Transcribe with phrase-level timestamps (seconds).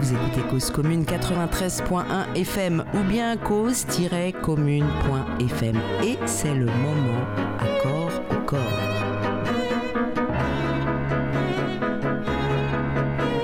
[0.00, 5.76] Vous écoutez Cause Commune 93.1 FM ou bien cause-commune.fm.
[6.04, 7.26] Et c'est le moment
[7.58, 8.60] accord au corps.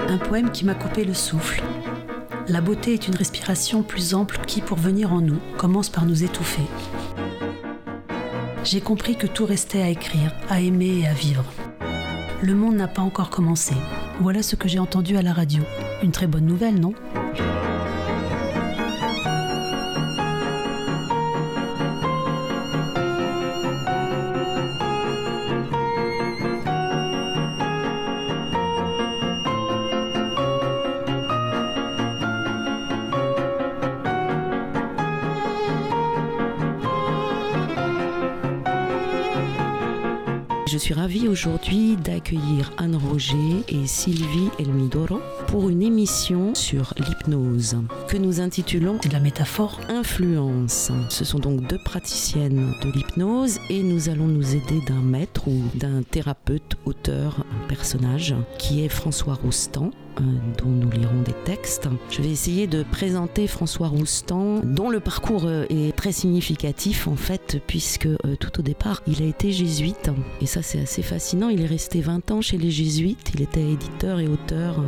[0.08, 1.60] Un poème qui m'a coupé le souffle.
[2.46, 6.22] La beauté est une respiration plus ample qui, pour venir en nous, commence par nous
[6.22, 6.62] étouffer.
[8.62, 11.46] J'ai compris que tout restait à écrire, à aimer et à vivre.
[12.42, 13.74] Le monde n'a pas encore commencé.
[14.20, 15.62] Voilà ce que j'ai entendu à la radio.
[16.02, 16.94] Une très bonne nouvelle, non?
[41.44, 47.76] Aujourd'hui d'accueillir Anne Roger et Sylvie Elmidoro pour une émission sur l'hypnose
[48.08, 49.78] que nous intitulons de la métaphore.
[49.90, 50.90] Influence.
[51.10, 55.60] Ce sont donc deux praticiennes de l'hypnose et nous allons nous aider d'un maître ou
[55.74, 59.90] d'un thérapeute, auteur, un personnage qui est François Roustan
[60.58, 61.88] dont nous lirons des textes.
[62.10, 67.16] Je vais essayer de présenter François Roustan, dont le parcours euh, est très significatif en
[67.16, 70.10] fait, puisque euh, tout au départ, il a été jésuite.
[70.40, 71.48] Et ça, c'est assez fascinant.
[71.48, 73.32] Il est resté 20 ans chez les jésuites.
[73.34, 74.82] Il était éditeur et auteur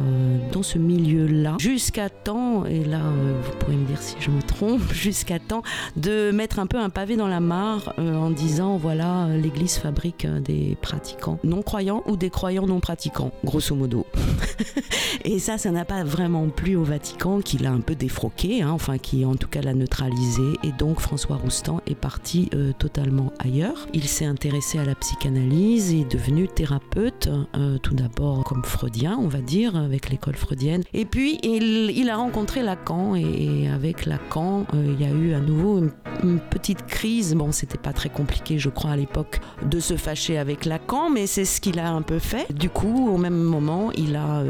[0.53, 3.01] dans ce milieu-là, jusqu'à temps, et là,
[3.43, 5.63] vous pourrez me dire si je me trompe, jusqu'à temps
[5.97, 10.77] de mettre un peu un pavé dans la mare en disant voilà, l'Église fabrique des
[10.81, 14.07] pratiquants non croyants ou des croyants non pratiquants, grosso modo.
[15.25, 18.71] Et ça, ça n'a pas vraiment plu au Vatican, qui l'a un peu défroqué, hein,
[18.71, 20.43] enfin qui en tout cas l'a neutralisé.
[20.63, 23.87] Et donc François Roustan est parti euh, totalement ailleurs.
[23.93, 29.19] Il s'est intéressé à la psychanalyse et est devenu thérapeute, euh, tout d'abord comme freudien,
[29.21, 30.83] on va dire, avec l'école freudienne.
[30.93, 35.41] Et puis il, a rencontré Lacan et, avec Lacan, euh, il y a eu à
[35.41, 35.91] nouveau une,
[36.23, 37.35] une petite crise.
[37.35, 41.27] Bon, c'était pas très compliqué, je crois, à l'époque de se fâcher avec Lacan, mais
[41.27, 42.53] c'est ce qu'il a un peu fait.
[42.53, 44.43] Du coup, au même moment, il a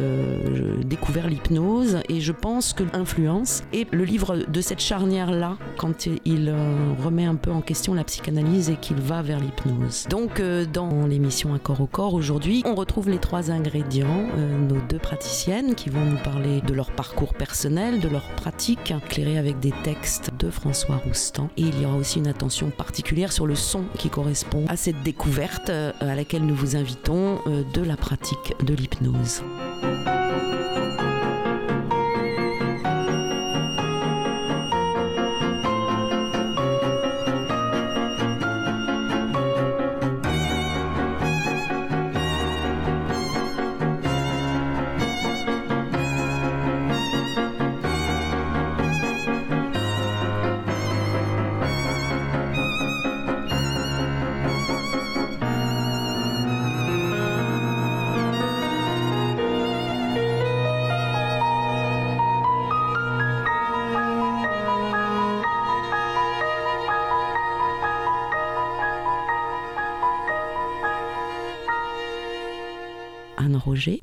[0.84, 6.48] découvert l'hypnose et je pense que l'influence est le livre de cette charnière-là quand il
[6.48, 10.06] euh, remet un peu en question la psychanalyse et qu'il va vers l'hypnose.
[10.08, 14.26] Donc euh, dans l'émission Un corps au corps aujourd'hui, on retrouve les trois ingrédients,
[14.68, 19.38] nos deux praticiennes qui vont nous parler de leur parcours personnel, de leur pratique, éclairée
[19.38, 21.48] avec des textes de François Roustan.
[21.56, 25.02] Et il y aura aussi une attention particulière sur le son qui correspond à cette
[25.02, 29.42] découverte à laquelle nous vous invitons de la pratique de l'hypnose.
[30.36, 30.75] Anne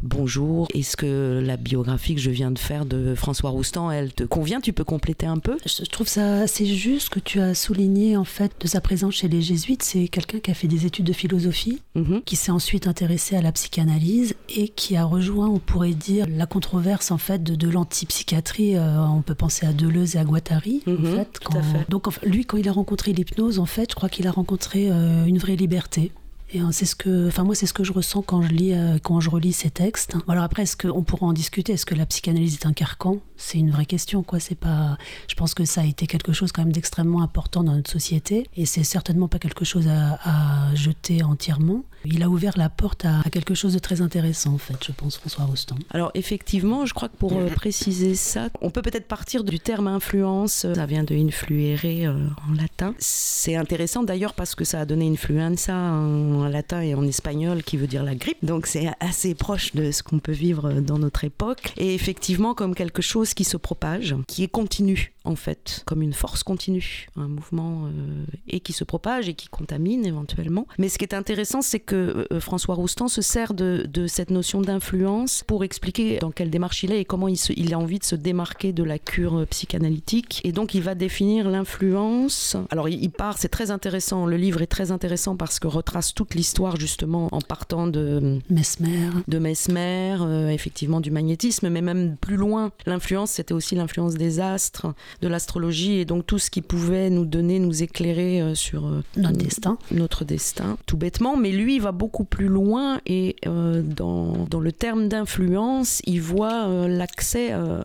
[0.02, 0.68] Bonjour.
[0.74, 4.62] Est-ce que la biographie que je viens de faire de François Roustan, elle te convient?
[4.62, 5.58] Tu peux compléter un peu?
[5.66, 9.28] Je trouve ça assez juste que tu as souligné en fait de sa présence chez
[9.28, 9.84] les jésuites.
[9.84, 12.22] C'est quelqu'un qui a fait des études de philosophie, Mhm.
[12.26, 16.46] qui s'est ensuite intéressé à la psychanalyse et qui a rejoint, on pourrait dire, la
[16.46, 18.76] controverse en fait de, de l'antipsychiatrie.
[18.76, 20.82] Euh, on peut penser à Deleuze et à Guattari.
[20.88, 21.90] Mhm, en fait, tout à fait.
[21.90, 25.26] Donc lui, quand il a rencontré l'hypnose, en fait, je crois qu'il a rencontré euh,
[25.26, 26.12] une vraie liberté.
[26.60, 29.20] Hein, c'est ce que, moi c'est ce que je ressens quand je lis, euh, quand
[29.20, 30.16] je relis ces textes.
[30.28, 31.74] Alors après, est-ce qu'on pourra en discuter?
[31.74, 33.18] Est-ce que la psychanalyse est un carcan?
[33.46, 34.40] C'est une vraie question, quoi.
[34.40, 34.98] C'est pas.
[35.28, 38.48] Je pense que ça a été quelque chose quand même d'extrêmement important dans notre société,
[38.56, 41.84] et c'est certainement pas quelque chose à, jeter entièrement.
[42.06, 45.18] Il a ouvert la porte à, quelque chose de très intéressant, en fait, je pense,
[45.18, 45.78] François Rostand.
[45.92, 49.88] Alors effectivement, je crois que pour euh, préciser ça, on peut peut-être partir du terme
[49.88, 50.66] influence.
[50.74, 52.96] Ça vient de influere euh, en latin.
[53.00, 57.78] C'est intéressant d'ailleurs parce que ça a donné influenza en latin et en espagnol qui
[57.78, 58.44] veut dire la grippe.
[58.44, 61.74] Donc c'est assez proche de ce qu'on peut vivre dans notre époque.
[61.78, 66.14] Et effectivement comme quelque chose qui se propage, qui est continu en fait, comme une
[66.14, 70.68] force continue, un mouvement euh, et qui se propage et qui contamine éventuellement.
[70.78, 74.62] Mais ce qui est intéressant, c'est que euh, François Roustan se sert de, cette notion
[74.62, 78.04] d'influence pour expliquer dans quelle démarche il est et comment il, il, a envie de
[78.04, 80.42] se démarquer de la cure psychanalytique.
[80.44, 82.58] Et donc il va définir l'influence.
[82.70, 86.36] Alors il, part, c'est très intéressant, le livre est très intéressant parce que retrace toute
[86.36, 92.36] l'histoire justement en partant de Mesmer, de Mesmer, euh, effectivement du magnétisme, mais même plus
[92.36, 97.10] loin, l'influence c'était aussi l'influence des astres, de l'astrologie et donc tout ce qui pouvait
[97.10, 99.78] nous donner, nous éclairer euh, sur notre destin.
[99.92, 101.38] Notre destin, tout bêtement.
[101.38, 106.22] Mais lui, il va beaucoup plus loin et euh, dans, dans, le terme d'influence, il
[106.22, 107.82] voit euh, l'accès, euh,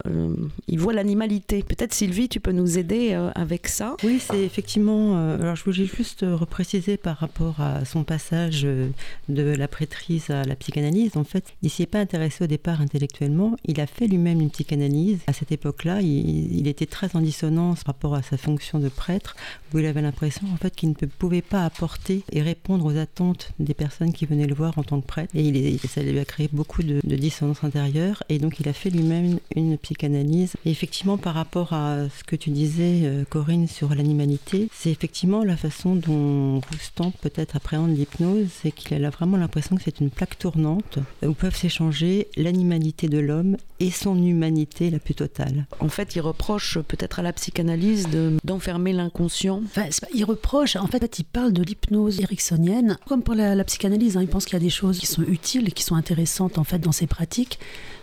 [0.67, 1.63] il voit l'animalité.
[1.63, 3.97] Peut-être Sylvie, tu peux nous aider avec ça?
[4.05, 5.17] Oui, c'est effectivement.
[5.35, 10.57] alors je voulais juste repréciser par rapport à son passage de la prêtrise à la
[10.57, 11.17] psychanalyse.
[11.17, 13.57] En fait, il s'y est pas intéressé au départ intellectuellement.
[13.65, 15.18] Il a fait lui-même une psychanalyse.
[15.27, 19.37] À cette époque-là, il, était très en dissonance par rapport à sa fonction de prêtre,
[19.73, 23.53] où il avait l'impression en fait qu'il ne pouvait pas apporter et répondre aux attentes
[23.59, 25.35] des personnes qui venaient le voir en tant que prêtre.
[25.35, 28.23] Et ça lui a créé beaucoup de, dissonance intérieure.
[28.29, 30.55] Et donc il a fait lui-même une psychanalyse.
[30.65, 35.45] Et effectivement, par rapport à ce que tu disais, euh, Corinne, sur l'animalité, c'est effectivement
[35.45, 40.11] la façon dont Roustan peut-être appréhende l'hypnose, c'est qu'il a vraiment l'impression que c'est une
[40.11, 45.67] plaque tournante où peuvent s'échanger l'animalité de l'homme et son humanité la plus totale.
[45.81, 48.09] En fait, il reproche peut-être à la psychanalyse
[48.45, 49.63] d'enfermer l'inconscient.
[49.65, 54.19] Enfin, il reproche, en fait, il parle de l'hypnose ericksonienne, comme pour la, psychanalyse.
[54.19, 56.59] Hein, il pense qu'il y a des choses qui sont utiles et qui sont intéressantes
[56.59, 57.59] en fait dans ses pratiques,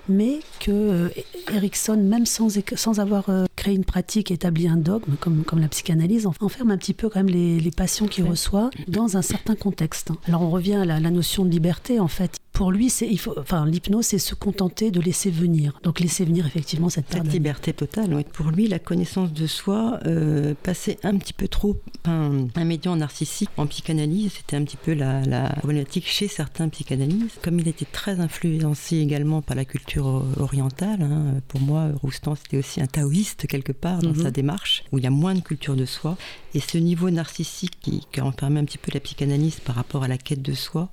[0.09, 1.09] mais que euh,
[1.53, 5.67] Erickson, même sans, sans avoir euh, créé une pratique, établi un dogme, comme, comme la
[5.67, 9.55] psychanalyse, enferme un petit peu quand même les, les patients qu'il reçoit dans un certain
[9.55, 10.11] contexte.
[10.27, 13.19] Alors on revient à la, la notion de liberté, en fait pour lui, c'est, il
[13.19, 15.77] faut, enfin, l'hypnose, c'est se contenter de laisser venir.
[15.83, 18.23] Donc laisser venir effectivement cette, cette liberté totale.
[18.31, 21.75] Pour lui, la connaissance de soi euh, passait un petit peu trop
[22.05, 24.31] un, un médian narcissique en psychanalyse.
[24.37, 27.39] C'était un petit peu la, la, problématique chez certains psychanalystes.
[27.43, 32.57] Comme il était très influencé également par la culture orientale, hein, pour moi, Roustan, c'était
[32.57, 34.23] aussi un taoïste quelque part dans mhm.
[34.23, 36.17] sa démarche, où il y a moins de culture de soi.
[36.53, 40.07] Et ce niveau narcissique qui, qui enfermait un petit peu la psychanalyse par rapport à
[40.07, 40.89] la quête de soi,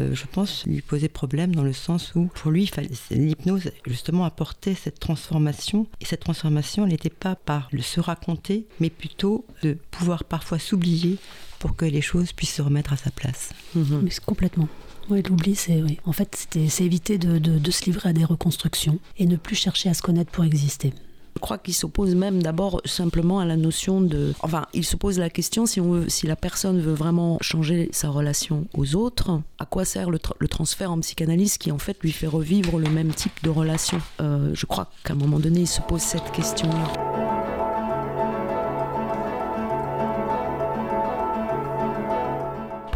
[0.00, 2.70] euh, je pense, lui posait problème dans le sens où, pour lui,
[3.10, 5.86] l'hypnose, justement, apportait cette transformation.
[6.00, 10.58] Et cette transformation, elle n'était pas par le se raconter, mais plutôt de pouvoir parfois
[10.58, 11.18] s'oublier
[11.58, 13.50] pour que les choses puissent se remettre à sa place.
[13.74, 14.02] Mhm.
[14.02, 14.68] Mais complètement.
[15.10, 15.98] Oui, l'oubli, c'est oui.
[16.04, 19.88] en fait, c'est éviter de, de, se livrer à des reconstructions et ne plus chercher
[19.88, 20.92] à se connaître pour exister.
[21.36, 24.34] Je crois qu'il s'oppose même d'abord simplement à la notion de...
[24.40, 27.88] Enfin, il se pose la question si, on veut, si la personne veut vraiment changer
[27.92, 32.10] sa relation aux autres, à quoi sert le, transfert en psychanalyse qui en fait lui
[32.10, 34.00] fait revivre le même type de relation?
[34.20, 37.37] Euh, Je crois qu'à un moment donné, il se pose cette question-là.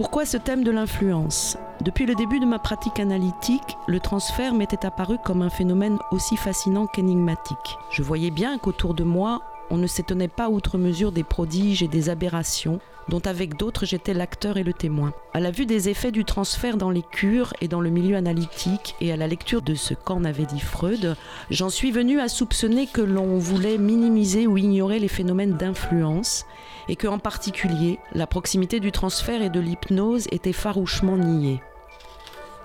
[0.02, 1.56] Pourquoi ce thème de l'influence?
[1.80, 6.36] Depuis le début de ma pratique analytique, le transfert m'était apparu comme un phénomène aussi
[6.36, 7.78] fascinant qu'énigmatique.
[7.88, 11.88] Je voyais bien qu'autour de moi, on ne s'étonnait pas outre mesure des prodiges et
[11.88, 15.12] des aberrations dont avec d'autres j'étais l'acteur et le témoin.
[15.34, 18.94] À la vue des effets du transfert dans les cures et dans le milieu analytique
[19.00, 21.16] et à la lecture de ce qu'en avait dit Freud,
[21.50, 26.46] j'en suis venu à soupçonner que l'on voulait minimiser ou ignorer les phénomènes d'influence
[26.88, 31.60] et que en particulier la proximité du transfert et de l'hypnose était farouchement niée.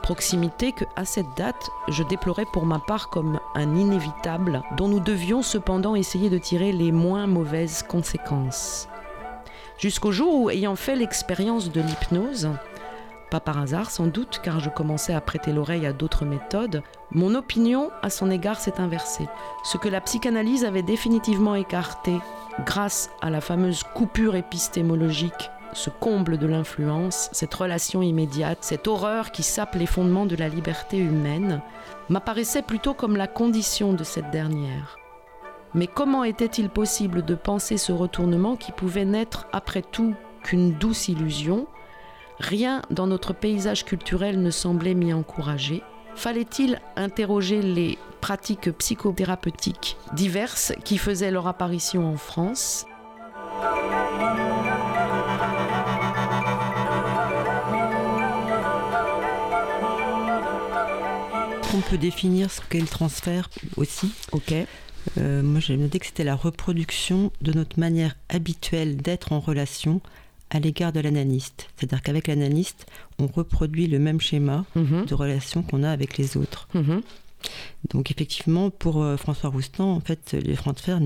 [0.01, 5.01] Proximité que, à cette date, je déplorais pour ma part comme un inévitable dont nous
[5.01, 8.87] devions cependant essayer de tirer les moins mauvaises conséquences.
[9.77, 12.49] Jusqu'au jour où, ayant fait l'expérience de l'hypnose,
[13.29, 16.81] pas par hasard sans doute, car je commençais à prêter l'oreille à d'autres méthodes,
[17.11, 19.27] mon opinion à son égard s'est inversée.
[19.63, 22.13] Ce que la psychanalyse avait définitivement écarté
[22.65, 29.31] grâce à la fameuse coupure épistémologique, ce comble de l'influence, cette relation immédiate, cette horreur
[29.31, 31.61] qui sape les fondements de la liberté humaine,
[32.09, 34.97] m'apparaissait plutôt comme la condition de cette dernière.
[35.73, 41.07] Mais comment était-il possible de penser ce retournement qui pouvait n'être après tout qu'une douce
[41.07, 41.67] illusion?
[42.39, 45.83] Rien dans notre paysage culturel ne semblait m'y encourager.
[46.15, 52.85] Fallait-il interroger les pratiques psychothérapeutiques diverses qui faisaient leur apparition en France?
[61.75, 64.11] On peut définir ce qu'est le transfert aussi.
[64.31, 64.53] Ok.
[65.17, 70.01] Euh, moi, j'ai noté que c'était la reproduction de notre manière habituelle d'être en relation
[70.49, 71.69] à l'égard de l'analyste.
[71.75, 72.85] C'est-à-dire qu'avec l'analyste,
[73.19, 75.05] on reproduit le même schéma mhm.
[75.05, 76.67] de relation qu'on a avec les autres.
[76.73, 77.01] Mhm.
[77.89, 80.99] Donc effectivement, pour euh, François Roustan, en fait, le transfert,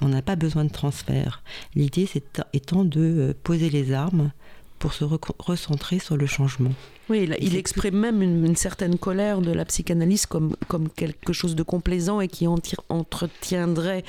[0.00, 1.42] on n'a pas besoin de transfert.
[1.74, 4.32] L'idée, c'est étant de euh, poser les armes
[4.84, 5.04] pour se
[5.38, 6.74] recentrer sur le changement.
[7.08, 11.62] Oui, il, exprime même une, certaine colère de la psychanalyse comme, comme quelque chose de
[11.62, 12.46] complaisant et qui
[12.90, 14.04] entretiendrait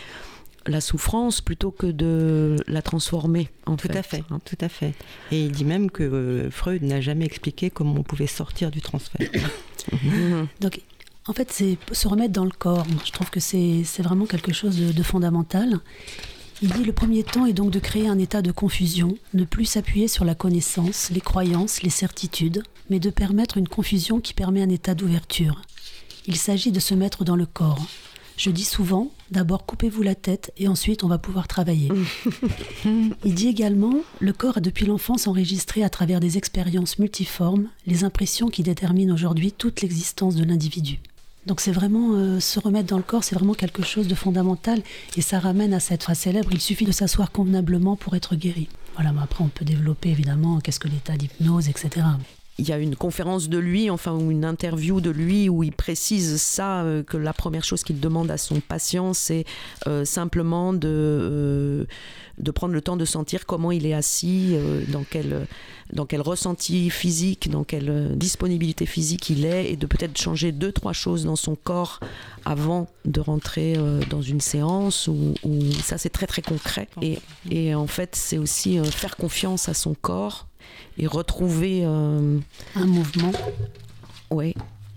[0.68, 4.26] la souffrance plutôt que de la transformer en tout à fait.
[4.30, 4.42] hein.
[4.44, 4.94] tout à fait.
[5.32, 8.82] Et il dit même que euh, Freud n'a jamais expliqué comment on pouvait sortir du
[8.82, 9.30] transfert.
[10.60, 10.82] Donc
[11.26, 12.86] en fait c'est se remettre dans le corps.
[13.06, 15.80] Je trouve que c'est vraiment quelque chose de, de fondamental
[16.62, 19.66] il dit le premier temps est donc de créer un état de confusion, ne plus
[19.66, 24.62] s'appuyer sur la connaissance, les croyances, les certitudes, mais de permettre une confusion qui permet
[24.62, 25.62] un état d'ouverture.
[26.28, 27.86] Il s'agit de se mettre dans le corps.
[28.38, 31.90] Je dis souvent, d'abord coupez-vous la tête et ensuite on va pouvoir travailler.
[33.26, 38.04] Il dit également, le corps a depuis l'enfance enregistré à travers des expériences multiformes les
[38.04, 41.00] impressions qui déterminent aujourd'hui toute l'existence de l'individu.
[41.46, 44.82] Donc c'est vraiment euh, se remettre dans le corps, c'est vraiment quelque chose de fondamental
[45.16, 48.68] et ça ramène à cette phrase célèbre, il suffit de s'asseoir convenablement pour être guéri.
[48.96, 52.06] Voilà, mais après on peut développer évidemment qu'est-ce que l'état d'hypnose, etc
[52.58, 55.74] il y a une conférence de lui, enfin, ou une interview de lui où il
[55.74, 59.46] précise ça, euh, que la première chose qu'il demande à son patient, c'est
[59.88, 61.86] euh, simplement de, euh,
[62.38, 64.56] de prendre le temps de sentir comment il est assis,
[64.88, 65.48] dans, quel,
[65.92, 70.72] dans quel ressenti physique, dans quelle disponibilité physique il est, et de peut-être changer deux,
[70.72, 72.00] trois choses dans son corps
[72.46, 73.76] avant de rentrer
[74.10, 75.34] dans une séance, ou,
[75.84, 76.88] ça c'est très très concret.
[77.02, 77.20] Et,
[77.50, 80.48] et en fait, c'est aussi faire confiance à son corps
[80.98, 82.40] et retrouver euh,
[82.76, 83.32] un mouvement.
[84.32, 84.54] Oui.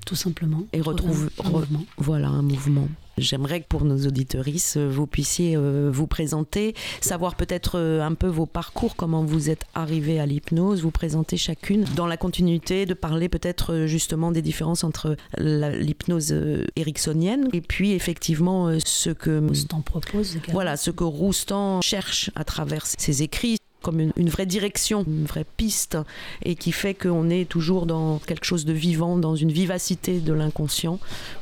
[0.07, 0.65] Tout simplement.
[0.73, 1.85] Et retrouver un mouvement.
[1.99, 2.89] Voilà un mouvement.
[3.19, 8.29] J'aimerais que pour nos auditorices, euh, vous puissiez euh, vous présenter, savoir peut-être un peu
[8.29, 12.95] vos parcours, comment vous êtes arrivé à l'hypnose, vous présenter chacune dans la continuité, de
[12.95, 16.35] parler peut-être justement des différences entre l'hypnose
[16.77, 20.39] ericksonienne et puis effectivement ce que Roustan propose.
[20.53, 25.47] Voilà, ce que Roustan cherche à travers ses écrits comme une, vraie direction, une vraie
[25.57, 25.97] piste,
[26.45, 30.33] et qui fait qu'on est toujours dans quelque chose de vivant, dans une vivacité de
[30.33, 30.99] l'inconscient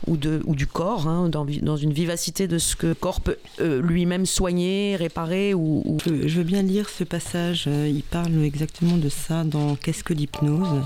[0.07, 3.38] ou, ou du corps, hein, dans, dans, une vivacité de ce que le corps peut
[3.61, 5.55] euh, lui-même soigner, réparer.
[5.55, 10.05] Ou, Je veux bien lire ce passage, euh, il parle exactement de ça dans Qu'est-ce
[10.05, 10.83] que l'hypnose?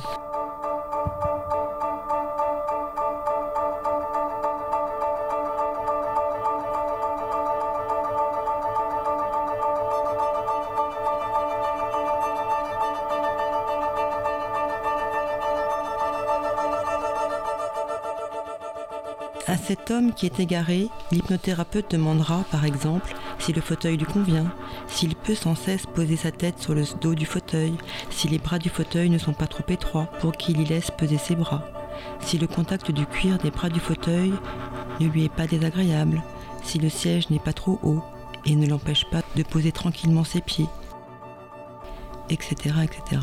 [20.15, 24.47] Qui est égaré, l'hypnothérapeute demandera, par exemple, si le fauteuil lui convient,
[24.87, 27.75] s'il peut sans cesse poser sa tête sur le dos du fauteuil,
[28.09, 31.19] si les bras du fauteuil ne sont pas trop étroits pour qu'il y laisse peser
[31.19, 31.65] ses bras,
[32.21, 34.33] si le contact du cuir des bras du fauteuil
[35.01, 36.23] ne lui est pas désagréable,
[36.63, 38.05] si le siège n'est pas trop haut
[38.47, 40.69] et ne l'empêche pas de poser tranquillement ses pieds,
[42.29, 42.77] etc.
[42.85, 43.21] etc.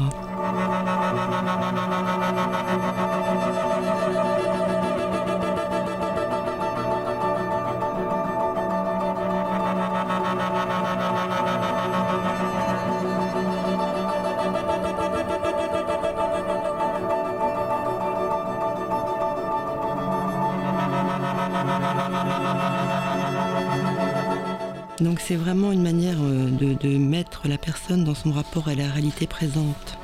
[25.02, 28.90] Donc c'est vraiment une manière euh, de, mettre la personne dans son rapport à la
[28.90, 29.98] réalité présente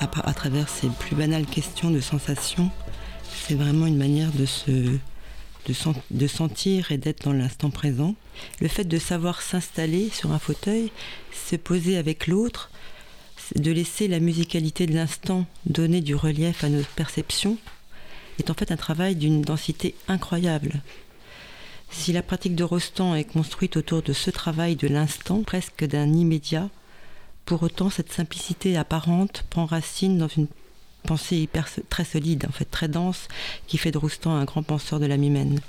[0.00, 2.70] à, travers ces plus banales questions de sensations.
[3.46, 4.98] C'est vraiment une manière de se
[6.10, 8.14] de, sentir et d'être dans l'instant présent.
[8.60, 10.90] Le fait de savoir s'installer sur un fauteuil,
[11.32, 12.70] se poser avec l'autre,
[13.56, 17.58] de laisser la musicalité de l'instant donner du relief à nos perceptions,
[18.38, 20.80] est en fait un travail d'une densité incroyable.
[21.90, 26.12] Si la pratique de Rostand est construite autour de ce travail de l'instant, presque d'un
[26.12, 26.68] immédiat,
[27.44, 30.46] pour autant cette simplicité apparente prend racine dans une
[31.02, 33.28] pensée hyper, très solide, en fait très dense,
[33.66, 35.60] qui fait de Rostand un grand penseur de la mimène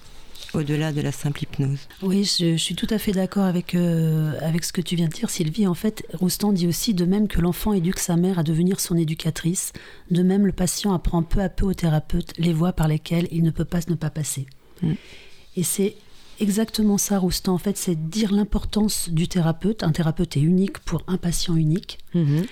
[0.53, 1.87] au-delà de la simple hypnose.
[2.01, 5.13] Oui, je, suis tout à fait d'accord avec, euh, avec ce que tu viens de
[5.13, 5.67] dire, Sylvie.
[5.67, 8.97] En fait, Roustan dit aussi de même que l'enfant éduque sa mère à devenir son
[8.97, 9.71] éducatrice,
[10.09, 13.43] de même le patient apprend peu à peu au thérapeute les voies par lesquelles il
[13.43, 14.45] ne peut pas ne pas passer.
[14.81, 14.93] Mm.
[15.55, 15.95] Et c'est
[16.41, 17.53] exactement ça, Roustan.
[17.53, 19.83] En fait, c'est dire l'importance du thérapeute.
[19.83, 21.99] Un thérapeute est unique pour un patient unique.
[22.13, 22.45] Mhm.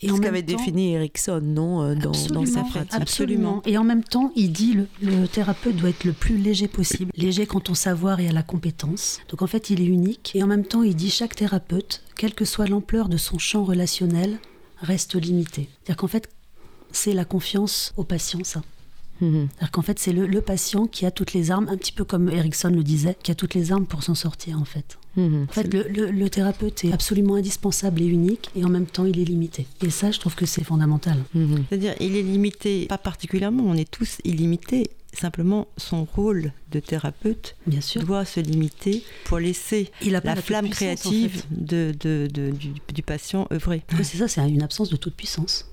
[0.00, 2.92] Et ce qu'avait défini Erickson, non, euh, dans, sa pratique.
[2.92, 3.62] Absolument.
[3.64, 7.10] Et en même temps, il dit le, le thérapeute doit être le plus léger possible,
[7.16, 9.20] léger quant au savoir et à la compétence.
[9.30, 10.32] Donc en fait, il est unique.
[10.34, 13.64] Et en même temps, il dit chaque thérapeute, quelle que soit l'ampleur de son champ
[13.64, 14.38] relationnel,
[14.80, 15.68] reste limité.
[15.84, 16.28] C'est-à-dire qu'en fait,
[16.92, 18.62] c'est la confiance au patient, ça.
[19.24, 19.48] Mhm.
[19.50, 22.28] C'est-à-dire qu'en fait, c'est le, patient qui a toutes les armes, un petit peu comme
[22.28, 24.98] Erickson le disait, qui a toutes les armes pour s'en sortir, en fait.
[25.16, 25.46] Mhm.
[25.48, 29.24] En fait, le, thérapeute est absolument indispensable et unique, et en même temps, il est
[29.24, 29.66] limité.
[29.82, 31.18] Et ça, je trouve que c'est fondamental.
[31.34, 31.64] Mhm.
[31.68, 34.90] C'est-à-dire, il est limité, pas particulièrement, on est tous illimités.
[35.12, 38.02] Simplement, son rôle de thérapeute Bien sûr.
[38.02, 41.92] doit se limiter pour laisser la, flamme créative de,
[42.92, 43.84] du, patient œuvrer.
[44.02, 45.70] c'est ça, c'est une absence de toute puissance.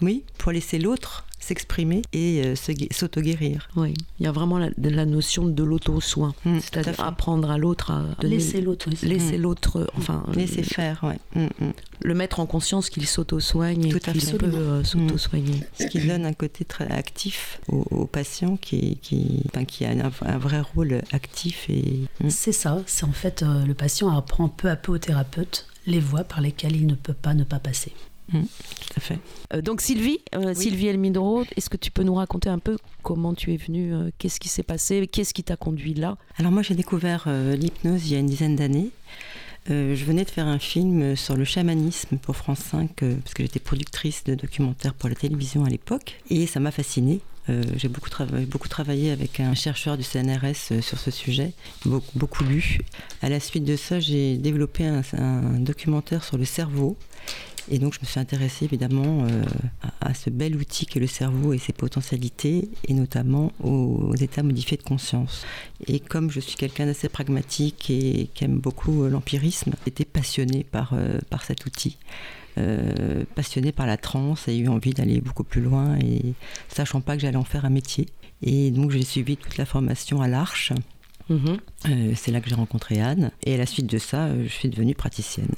[0.00, 2.54] Oui, pour laisser l'autre s'exprimer et euh,
[2.90, 3.68] s'auto-guérir.
[3.76, 7.90] Oui, il y a vraiment la, la notion de l'auto-soin, mm, c'est-à-dire apprendre à l'autre
[7.90, 9.42] à laisser l'autre, laisser mm.
[9.42, 11.18] l'autre, euh, enfin laisser euh, faire, ouais.
[11.34, 11.70] Mm,
[12.04, 15.64] le mettre en conscience qu'il s'auto-soigne et qu'il peut s'auto-soigner.
[15.78, 20.60] Ce qui donne un côté très actif au, patient qui, qui, qui a un, vrai
[20.60, 22.02] rôle actif et.
[22.28, 26.24] C'est ça, c'est en fait le patient apprend peu à peu au thérapeute les voies
[26.24, 27.92] par lesquelles il ne peut pas ne pas passer.
[28.30, 29.18] Mm, tout à fait.
[29.54, 33.34] Euh, donc Sylvie, euh, Sylvie Elmidoro, est-ce que tu peux nous raconter un peu comment
[33.34, 36.16] tu es venue, euh, qu'est-ce qui s'est passé, qu'est-ce qui t'a conduit là?
[36.38, 38.90] Alors moi j'ai découvert l'hypnose il y a une dizaine d'années.
[39.68, 43.60] je venais de faire un film sur le chamanisme pour France 5, parce que j'étais
[43.60, 47.20] productrice de documentaires pour la télévision à l'époque, et ça m'a fascinée.
[47.48, 48.10] j'ai beaucoup,
[48.48, 51.52] beaucoup, travaillé avec un chercheur du CNRS sur ce sujet,
[51.84, 52.78] beaucoup, beaucoup, lu.
[53.20, 56.96] À la suite de ça, j'ai développé un, un documentaire sur le cerveau
[57.70, 59.44] et donc je me suis intéressée évidemment euh,
[60.00, 64.76] à, ce bel outil qu'est le cerveau et ses potentialités, et notamment aux, états modifiés
[64.76, 65.44] de conscience.
[65.86, 70.64] Et comme je suis quelqu'un d'assez pragmatique et qui aime beaucoup euh, l'empirisme, j'étais passionnée
[70.64, 71.98] par, euh, par cet outil.
[73.34, 76.34] passionnée par la transe et eu envie d'aller beaucoup plus loin et
[76.68, 78.06] sachant pas que j'allais en faire un métier.
[78.42, 80.72] Et donc j'ai suivi toute la formation à l'Arche.
[81.30, 82.14] Mm-hmm.
[82.14, 83.30] c'est là que j'ai rencontré Anne.
[83.44, 85.54] Et à la suite de ça, je suis devenue praticienne.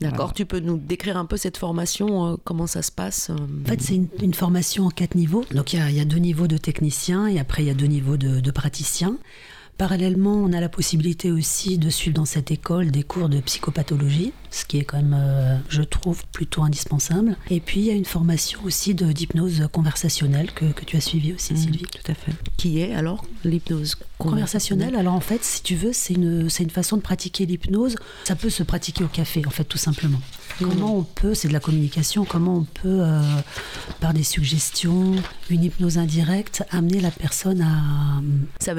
[0.00, 3.34] D'accord, tu peux nous décrire un peu cette formation, euh, comment ça se passe euh
[3.34, 5.44] En fait, c'est une, formation en quatre niveaux.
[5.54, 8.18] Donc il y, a deux niveaux de techniciens et après il y a deux niveaux
[8.18, 9.16] de, de praticiens.
[9.78, 14.32] Parallèlement, on a la possibilité aussi de suivre dans cette école des cours de psychopathologie,
[14.50, 17.36] ce qui est quand même, euh, je trouve, plutôt indispensable.
[17.50, 21.34] Et puis, il y a une formation aussi d'hypnose conversationnelle que, que, tu as suivie
[21.34, 21.82] aussi, mmh, Sylvie.
[21.82, 22.32] Tout à fait.
[22.56, 26.96] Qui est alors l'hypnose conversationnelle Alors en fait, si tu veux, c'est une, une façon
[26.96, 27.96] de pratiquer l'hypnose.
[28.24, 30.20] Ça peut se pratiquer au café, en fait, tout simplement.
[30.58, 33.20] Comment on peut, c'est de la communication, comment on peut, euh,
[34.00, 35.12] par des suggestions,
[35.50, 38.22] une hypnose indirecte, amener la personne à...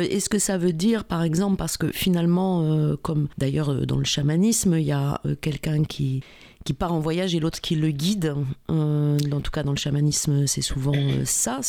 [0.01, 3.97] Est-ce que ça veut dire, par exemple, parce que finalement, euh, comme d'ailleurs euh, dans
[3.97, 6.23] le chamanisme, il y a quelqu'un qui
[6.67, 8.35] qui part en voyage et l'autre qui le guide.
[8.69, 11.61] Euh, en tout cas, dans le chamanisme, c'est souvent euh, ça.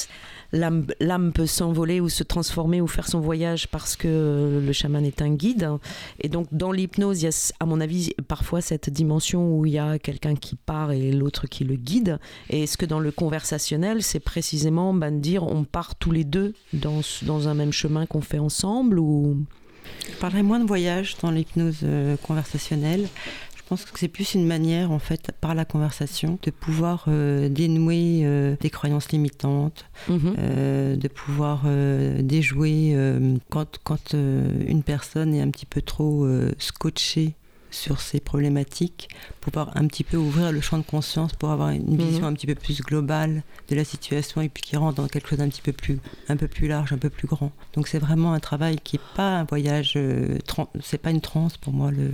[0.50, 5.22] L'âme peut s'envoler ou se transformer ou faire son voyage parce que le chaman est
[5.22, 5.70] un guide.
[6.18, 9.74] Et donc, dans l'hypnose, il y a, à mon avis, parfois cette dimension où il
[9.74, 12.18] y a quelqu'un qui part et l'autre qui le guide.
[12.50, 16.24] Et est-ce que dans le conversationnel, c'est précisément ben, de dire on part tous les
[16.24, 19.44] deux dans, dans un même chemin qu'on fait ensemble ou...
[20.10, 23.08] Je parlerai moins de voyage dans l'hypnose euh, conversationnelle.
[23.68, 27.50] Je pense que c'est plus une manière, en fait, par la conversation, de pouvoir euh,
[27.50, 30.36] dénouer euh, des croyances limitantes, mhm.
[30.38, 31.64] euh, de pouvoir
[32.20, 32.96] déjouer
[33.50, 36.26] quand, quand une personne est un petit peu trop
[36.56, 37.34] scotchée
[37.70, 39.10] sur ces problématiques,
[39.42, 41.98] pouvoir un petit peu ouvrir le champ de conscience pour avoir une mhm.
[41.98, 45.28] vision un petit peu plus globale de la situation et puis qui rentre dans quelque
[45.28, 45.98] chose d'un petit peu plus,
[46.30, 47.52] un peu plus large, un peu plus grand.
[47.74, 49.98] Donc c'est vraiment un travail qui n'est pas un voyage,
[50.82, 52.12] c'est pas une transe pour moi le,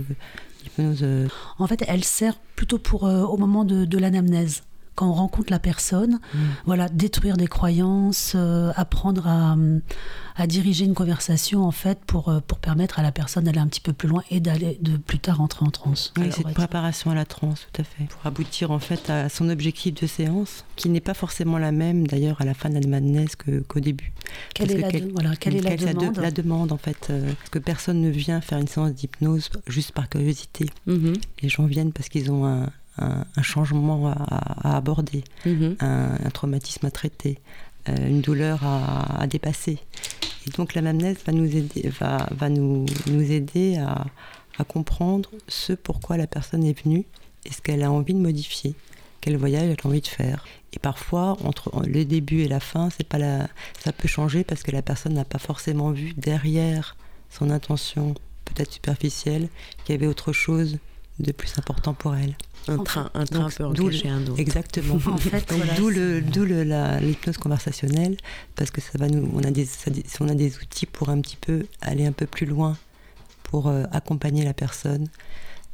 [0.79, 1.27] euh,
[1.59, 4.63] en fait, elle sert plutôt pour euh, au moment de, de l'anamnèse
[4.95, 6.37] quand on rencontre la personne, mm.
[6.65, 9.55] voilà, détruire des croyances, euh, apprendre à,
[10.35, 13.67] à, diriger une conversation en fait pour, euh, pour permettre à la personne d'aller un
[13.67, 16.13] petit peu plus loin et d'aller de plus tard entrer en transe.
[16.17, 19.29] Oui, c'est une préparation à la transe, tout à fait, pour aboutir en fait à
[19.29, 22.79] son objectif de séance, qui n'est pas forcément la même d'ailleurs à la fin de
[22.79, 24.13] la madness qu'au début.
[24.53, 28.01] Quelle est, la, voilà, quelle est la demande La demande en fait, euh, que personne
[28.01, 30.69] ne vient faire une séance d'hypnose juste par curiosité.
[30.87, 31.21] Mm-hmm.
[31.41, 35.75] Les gens viennent parce qu'ils ont un un, changement à, aborder, mhm.
[35.79, 37.39] un, traumatisme à traiter,
[37.89, 39.79] euh, une douleur à, dépasser.
[40.47, 44.05] Et donc la mamnèse va nous aider, va, va nous, nous aider à,
[44.69, 47.03] comprendre ce pourquoi la personne est venue
[47.43, 48.73] et ce qu'elle a envie de modifier,
[49.19, 50.45] quel voyage elle a envie de faire.
[50.71, 53.49] Et parfois, entre le début et la fin, c'est pas la,
[53.83, 56.95] ça peut changer parce que la personne n'a pas forcément vu derrière
[57.29, 58.13] son intention,
[58.45, 59.49] peut-être superficielle,
[59.83, 60.77] qu'il y avait autre chose
[61.19, 62.35] de plus important pour elle.
[62.67, 64.39] Un train, un train peut en cacher un autre.
[64.39, 64.95] Exactement.
[64.95, 68.17] en fait, d'où le, d'où l'hypnose conversationnelle,
[68.55, 69.67] parce que ça va nous, on a des,
[70.19, 72.75] on a des outils pour un petit peu aller un peu plus loin,
[73.43, 75.07] pour euh, accompagner la personne,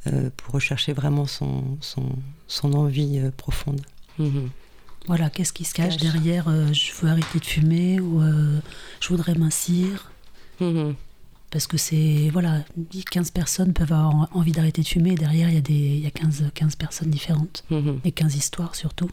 [0.06, 2.10] euh, pour rechercher vraiment son, son,
[2.46, 3.80] son envie euh, profonde.
[4.18, 4.50] Mhm.
[5.06, 8.22] Voilà, qu'est-ce qui se cache, derrière je veux arrêter de fumer ou
[9.00, 10.12] je voudrais mincir
[10.60, 10.94] mhm.
[11.52, 12.64] Parce que c'est, voilà,
[13.10, 16.00] 15 personnes peuvent avoir envie d'arrêter de fumer et derrière il y a, des, il
[16.00, 18.00] y a 15, 15 personnes différentes mhm.
[18.04, 19.10] et 15 histoires surtout.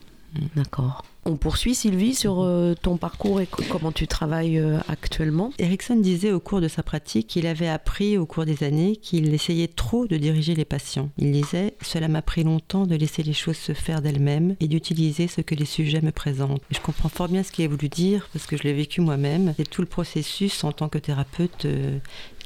[0.55, 1.03] D'accord.
[1.29, 5.51] On poursuit Sylvie sur euh, ton parcours et comment tu travailles euh, actuellement.
[5.59, 9.31] Erickson disait au cours de sa pratique qu'il avait appris au cours des années qu'il
[9.31, 11.11] essayait trop de diriger les patients.
[11.19, 15.27] Il disait Cela m'a pris longtemps de laisser les choses se faire d'elles-mêmes et d'utiliser
[15.27, 16.63] ce que les sujets me présentent.
[16.71, 19.53] je comprends fort bien ce qu'il a voulu dire parce que je l'ai vécu moi-même.
[19.55, 21.99] C'est tout le processus en tant que thérapeute euh,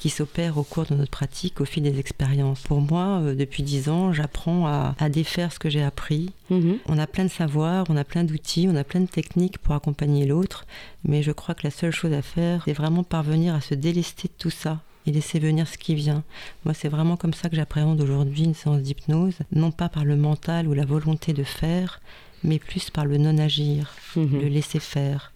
[0.03, 2.59] qui s'opère au cours de notre pratique, au fil des expériences.
[2.63, 6.33] Pour moi, euh, depuis dix ans, j'apprends à, défaire ce que j'ai appris.
[6.49, 6.79] Mhm.
[6.87, 9.73] On a plein de savoirs, on a plein d'outils, on a plein de techniques pour
[9.73, 10.65] accompagner l'autre,
[11.05, 14.27] mais je crois que la seule chose à faire, c'est vraiment parvenir à se délester
[14.27, 16.23] de tout ça et laisser venir ce qui vient.
[16.65, 20.17] Moi, c'est vraiment comme ça que j'appréhende aujourd'hui une séance d'hypnose, non pas par le
[20.17, 22.01] mental ou la volonté de faire,
[22.43, 24.41] mais plus par le non-agir, mhm.
[24.41, 25.31] le laisser faire.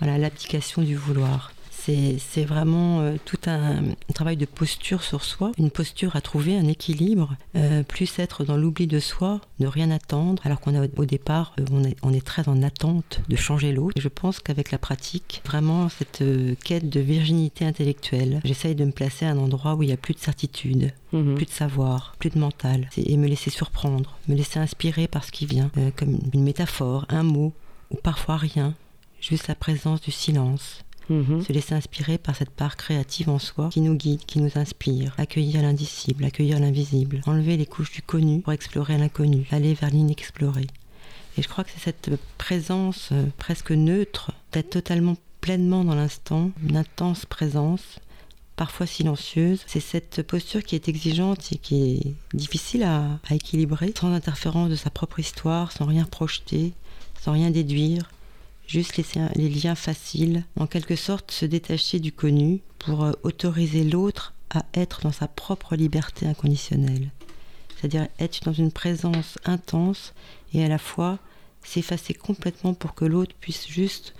[0.00, 1.50] Voilà, l'abdication du vouloir.
[1.86, 3.82] C'est vraiment euh, tout un,
[4.14, 8.56] travail de posture sur soi, une posture à trouver, un équilibre, euh, plus être dans
[8.56, 12.12] l'oubli de soi, ne rien attendre, alors qu'on a au départ, euh, on, est, on,
[12.12, 14.00] est, très en attente de changer l'autre.
[14.00, 16.24] Je pense qu'avec la pratique, vraiment cette
[16.64, 19.98] quête de virginité intellectuelle, j'essaye de me placer à un endroit où il n'y a
[19.98, 21.36] plus de certitude, mhm.
[21.36, 25.30] plus de savoir, plus de mental, et me laisser surprendre, me laisser inspirer par ce
[25.30, 27.52] qui vient, comme une métaphore, un mot,
[27.90, 28.74] ou parfois rien,
[29.20, 31.42] juste la présence du silence, Mhm.
[31.42, 35.14] Se laisser inspirer par cette part créative en soi qui nous guide, qui nous inspire.
[35.18, 37.20] Accueillir l'indicible, accueillir l'invisible.
[37.26, 39.46] Enlever les couches du connu pour explorer l'inconnu.
[39.50, 40.66] Aller vers l'inexploré.
[41.38, 46.50] Et je crois que c'est cette présence euh, presque neutre, d'être totalement pleinement dans l'instant,
[46.66, 48.00] une intense présence,
[48.56, 49.62] parfois silencieuse.
[49.66, 54.70] C'est cette posture qui est exigeante et qui est difficile à, à équilibrer, sans interférence
[54.70, 56.72] de sa propre histoire, sans rien projeter,
[57.20, 58.08] sans rien déduire,
[58.66, 63.84] juste laisser les liens faciles, en quelque sorte se détacher du connu pour euh, autoriser
[63.84, 67.10] l'autre à être dans sa propre liberté inconditionnelle.
[67.76, 70.14] C'est-à-dire être dans une présence intense
[70.52, 71.18] et à la fois
[71.62, 74.14] s'effacer complètement pour que l'autre puisse juste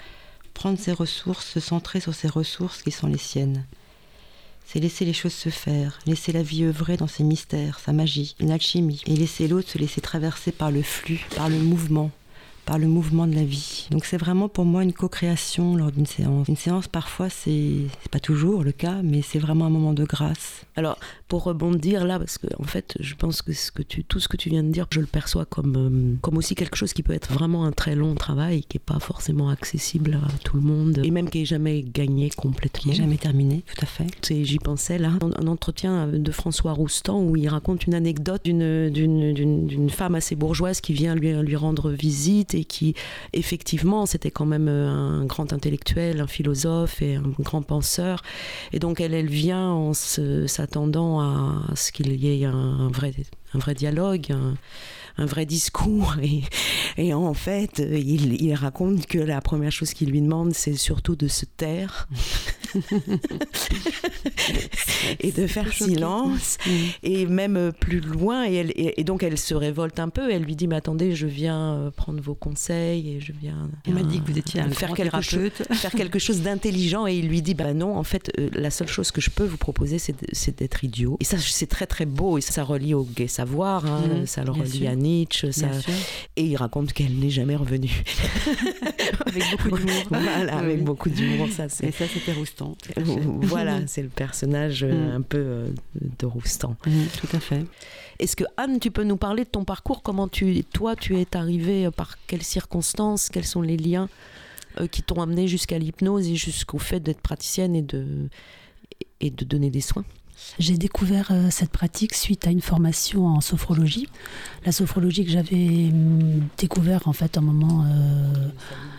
[0.53, 3.65] prendre ses ressources, se centrer sur ses ressources qui sont les siennes.
[4.67, 8.35] C'est laisser les choses se faire, laisser la vie œuvrer dans ses mystères, sa magie,
[8.41, 12.11] une alchimie, et laisser l'autre se laisser traverser par le flux, par le mouvement,
[12.67, 13.87] par le mouvement de la vie.
[13.91, 16.49] Donc c'est vraiment pour moi une co-création lors d'une séance.
[16.49, 20.67] Une séance parfois c'est pas toujours le cas, mais c'est vraiment un moment de grâce.
[20.75, 20.99] Alors
[21.29, 24.29] pour rebondir là, parce que en fait je pense que, ce que tu, tout ce
[24.29, 27.03] que tu viens de dire, je le perçois comme, euh, comme aussi quelque chose qui
[27.03, 30.63] peut être vraiment un très long travail, qui est pas forcément accessible à tout le
[30.63, 32.93] monde, et même qui est jamais gagné complètement.
[32.93, 34.07] Qui jamais terminé, tout à fait.
[34.45, 40.17] J'y pensais là, un entretien de François Roustan où il raconte une anecdote d'une femme
[40.17, 42.95] assez bourgeoise qui vient lui, lui rendre visite et qui,
[43.33, 48.23] effectivement, c'était quand même euh, un grand intellectuel, un philosophe et un grand penseur.
[48.73, 53.13] Et donc, elle, elle vient en s'attendant à ce qu'il y ait un, vrai,
[53.55, 54.35] un vrai dialogue,
[55.19, 56.17] un vrai discours.
[56.97, 61.29] Et, en fait, il, raconte que la première chose qu'il lui demande, c'est surtout de
[61.29, 62.09] se taire
[65.21, 66.59] et de faire silence.
[66.67, 66.71] Mm.
[67.03, 70.31] Et même plus loin, et, elle, et, donc elle se révolte un peu.
[70.31, 73.71] Elle lui dit Mais attendez, je viens euh, prendre vos conseils et je viens.
[73.87, 77.07] Il m'a dit que vous étiez un faire quelque chose, faire quelque chose d'intelligent.
[77.07, 79.45] Et il lui dit Bah non, en fait, euh, la seule chose que je peux
[79.45, 81.17] vous proposer, c'est d'être idiot.
[81.21, 82.39] Et ça, c'est très très beau.
[82.39, 83.87] Et ça, relie au gay savoir.
[83.87, 84.23] Hein.
[84.23, 84.27] Mm.
[84.27, 85.53] ça le relie à Nietzsche.
[85.53, 85.69] Ça...
[86.37, 88.03] Et il raconte qu'elle n'est jamais revenue.
[89.27, 90.03] avec beaucoup d'humour.
[90.11, 91.49] Voilà, avec beaucoup d'humour.
[91.55, 92.33] Ça, et ça, c'était
[92.65, 92.77] Roustan.
[93.43, 95.17] voilà, c'est le personnage euh, mm.
[95.17, 95.69] un peu euh,
[96.19, 96.77] de Roustan.
[96.87, 97.65] Mm, tout à fait.
[98.19, 100.03] Est-ce que Anne, tu peux nous parler de ton parcours?
[100.03, 103.29] Comment tu, toi, tu es arrivée euh, Par quelles circonstances?
[103.29, 104.09] Quels sont les liens
[104.91, 108.29] qui t'ont amené jusqu'à l'hypnose et jusqu'au fait d'être praticienne et de,
[109.23, 110.05] et de donner des soins?
[110.59, 114.09] J'ai découvert euh, cette pratique suite à une formation en sophrologie.
[114.65, 118.49] La sophrologie que j'avais hum, découvert en fait un moment euh,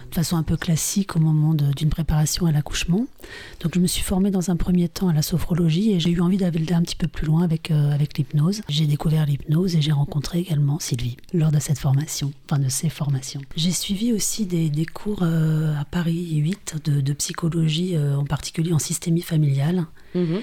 [0.09, 3.05] de façon un peu classique au moment d'une préparation à l'accouchement.
[3.61, 6.21] Donc je me suis formée dans un premier temps à la sophrologie et j'ai eu
[6.21, 8.61] envie d'aller un petit peu plus loin avec, euh, avec l'hypnose.
[8.69, 12.89] J'ai découvert l'hypnose et j'ai rencontré également Sylvie lors de cette formation, enfin de ces
[12.89, 13.41] formations.
[13.55, 19.21] J'ai suivi aussi des, des cours à Paris 8 de, psychologie, en particulier en systémie
[19.21, 19.85] familiale.
[20.15, 20.37] Mmh.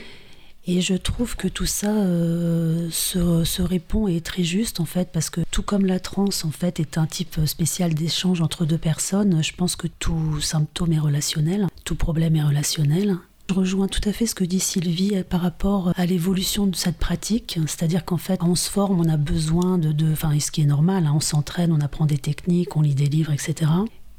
[0.67, 5.11] Et je trouve que tout ça euh, se, répond et est très juste en fait,
[5.13, 8.79] parce que tout comme la transe en fait est un type spécial d'échange entre deux
[8.79, 13.19] personnes, je pense que tout symptôme est relationnel, tout problème est relationnel.
[13.51, 16.97] Je rejoins tout à fait ce que dit Sylvie par rapport à l'évolution de cette
[16.97, 20.67] pratique, c'est-à-dire qu'en fait, on se forme, on a besoin de, enfin, ce qui est
[20.67, 23.71] normal, hein, on s'entraîne, on apprend des techniques, on lit des livres, etc.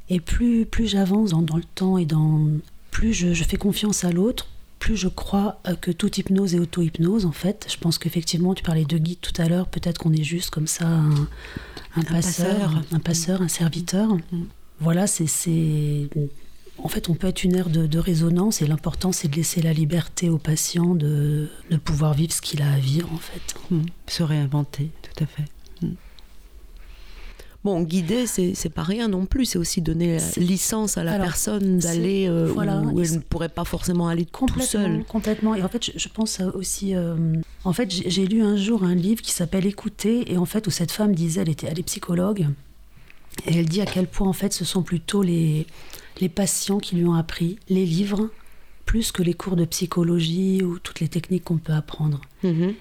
[0.10, 2.40] Et plus, plus j'avance dans, le temps et dans,
[2.92, 4.48] plus je, fais confiance à l'autre,
[4.80, 7.68] plus je crois euh, que toute hypnose est auto-hypnose en fait.
[7.70, 10.68] Je pense qu'effectivement, tu parlais de guide tout à l'heure, peut-être qu'on est juste comme
[10.68, 10.88] ça
[11.96, 14.14] un, passeur, un passeur, un serviteur.
[14.14, 14.44] Mm.
[14.80, 15.28] Voilà, c'est
[16.78, 19.74] en fait, on peut être une aire de, résonance et l'important, c'est de laisser la
[19.74, 23.56] liberté au patient de, de pouvoir vivre ce qu'il a à vivre, en fait.
[23.72, 23.84] Hmm.
[24.08, 25.46] Se réinventer, tout à fait.
[27.66, 29.46] Bon, guider, c'est pas rien non plus.
[29.46, 32.62] C'est aussi donner licence à la personne d'aller euh, où
[33.02, 35.04] elle ne pourrait pas forcément aller tout seul.
[35.06, 35.56] Complètement.
[35.56, 36.96] Et en fait, je, pense aussi.
[36.96, 37.16] Euh,
[37.64, 40.70] en fait, j'ai lu un jour un livre qui s'appelle Écouter, et en fait, où
[40.70, 42.46] cette femme disait, elle était, elle est psychologue,
[43.48, 45.66] et elle dit à quel point, en fait, ce sont plutôt les
[46.22, 48.30] les patients qui lui ont appris, les livres,
[48.86, 52.22] plus que les cours de psychologie ou toutes les techniques qu'on peut apprendre.
[52.44, 52.74] Mhm.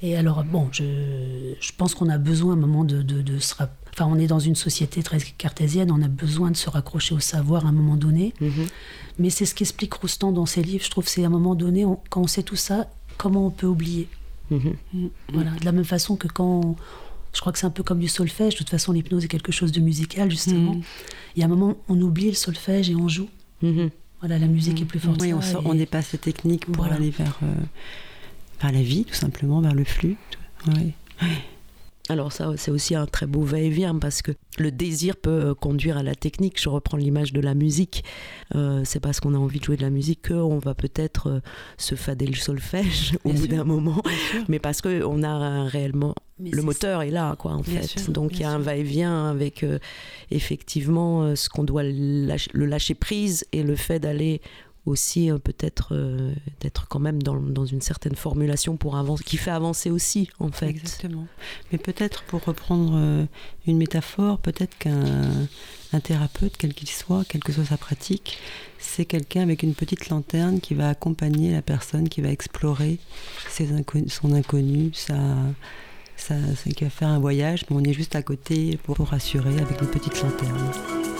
[0.00, 3.54] Et alors, bon, je, pense qu'on a besoin à un moment de, de, se...
[3.98, 7.18] Enfin, on est dans une société très cartésienne, on a besoin de se raccrocher au
[7.18, 8.32] savoir à un moment donné.
[8.40, 8.66] Mhm.
[9.18, 10.84] Mais c'est ce qu'explique Roustan dans ses livres.
[10.84, 13.66] Je trouve c'est à un moment donné, quand on sait tout ça, comment on peut
[13.66, 14.06] oublier
[14.52, 14.76] mhm.
[15.32, 16.76] Voilà, de la même façon que quand
[17.34, 18.54] je crois que c'est un peu comme du solfège.
[18.54, 20.74] De toute façon, l'hypnose est quelque chose de musical, justement.
[20.74, 20.82] Mhm.
[21.34, 23.28] Il y a un moment, on oublie le solfège et on joue.
[24.20, 25.20] Voilà, la musique est plus forte.
[25.20, 27.54] Oui, on, sort, on dépasse ces techniques pour aller vers, euh,
[28.60, 30.16] vers la vie, tout simplement, vers le flux.
[32.08, 35.98] Alors ça, c'est aussi un très beau va-et-vient parce que le désir peut euh, conduire
[35.98, 36.60] à la technique.
[36.60, 38.02] Je reprends l'image de la musique.
[38.54, 41.40] Euh, c'est parce qu'on a envie de jouer de la musique qu'on va peut-être euh,
[41.76, 44.02] se fader le solfège au bout d'un moment,
[44.48, 48.10] mais parce qu'on a réellement le moteur est là, quoi, en fait.
[48.12, 49.66] Donc il y a un va-et-vient avec
[50.30, 54.40] effectivement ce qu'on doit le lâcher prise et le fait d'aller
[54.88, 59.90] aussi euh, peut-être euh, d'être quand même dans, une certaine formulation pour qui fait avancer
[59.90, 60.68] aussi en fait.
[60.68, 61.26] Exactement.
[61.70, 63.24] Mais peut-être pour reprendre euh,
[63.66, 65.48] une métaphore, peut-être qu'un
[65.92, 68.38] un thérapeute, quel qu'il soit, quelle que soit sa pratique,
[68.78, 72.98] c'est quelqu'un avec une petite lanterne qui va accompagner la personne, qui va explorer
[73.48, 73.68] ses
[74.08, 75.16] son inconnu, sa,
[76.16, 76.34] ça,
[76.76, 79.88] qui va faire un voyage, mais on est juste à côté pour rassurer avec une
[79.88, 81.17] petite lanterne.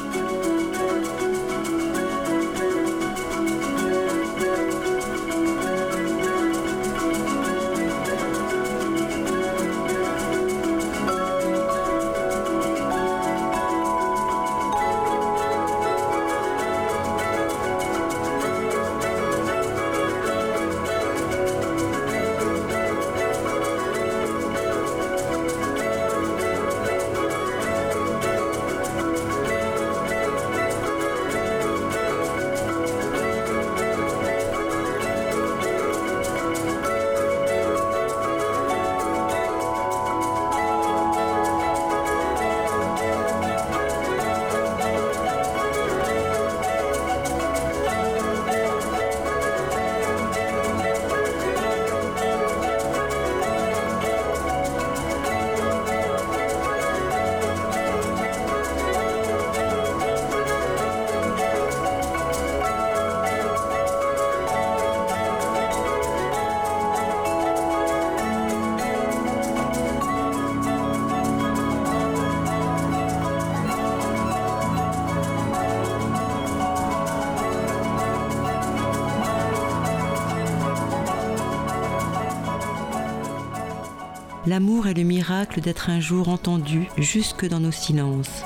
[85.39, 88.43] Miracle d'être un jour entendu jusque dans nos silences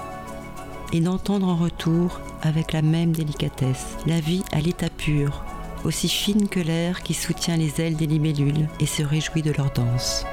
[0.92, 5.42] et d'entendre en retour avec la même délicatesse la vie à l'état pur,
[5.84, 9.70] aussi fine que l'air qui soutient les ailes des libellules et se réjouit de leur
[9.70, 10.26] danse.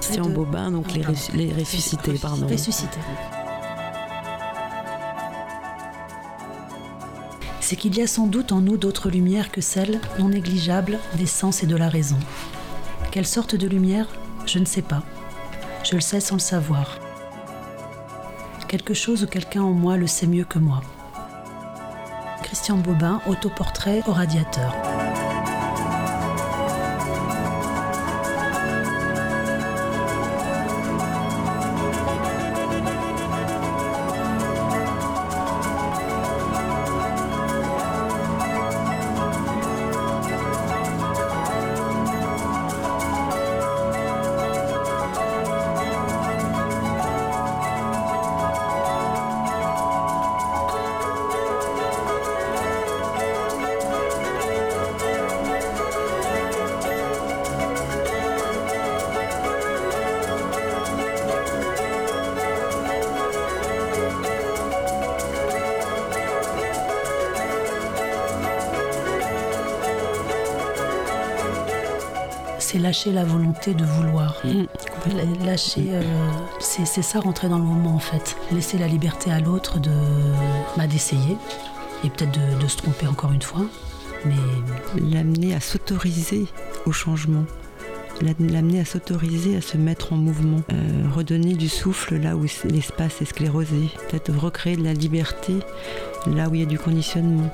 [0.00, 1.02] Christian Bobin, donc les,
[1.34, 2.46] les ressuscités, pardon.
[2.46, 3.00] Ressuscités.
[7.60, 11.26] C'est qu'il y a sans doute en nous d'autres lumières que celles, non négligeables, des
[11.26, 12.16] sens et de la raison.
[13.10, 14.08] Quelle sorte de lumière?
[14.46, 15.02] Je ne sais pas.
[15.84, 16.98] Je le sais sans le savoir.
[18.68, 20.80] Quelque chose ou quelqu'un en moi le sait mieux que moi.
[22.42, 24.74] Christian Bobin, autoportrait au radiateur.
[73.06, 74.34] Lâcher la volonté de vouloir.
[74.44, 75.44] Mm.
[75.44, 76.02] Lâcher, euh,
[76.60, 78.36] c'est ça, rentrer dans le moment en fait.
[78.52, 79.90] Laisser la liberté à l'autre de
[80.76, 81.36] bah, d'essayer
[82.04, 83.62] et peut-être de, de se tromper encore une fois.
[84.24, 84.34] Mais
[85.00, 86.46] L'amener à s'autoriser
[86.86, 87.44] au changement.
[88.22, 90.60] La- L'amener à s'autoriser à se mettre en mouvement.
[90.72, 93.90] Euh, redonner du souffle là où l'espace est sclérosé.
[94.10, 95.54] Peut-être recréer de la liberté
[96.26, 97.50] là où il y a du conditionnement.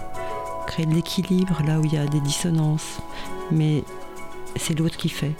[0.66, 2.98] Créer de l'équilibre là où il y a des dissonances.
[3.50, 3.82] Mais
[4.62, 5.32] c'est l'autre qui fait,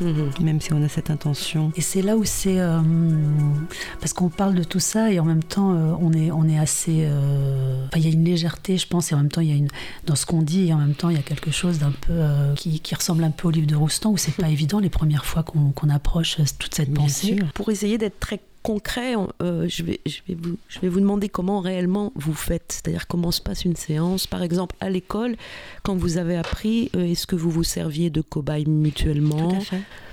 [0.00, 0.30] Mhm.
[0.40, 1.72] même si on a cette intention.
[1.76, 2.80] Et c'est là où c'est euh,
[4.00, 6.58] parce qu'on parle de tout ça et en même temps euh, on est on est
[6.58, 9.48] assez euh, enfin, il y a une légèreté je pense et en même temps il
[9.50, 9.68] y a une
[10.06, 12.12] dans ce qu'on dit et en même temps il y a quelque chose d'un peu
[12.14, 14.88] euh, qui, qui ressemble un peu au livre de Roustan où c'est pas évident les
[14.88, 17.36] premières fois qu'on qu'on approche toute cette Bien pensée.
[17.36, 17.46] sûr.
[17.52, 23.06] Pour essayer d'être très concret, euh, je, vais, vous, demander comment réellement vous faites, c'est-à-dire
[23.06, 24.26] comment se passe une séance.
[24.26, 25.36] Par exemple, à l'école,
[25.82, 29.58] quand vous avez appris, euh, est-ce que vous vous serviez de cobayes mutuellement?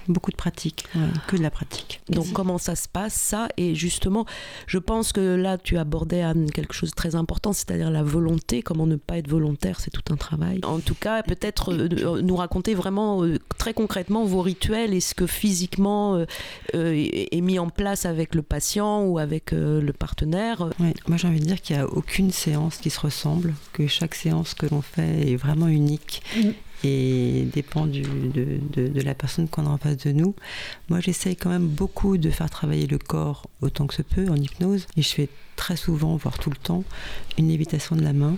[0.08, 2.02] Beaucoup de pratique, ouais, que de la pratique.
[2.10, 4.26] Donc comment ça se passe ça Et justement,
[4.66, 8.62] je pense que là tu abordais Anne quelque chose de très important, c'est-à-dire la volonté.
[8.62, 10.60] Comment ne pas être volontaire, c'est tout un travail.
[10.64, 15.00] En tout cas, peut-être euh, euh, nous raconter vraiment euh, très concrètement vos rituels et
[15.00, 16.26] ce que physiquement euh,
[16.76, 16.94] euh,
[17.32, 20.70] est mis en place avec le patient ou avec euh, le partenaire.
[20.80, 23.88] Ouais, moi j'ai envie de dire qu'il n'y a aucune séance qui se ressemble, que
[23.88, 26.50] chaque séance que l'on fait est vraiment unique Mm.
[26.84, 30.36] Et dépend de, de- de la personne qu'on a en face de nous.
[30.90, 34.36] Moi j'essaye quand même beaucoup de faire travailler le corps autant que se peut en
[34.36, 36.84] hypnose et je fais très souvent, voire tout le temps,
[37.38, 38.38] une lévitation de la main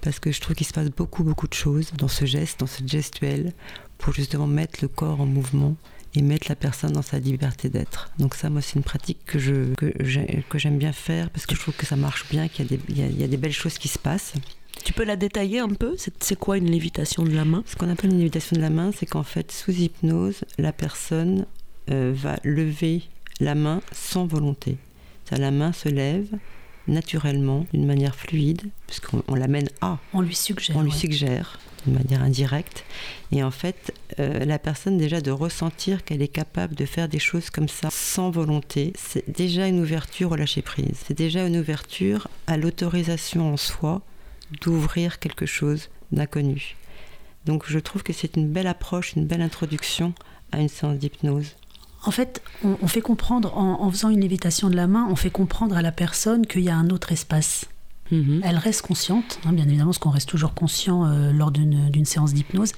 [0.00, 2.66] parce que je trouve qu'il se passe beaucoup beaucoup de choses dans ce geste, dans
[2.66, 3.52] ce gestuel
[3.98, 5.76] pour justement mettre le corps en mouvement
[6.16, 8.10] et mettre la personne dans sa liberté d'être.
[8.20, 11.44] Donc ça, moi, c'est une pratique que je que j'ai- que j'aime bien faire parce
[11.44, 13.36] que je trouve que ça marche bien, qu'il y, a des- il y a des
[13.36, 14.34] belles choses qui se passent.
[14.84, 17.88] Tu peux la détailler un peu C'est quoi une lévitation de la main Ce qu'on
[17.88, 21.46] appelle une lévitation de la main, c'est qu'en fait, sous hypnose, la personne
[21.90, 23.02] euh, va lever
[23.40, 24.76] la main sans volonté.
[25.32, 26.28] La main se lève
[26.86, 30.76] naturellement, d'une manière fluide, puisqu'on on l'amène à, On lui suggère.
[30.76, 30.96] on lui ouais.
[30.96, 32.84] suggère d'une manière indirecte.
[33.32, 37.18] Et en fait, euh, la personne déjà de ressentir qu'elle est capable de faire des
[37.18, 41.02] choses comme ça sans volonté, c'est déjà une ouverture au lâcher prise.
[41.06, 44.02] C'est déjà une ouverture à l'autorisation en soi
[44.60, 46.76] d'ouvrir quelque chose d'inconnu.
[47.46, 50.14] Donc je trouve que c'est une belle approche, une belle introduction
[50.52, 51.48] à une séance d'hypnose.
[52.06, 55.16] En fait, on, on fait comprendre, en, en faisant une lévitation de la main, on
[55.16, 57.66] fait comprendre à la personne qu'il y a un autre espace.
[58.10, 58.42] Mhm.
[58.44, 62.04] Elle reste consciente, hein, bien évidemment, parce qu'on reste toujours conscient euh, lors d'une d'une
[62.04, 62.72] séance d'hypnose,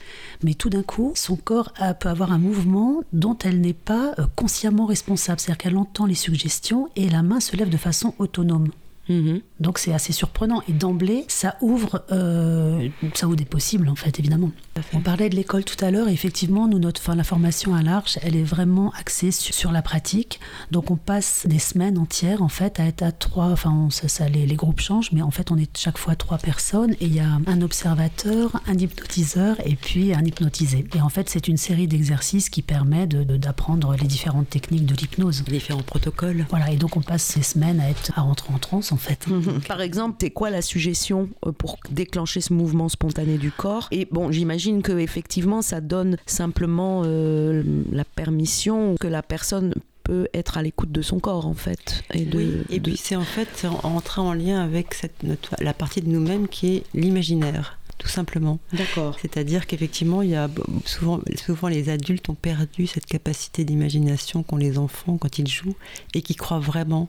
[0.45, 4.15] mais tout d'un coup, son corps a- peut avoir un mouvement dont elle n'est pas
[4.21, 5.41] euh, consciemment responsable.
[5.41, 8.69] C'est-à-dire qu'elle entend les suggestions et la main se lève de façon autonome.
[9.09, 9.41] Mhm.
[9.61, 10.63] Donc c'est assez surprenant.
[10.69, 14.51] Et d'emblée, ça ouvre, euh, ça ouvre des possibles, en fait, évidemment.
[14.93, 17.83] On parlait de l'école tout à l'heure, et effectivement, nous, notre, enfin, la formation à
[17.83, 20.41] l'Arche, elle est vraiment axée sur, sur la pratique.
[20.71, 24.09] Donc on passe des semaines entières, en fait, à être à trois, enfin, on- ça,
[24.09, 27.07] ça, les, les groupes changent, mais en fait, on est chaque fois trois personnes, et
[27.07, 30.85] il y a un observateur, un hypnotiseur, et puis un hypnotisé.
[30.95, 34.85] Et en fait, c'est une série d'exercices qui permet de- de- d'apprendre les différentes techniques
[34.87, 35.43] de l'hypnose.
[35.45, 36.45] Différents protocoles.
[36.51, 39.27] Voilà, et donc on passe ces semaines à, être, à rentrer en transe, en fait.
[39.69, 43.89] Par exemple, c'est quoi la suggestion euh, pour déclencher ce mouvement spontané du corps?
[43.91, 50.29] Et bon, j'imagine que effectivement, ça donne simplement euh, la permission que la personne peut
[50.35, 52.05] être à l'écoute de son corps en fait.
[52.15, 55.57] Et de, Oui, et de- puis c'est en fait entrer en lien avec cette, notre-
[55.61, 58.61] la partie de nous-mêmes qui est l'imaginaire, tout simplement.
[58.73, 59.17] D'accord.
[59.21, 60.49] C'est-à-dire qu'effectivement, il y a
[60.85, 65.75] souvent, souvent les adultes ont perdu cette capacité d'imagination qu'ont les enfants quand ils jouent
[66.15, 67.09] et qui croient vraiment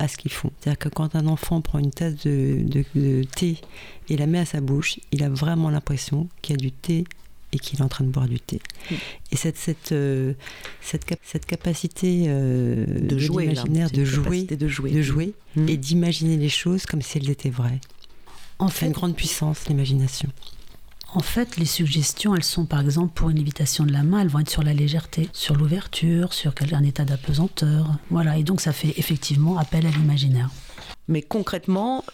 [0.00, 0.50] à ce qu'ils font.
[0.60, 3.58] C'est-à-dire que quand un enfant prend une tasse de, de- de thé
[4.08, 7.04] et la met à sa bouche, il a vraiment l'impression qu'il y a du thé
[7.52, 8.60] et qu'il est en train de boire du thé.
[8.90, 8.94] Mm.
[9.32, 10.32] Et cette, cette, euh,
[10.80, 13.62] cette, cap- cette capacité euh, de jouer, là.
[13.92, 15.32] de jouer, de jouer, de jouer
[15.68, 17.80] et d'imaginer les choses comme si elles étaient vraies.
[18.58, 20.28] En C'est une fait, grande puissance, l'imagination.
[21.12, 24.28] En fait, les suggestions, elles sont par exemple pour une lévitation de la main, elles
[24.28, 27.88] vont être sur la légèreté, sur l'ouverture, sur un état d'apesanteur.
[28.10, 30.50] Voilà, et donc ça fait effectivement appel à l'imaginaire.
[31.08, 32.04] Mais concrètement,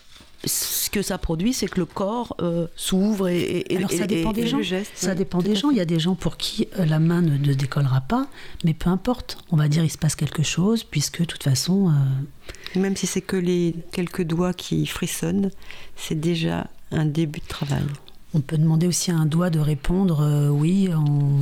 [0.47, 4.05] ce que ça produit, c'est que le corps euh, s'ouvre et, et- et- Alors, ça
[4.05, 4.57] et- dépend et- des gens.
[4.59, 5.69] le geste, Ça oui, dépend des gens.
[5.71, 8.27] Il y a des gens pour qui euh, la main ne, ne décollera pas,
[8.65, 9.37] mais peu importe.
[9.51, 13.07] On va dire il se passe quelque chose, puisque de toute façon, euh, Même si
[13.07, 15.51] c'est que les quelques doigts qui frissonnent,
[15.97, 17.85] c'est déjà un début de travail.
[18.37, 20.91] On peut demander aussi à un doigt de répondre euh, oui.
[20.95, 21.41] En...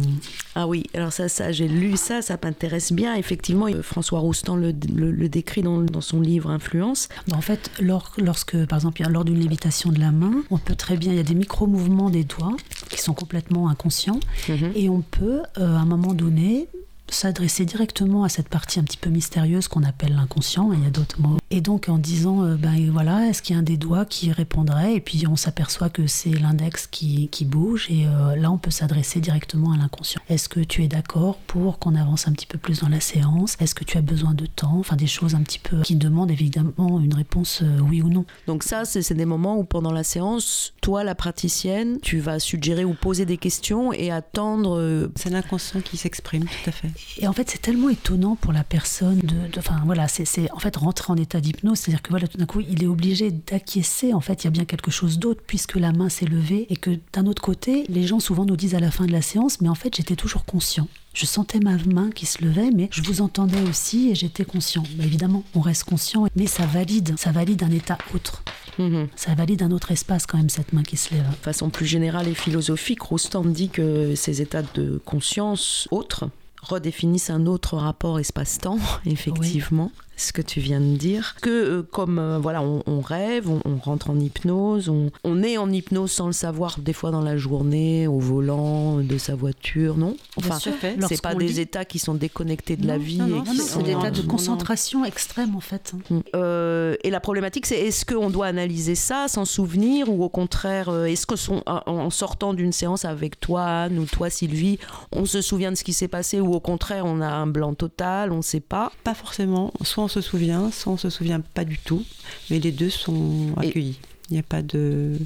[0.54, 3.16] Ah oui, alors ça, ça j'ai lu ça, ça m'intéresse bien.
[3.16, 7.08] Effectivement, François Roustan le, le, décrit dans, dans, son livre Influence.
[7.32, 11.10] En fait, lorsque, par exemple, lors d'une lévitation de la main, on peut très bien,
[11.10, 12.56] il y a des micro-mouvements des doigts
[12.90, 14.70] qui sont complètement inconscients, mhm.
[14.76, 16.68] et on peut, euh, à un moment donné,
[17.08, 20.90] s'adresser directement à cette partie un petit peu mystérieuse qu'on appelle l'inconscient, il y a
[20.90, 21.38] d'autres mots.
[21.50, 24.32] Et donc en disant, euh, ben voilà, est-ce qu'il y a un des doigts qui
[24.32, 24.94] répondrait?
[24.94, 28.70] Et puis on s'aperçoit que c'est l'index qui, qui, bouge, et euh, là on peut
[28.70, 30.20] s'adresser directement à l'inconscient.
[30.28, 33.56] Est-ce que tu es d'accord pour qu'on avance un petit peu plus dans la séance?
[33.60, 34.78] Est-ce que tu as besoin de temps?
[34.78, 38.24] Enfin des choses un petit peu qui demandent évidemment une réponse euh, oui ou non.
[38.46, 42.84] Donc ça, c'est des moments où pendant la séance, toi la praticienne, tu vas suggérer
[42.84, 45.10] ou poser des questions et attendre.
[45.16, 46.90] C'est l'inconscient qui s'exprime, tout à fait.
[47.18, 49.58] Et en fait, c'est tellement étonnant pour la personne de.
[49.58, 51.78] Enfin, voilà, c'est en fait rentrer en état d'hypnose.
[51.78, 54.12] C'est-à-dire que voilà, tout d'un coup, il est obligé d'acquiescer.
[54.12, 56.66] En fait, il y a bien quelque chose d'autre puisque la main s'est levée.
[56.70, 59.22] Et que d'un autre côté, les gens souvent nous disent à la fin de la
[59.22, 60.88] séance, mais en fait, j'étais toujours conscient.
[61.14, 64.82] Je sentais ma main qui se levait, mais je vous entendais aussi et j'étais conscient.
[64.96, 68.42] Bah, évidemment, on reste conscient, mais ça valide, ça valide un état autre.
[68.78, 69.06] Mhm.
[69.14, 71.28] Ça valide un autre espace quand même, cette main qui se lève.
[71.30, 76.28] De façon plus générale et philosophique, Rostand dit que ces états de conscience autres
[76.64, 82.18] redéfinissent un autre rapport espace-temps, effectivement ce que tu viens de dire, que euh, comme
[82.18, 86.78] euh, voilà, on, rêve, on, rentre en hypnose, on, est en hypnose sans le savoir,
[86.78, 90.16] des fois dans la journée, au volant de sa voiture, non?
[90.36, 93.20] Enfin, c'est pas des états qui sont déconnectés de la vie.
[93.58, 95.92] c'est des états de concentration extrême en fait.
[96.10, 96.18] Mm.
[96.34, 100.88] Euh, et la problématique, c'est est-ce qu'on doit analyser ça sans souvenir ou au contraire,
[101.06, 101.34] est-ce que
[101.66, 104.78] en sortant d'une séance avec toi, Anne, ou toi, Sylvie,
[105.12, 107.74] on se souvient de ce qui s'est passé ou au contraire, on a un blanc
[107.74, 108.92] total, on ne sait pas?
[109.02, 109.72] Pas forcément.
[109.82, 112.04] Soit on se souvient, soit on se souvient pas du tout,
[112.50, 113.98] mais les deux sont accueillis.
[114.30, 115.18] Il n'y a pas de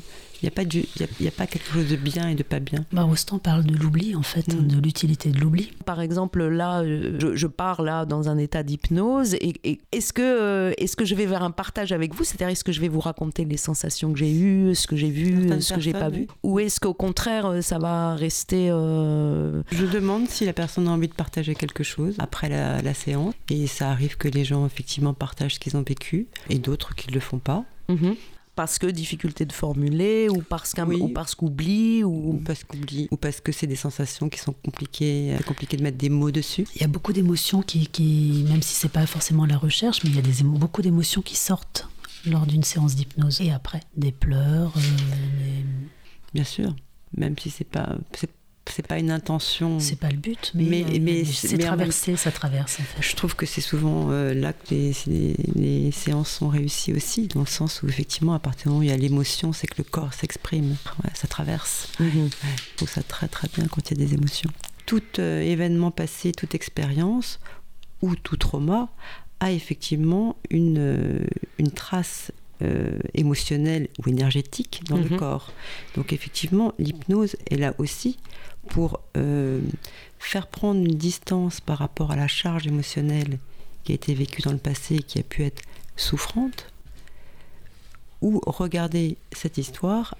[0.43, 2.85] il n'y a, pas a, pas quelque chose de bien et de pas bien.
[2.93, 4.67] Bah, Rostand parle de l'oubli, en fait, mm.
[4.69, 5.71] de l'utilité de l'oubli.
[5.85, 9.35] Par exemple, là, je, je pars là dans un état d'hypnose.
[9.35, 12.25] Et, est-ce que, euh, est que je vais vers un partage avec vous?
[12.25, 15.11] C'est-à-dire, est-ce que je vais vous raconter les sensations que j'ai eues, ce que j'ai
[15.11, 16.27] vu, ce que j'ai pas vu?
[16.43, 18.69] Ou est-ce qu'au contraire, euh, ça va rester.
[18.71, 23.35] Euh, je demande si la personne a envie de partager quelque chose après la, séance.
[23.51, 27.09] Et ça arrive que les gens, effectivement, partagent ce qu'ils ont vécu et d'autres qui
[27.09, 27.65] ne le font pas.
[27.89, 28.15] Mm-hmm
[28.59, 32.43] parce que difficulté de formuler ou parce qu'un ou parce qu'oubli ou...
[32.45, 33.07] parce qu'oubli.
[33.13, 36.33] ou parce que c'est des sensations qui sont compliquées euh, compliquées de mettre des mots
[36.33, 36.67] dessus.
[36.75, 40.11] Il y a beaucoup d'émotions qui, qui, même si c'est pas forcément la recherche mais
[40.11, 41.89] il y a des beaucoup d'émotions qui sortent
[42.27, 43.79] lors d'une séance d'hypnose et après.
[43.97, 44.81] Des pleurs euh,
[46.35, 46.75] bien sûr.
[47.17, 47.97] Même si c'est pas
[48.71, 49.81] c'est pas une intention.
[49.81, 52.79] C'est pas le but, mais, mais, c'est traversé, ça traverse.
[53.01, 57.47] Je trouve que c'est souvent euh, là que les, séances sont réussies aussi, dans le
[57.47, 59.85] sens où effectivement, à partir du moment où il y a l'émotion, c'est que le
[59.85, 60.77] corps s'exprime,
[61.15, 61.89] ça traverse.
[62.01, 62.31] Mhm.
[62.31, 64.51] je trouve ça très très bien quand il y a des émotions.
[64.87, 67.41] Tout euh, événement passé, toute expérience
[68.03, 68.89] ou tout trauma
[69.41, 71.27] a effectivement une, euh,
[71.59, 72.33] une trace
[73.15, 75.17] émotionnelle ou énergétique dans le mhm.
[75.17, 75.53] corps.
[75.95, 78.19] Donc effectivement, l'hypnose est là aussi
[78.69, 79.61] pour euh,
[80.19, 83.39] faire prendre une distance par rapport à la charge émotionnelle
[83.85, 85.63] qui a été vécue dans le passé et qui a pu être
[85.97, 86.73] souffrante,
[88.21, 90.17] ou regarder cette histoire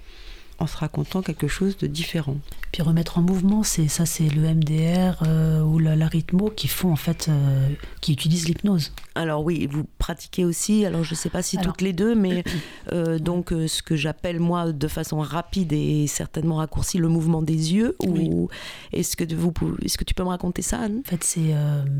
[0.59, 2.37] en se racontant quelque chose de différent.
[2.71, 6.95] Puis remettre en mouvement, c'est ça, c'est le MDR euh, ou l'arythmo qui font en
[6.95, 7.69] fait, euh,
[8.01, 8.91] qui utilisent l'hypnose.
[9.15, 10.85] Alors oui, vous pratiquez aussi.
[10.85, 12.43] Alors je ne sais pas si toutes les deux, mais
[12.93, 17.73] euh, donc ce que j'appelle moi de façon rapide et certainement raccourcie le mouvement des
[17.73, 17.95] yeux.
[18.05, 18.49] Ou
[18.93, 19.53] est-ce que vous,
[19.83, 21.01] est-ce que tu peux me raconter ça, Anne?
[21.05, 21.55] En fait, c'est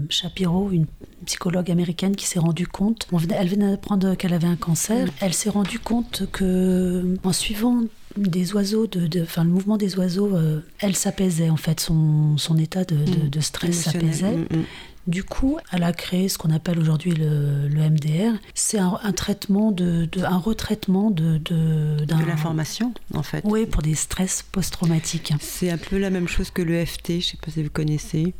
[0.10, 0.86] Shapiro, une
[1.26, 3.08] psychologue américaine, qui s'est rendue compte.
[3.32, 5.08] Elle venait d'apprendre qu'elle avait un cancer.
[5.20, 7.84] Elle s'est rendue compte que en suivant
[8.28, 12.58] des oiseaux, de, enfin, le mouvement des oiseaux, euh, elle s'apaisait en fait, son, son
[12.58, 12.96] état de,
[13.28, 13.42] de, mm.
[13.42, 14.36] stress s'apaisait.
[14.36, 14.64] Mm, mm.
[15.08, 18.38] Du coup, elle a créé ce qu'on appelle aujourd'hui le, le, MDR.
[18.54, 23.44] C'est un, traitement de, un retraitement de de, de l'information, en fait.
[23.44, 25.34] Oui, pour des stress post-traumatiques.
[25.40, 27.08] C'est un peu la même chose que le FT.
[27.08, 28.36] Je ne sais pas si vous connaissez,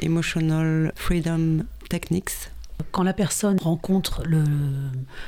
[0.00, 2.30] Emotional Freedom Techniques.
[2.92, 4.44] Quand la personne rencontre le,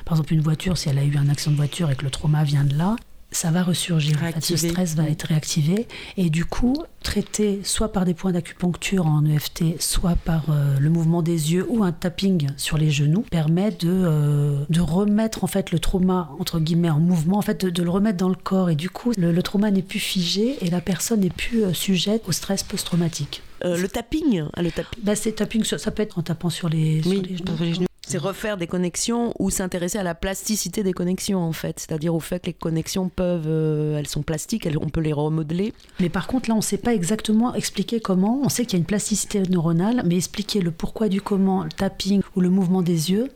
[0.05, 2.11] par exemple une voiture, si elle a eu un accident de voiture et que le
[2.11, 2.97] trauma vient de là,
[3.33, 4.19] ça va ressurgir.
[4.41, 5.87] ce stress va être réactivé.
[6.17, 10.91] Et du coup, traité soit par des points d'acupuncture en EFT, soit par euh, le
[10.91, 15.47] mouvement des yeux ou un tapping sur les genoux, permet de, euh, de remettre en
[15.47, 18.71] fait le trauma, entre guillemets, en mouvement, en fait, de, le remettre dans le corps.
[18.71, 22.23] Et du coup, le, trauma n'est plus figé et la personne n'est plus euh, sujette
[22.29, 23.43] au stress post-traumatique.
[23.63, 25.03] le tapping, ah, le tapping.
[25.03, 28.57] Bah, c'est tapping, ça peut être en tapant sur les, sur les genoux C'est refaire
[28.57, 32.47] des connexions ou s'intéresser à la plasticité des connexions en fait, c'est-à-dire au fait que
[32.47, 35.73] les connexions peuvent, euh, elles sont plastiques, elles, on peut les remodeler.
[36.01, 38.41] Mais par contre là, on ne sait pas exactement expliquer comment.
[38.43, 41.71] On sait qu'il y a une plasticité neuronale, mais expliquer le pourquoi du comment, le
[41.71, 43.31] tapping ou le mouvement des yeux,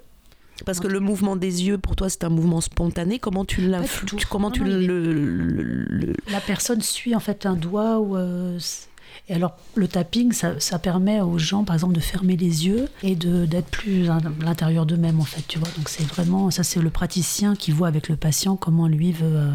[0.64, 3.20] parce que le mouvement des yeux, pour toi, c'est un mouvement spontané.
[3.20, 8.16] Comment tu l'influes Comment tu le, La personne suit en fait un doigt ou.
[8.16, 8.58] Euh,
[9.28, 12.88] et alors, le tapping, ça, ça, permet aux gens, par exemple, de fermer les yeux
[13.02, 15.68] et d'être plus à l'intérieur d'eux-mêmes, en fait, tu vois.
[15.76, 19.26] Donc, c'est vraiment, ça, c'est le praticien qui voit avec le patient comment lui veut,
[19.26, 19.50] euh,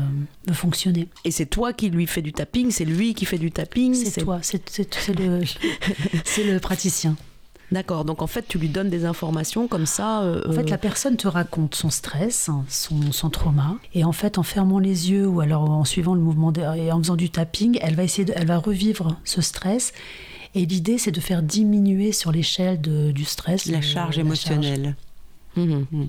[0.47, 1.07] veut fonctionner.
[1.23, 4.21] Et c'est toi qui lui fais du tapping, c'est lui qui fait du tapping C'est
[4.21, 5.41] toi, c'est le,
[6.37, 7.15] le praticien.
[7.71, 10.23] D'accord, donc en fait tu lui donnes des informations comme ça.
[10.23, 14.37] Euh, en fait la personne te raconte son stress, son, son, trauma, et en fait
[14.37, 17.77] en fermant les yeux ou alors en suivant le mouvement et en faisant du tapping,
[17.81, 19.93] elle va essayer, de, elle va revivre ce stress.
[20.55, 24.95] Et l'idée c'est de faire diminuer sur l'échelle du stress la charge émotionnelle.
[25.55, 25.83] Mmh.
[25.91, 26.07] Mmh.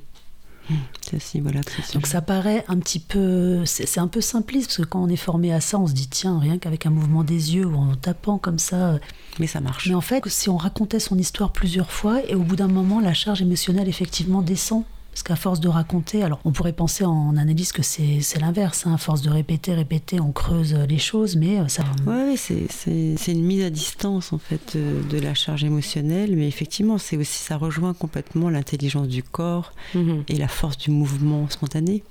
[1.41, 1.61] Voilà,
[1.95, 5.17] Donc ça paraît un petit peu, c'est un peu simpliste parce que quand on est
[5.17, 7.95] formé à ça, on se dit tiens rien qu'avec un mouvement des yeux ou en
[7.97, 8.99] tapant comme ça,
[9.39, 9.89] mais ça marche.
[9.89, 13.01] Mais en fait, si on racontait son histoire plusieurs fois, et au bout d'un moment,
[13.01, 14.85] la charge émotionnelle effectivement descend.
[15.11, 18.95] Parce qu'à force de raconter, alors on pourrait penser en analyse que c'est l'inverse, hein.
[18.95, 21.83] à force de répéter, répéter, on creuse les choses, mais euh, ça...
[22.07, 26.97] Oui, c'est une mise à distance en fait euh, de la charge émotionnelle, mais effectivement,
[26.99, 30.25] c'est aussi ça rejoint complètement l'intelligence du corps mm-hmm.
[30.29, 32.05] et la force du mouvement spontané.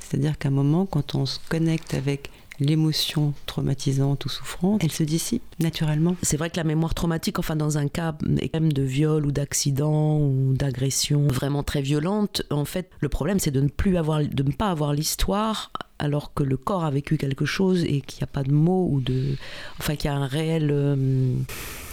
[0.00, 2.30] C'est-à-dire qu'à un moment, quand on se connecte avec
[2.60, 6.16] l'émotion traumatisante ou souffrante, elle se dissipe naturellement.
[6.22, 10.54] C'est vrai que la mémoire traumatique, enfin dans un cas de viol ou d'accident ou
[10.54, 14.52] d'agression vraiment très violente, en fait, le problème c'est de ne plus avoir, de ne
[14.52, 18.32] pas avoir l'histoire alors que le corps a vécu quelque chose et qu'il n'y a
[18.32, 19.36] pas de mots ou de,
[19.78, 20.70] enfin qu'il y a un réel.
[20.70, 21.34] Euh,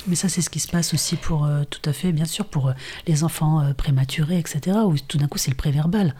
[0.07, 2.45] Mais ça, c'est ce qui se passe aussi pour, euh, tout à fait, bien sûr,
[2.45, 2.73] pour euh,
[3.07, 6.13] les enfants prématurés, etc., où tout d'un coup, c'est le préverbal.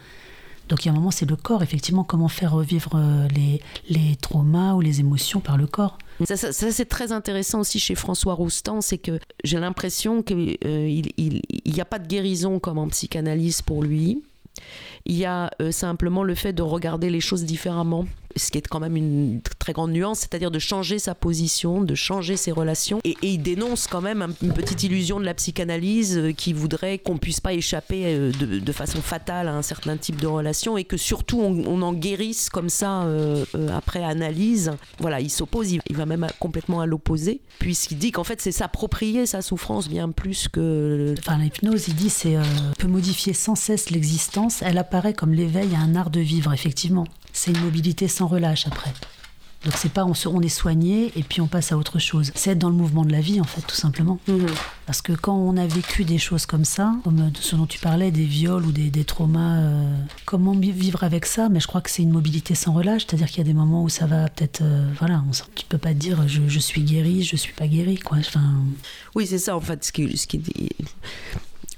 [0.68, 3.60] Donc il y a un moment, c'est le corps, effectivement, comment faire revivre euh, les,
[3.88, 5.98] les traumas ou les émotions par le corps.
[6.24, 11.42] Ça, c'est très intéressant aussi chez François Roustan, c'est que j'ai l'impression qu'il euh, il
[11.66, 14.22] n'y a pas de guérison comme en psychanalyse pour lui.
[15.04, 18.06] Il y a euh, simplement le fait de regarder les choses différemment
[18.36, 21.94] ce qui est quand même une très grande nuance, c'est-à-dire de changer sa position, de
[21.94, 23.00] changer ses relations.
[23.04, 27.18] Et, il dénonce quand même une petite illusion de la psychanalyse euh, qui voudrait qu'on
[27.18, 30.96] puisse pas échapper euh, de, façon fatale à un certain type de relation et que
[30.96, 34.72] surtout on, en guérisse comme ça euh, après analyse.
[34.98, 39.26] Voilà, il s'oppose, il, va même complètement à l'opposé, puisqu'il dit qu'en fait c'est s'approprier
[39.26, 41.14] sa souffrance bien plus que.
[41.18, 42.36] Enfin, l'hypnose, il dit c'est
[42.78, 44.62] peut modifier sans cesse l'existence.
[44.62, 47.06] Elle apparaît comme l'éveil à un art de vivre, effectivement
[47.36, 48.92] c'est une mobilité sans relâche après.
[49.64, 52.30] Donc c'est pas on, on est soigné et puis on passe à autre chose.
[52.34, 54.20] C'est être dans le mouvement de la vie en fait, tout simplement.
[54.28, 54.46] Mhm.
[54.86, 58.12] Parce que quand on a vécu des choses comme ça, comme ce dont tu parlais,
[58.12, 61.48] des viols ou des, traumas, euh, comment vivre avec ça?
[61.48, 63.82] Mais je crois que c'est une mobilité sans relâche, c'est-à-dire qu'il y a des moments
[63.82, 67.24] où ça va peut-être, euh, voilà, on, tu peux pas dire je, je, suis guéri,
[67.24, 68.18] je suis pas guéri, quoi.
[68.18, 68.54] Enfin...
[69.16, 69.84] Oui, c'est ça en fait.
[69.84, 70.40] Ce qui, ce qui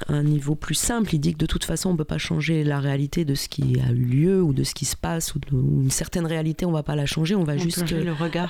[0.07, 2.63] un niveau plus simple, il dit que de toute façon on ne peut pas changer
[2.63, 5.41] la réalité de ce qui a eu lieu ou de ce qui se passe ou,
[5.53, 7.85] une certaine réalité on ne va pas la changer, on va juste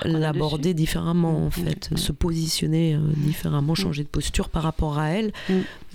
[0.05, 1.97] l'aborder différemment en mm, fait, mm, mm.
[1.97, 5.31] se positionner euh, différemment, changer de posture par rapport à elle,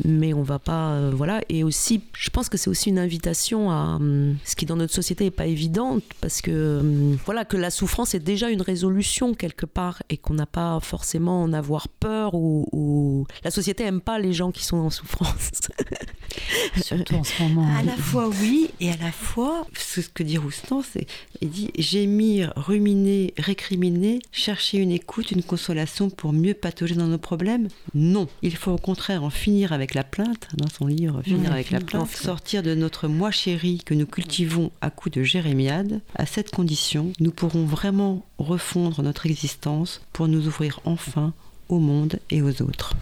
[0.04, 1.40] mais on va pas euh, voilà.
[1.48, 4.94] Et aussi je pense que c'est aussi une invitation à hum, ce qui dans notre
[4.94, 9.34] société n'est pas évident parce que hum, voilà que la souffrance est déjà une résolution
[9.34, 14.00] quelque part et qu'on n'a pas forcément en avoir peur ou, ou la société aime
[14.00, 15.43] pas les gens qui sont en souffrance
[16.82, 17.68] Surtout en ce moment.
[17.76, 21.06] À la fois oui, et à la fois, ce que dit Roustan, c'est
[21.40, 27.18] il dit gémir, ruminer, récriminer, chercher une écoute, une consolation pour mieux patauger dans nos
[27.18, 27.68] problèmes.
[27.94, 31.70] Non, il faut au contraire en finir avec la plainte, dans son livre Finir avec
[31.70, 36.00] la plainte, sortir de notre moi chéri que nous cultivons à coups de jérémiade.
[36.14, 41.32] À cette condition, nous pourrons vraiment refondre notre existence pour nous ouvrir enfin
[41.68, 42.94] au monde et aux autres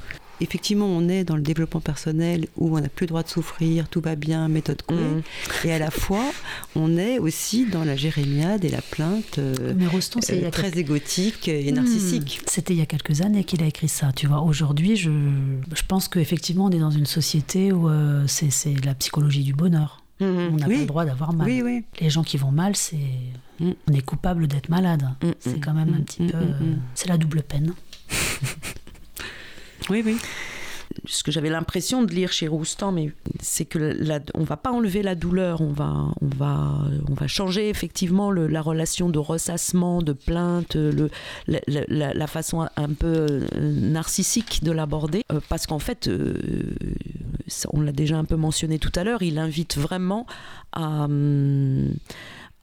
[0.43, 3.89] effectivement, on est dans le développement personnel où on n'a plus le droit de souffrir,
[3.89, 4.97] tout va bien, méthode Coué.
[4.97, 5.23] Mm.
[5.65, 6.25] Et à la fois,
[6.75, 11.71] on est aussi dans la jérémiade et la plainte euh, Mais euh, très égotique et
[11.71, 11.75] mm.
[11.75, 12.41] narcissique.
[12.47, 14.13] C'était il y a quelques années qu'il a écrit ça.
[14.15, 15.11] Tu vois, aujourd'hui, je,
[15.75, 20.03] je pense qu'effectivement, on est dans une société où euh, c'est la psychologie du bonheur.
[20.21, 20.49] Mm-hmm.
[20.53, 21.49] On n'a pas le droit d'avoir mal.
[22.01, 22.97] Les gens qui vont mal, c'est
[23.61, 23.71] mm.
[23.89, 25.09] on est coupable d'être malade.
[25.39, 26.39] C'est quand même un petit peu.
[26.95, 27.73] c'est la double peine.
[29.91, 30.17] Oui, oui.
[31.07, 34.71] Ce que j'avais l'impression de lire chez Roustan, mais c'est que la, on va pas
[34.71, 36.71] enlever la douleur, on va, on va,
[37.09, 40.77] on va changer effectivement la relation de ressassement, de plainte,
[41.47, 46.35] la, façon un peu euh, narcissique de l'aborder, euh, parce qu'en fait, euh,
[47.73, 50.27] on l'a déjà un peu mentionné tout à l'heure, il invite vraiment
[50.73, 51.95] à, hum,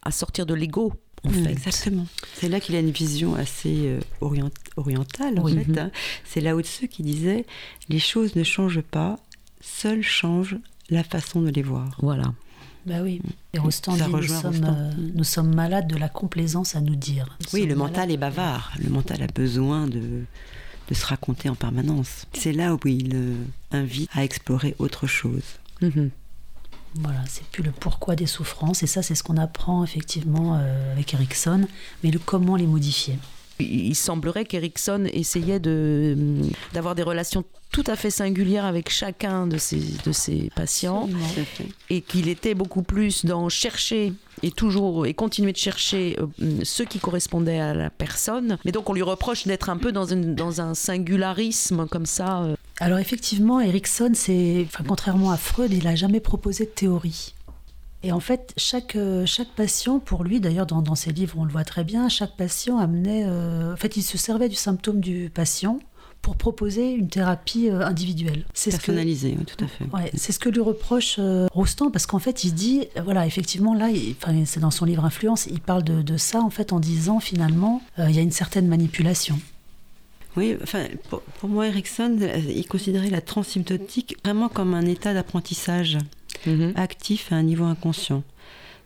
[0.04, 0.94] à sortir de l'ego.
[1.26, 1.52] En fait.
[1.52, 2.08] Exactement.
[2.36, 5.78] C'est là qu'il a une vision assez euh, orientale, en fait.
[5.78, 5.92] Hein.
[6.26, 7.46] C'est là ceux qui disait
[7.90, 9.18] les choses ne changent pas,
[9.62, 10.58] seules changent
[10.90, 11.98] la façon de les voir.
[12.02, 12.34] Voilà.
[12.86, 13.22] Bah oui.
[13.54, 17.38] Et Rostand dit nous sommes, euh, nous sommes malades de la complaisance à nous dire.
[17.54, 18.74] oui, le mental est bavard.
[18.82, 20.24] Le mental a besoin de,
[20.88, 22.26] de se raconter en permanence.
[22.34, 23.36] C'est là où il euh,
[23.72, 25.44] invite à explorer autre chose.
[25.82, 26.10] Mhm.
[26.96, 30.94] Voilà, c'est plus le pourquoi des souffrances, et ça c'est ce qu'on apprend effectivement euh,
[30.94, 31.68] avec Erickson,
[32.04, 33.18] mais le comment les modifier.
[33.60, 36.16] Il semblerait qu'Erickson essayait de,
[36.74, 41.10] d'avoir des relations tout à fait singulières avec chacun de ses, de ses patients
[41.90, 44.14] et qu'il était beaucoup plus dans chercher
[44.44, 48.58] et toujours et continuer de chercher euh, ce qui correspondait à la personne.
[48.64, 52.48] Mais donc on lui reproche d'être un peu dans, une, dans un singularisme comme ça.
[52.82, 52.86] Euh.
[52.86, 57.34] Alors effectivement, Erickson, c'est, enfin, contrairement à Freud, il n'a jamais proposé de théorie.
[58.02, 61.44] Et en fait, chaque, euh, chaque patient, pour lui, d'ailleurs dans, dans, ses livres on
[61.44, 65.02] le voit très bien, chaque patient amenait, euh, en fait il se servait du symptôme
[65.02, 65.80] du patient
[66.22, 68.46] pour proposer une thérapie euh, individuelle.
[68.54, 69.84] C'est Personnalisée, ce tout à fait.
[69.94, 71.20] Ouais, c'est ce que lui reproche
[71.52, 73.90] Rostand, parce qu'en fait il dit, voilà, effectivement là,
[74.46, 77.82] c'est dans son livre Influence, il parle de, de ça en fait en disant finalement,
[77.98, 79.38] il y a une certaine manipulation.
[80.38, 82.18] Oui, enfin, pour, pour moi, Erickson,
[82.48, 85.98] il considérait la transsymptotique vraiment comme un état d'apprentissage.
[86.46, 86.74] Mhm.
[86.76, 88.24] actif à un niveau inconscient.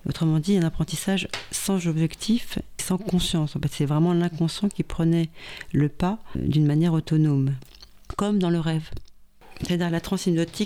[0.07, 3.55] Autrement dit, un apprentissage sans objectif, sans conscience.
[3.55, 5.29] En fait, c'est vraiment l'inconscient qui prenait
[5.71, 7.53] le pas d'une manière autonome,
[8.17, 8.89] comme dans le rêve.
[9.65, 10.01] C'est-à-dire la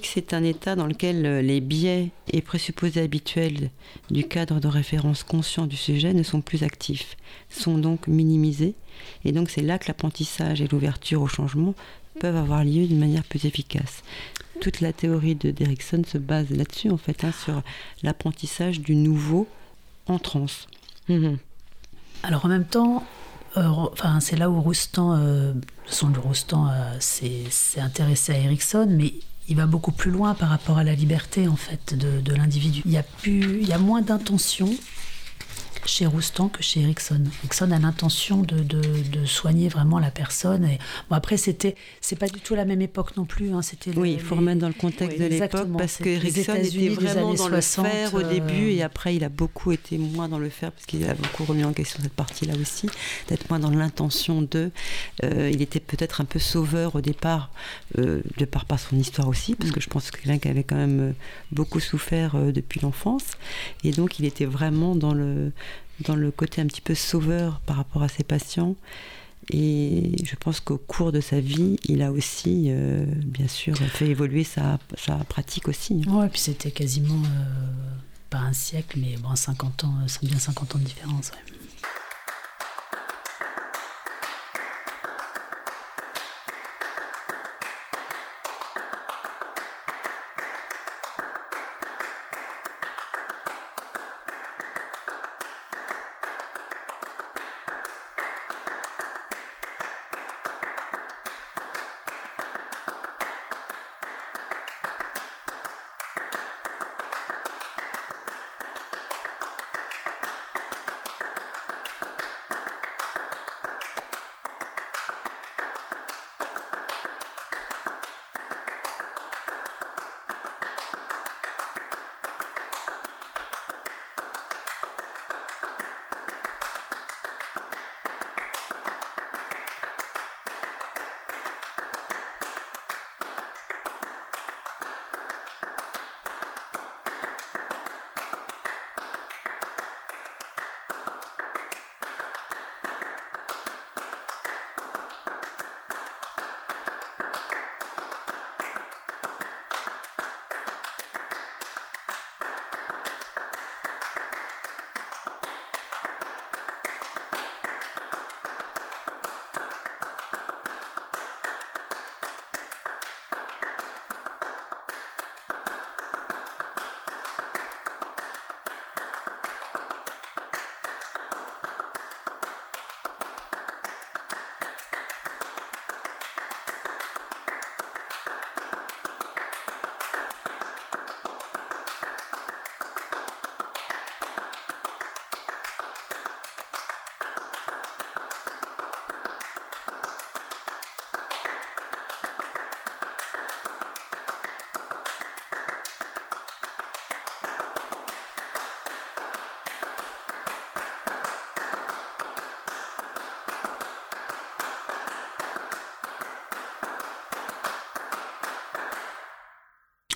[0.03, 3.69] c'est un état dans lequel euh, les biais et présupposés habituels
[4.09, 7.15] du cadre de référence conscient du sujet ne sont plus actifs,
[7.49, 8.75] sont donc minimisés.
[9.23, 11.75] Et donc c'est là que l'apprentissage et l'ouverture au changement
[12.19, 14.03] peuvent avoir lieu d'une manière plus efficace
[14.59, 17.61] toute la théorie de Derrickson se base là-dessus, en fait, hein, sur
[18.03, 19.47] l'apprentissage du nouveau
[20.07, 20.67] en transe.
[21.09, 21.37] Mhm.
[22.23, 23.05] Alors en même temps,
[23.65, 25.53] enfin, c'est là où Roustan, euh,
[25.85, 29.13] son Roustan euh, s'est intéressé à Erickson, mais
[29.49, 32.81] il va beaucoup plus loin par rapport à la liberté en fait de, de l'individu.
[32.85, 34.69] Il y a plus, il y a moins d'intention
[35.85, 37.23] chez Roustan que chez Erickson.
[37.39, 40.65] Erickson a l'intention de, de, soigner vraiment la personne.
[40.65, 43.51] Et, bon, après, c'était, c'est pas du tout la même époque non plus.
[43.51, 43.61] Hein.
[43.61, 47.33] C'était oui, il faut remettre dans le contexte de l'époque parce que Erickson était vraiment
[47.33, 50.71] dans le faire au début et après, il a beaucoup été moins dans le faire
[50.71, 52.89] parce qu'il a beaucoup remis en question cette partie-là aussi,
[53.27, 54.71] d'être moins dans l'intention de.
[55.23, 57.51] Euh, il était peut-être un peu sauveur au départ,
[57.97, 60.63] euh, de par, par son histoire aussi, parce que je pense que quelqu'un qui avait
[60.63, 61.11] quand même euh,
[61.51, 63.23] beaucoup souffert depuis l'enfance.
[63.83, 65.51] Et donc, il était vraiment dans le
[66.01, 68.75] dans le côté un petit peu sauveur par rapport à ses patients.
[69.51, 74.07] Et je pense qu'au cours de sa vie, il a aussi, euh, bien sûr, fait
[74.07, 74.77] évoluer sa,
[75.29, 76.03] pratique aussi.
[76.07, 77.89] Ouais, puis c'était quasiment, euh,
[78.29, 79.93] pas un siècle, mais bon, 50 ans,
[80.23, 81.31] bien 50 ans de différence.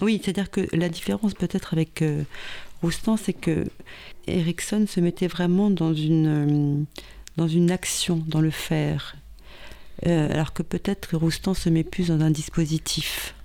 [0.01, 2.23] Oui, c'est-à-dire que la différence peut-être avec euh,
[2.81, 3.65] Roustan, c'est que
[4.27, 6.85] Erickson se mettait vraiment dans une,
[7.37, 9.15] dans une action, dans le faire.
[10.05, 13.35] alors que peut-être Roustan se met plus dans un dispositif.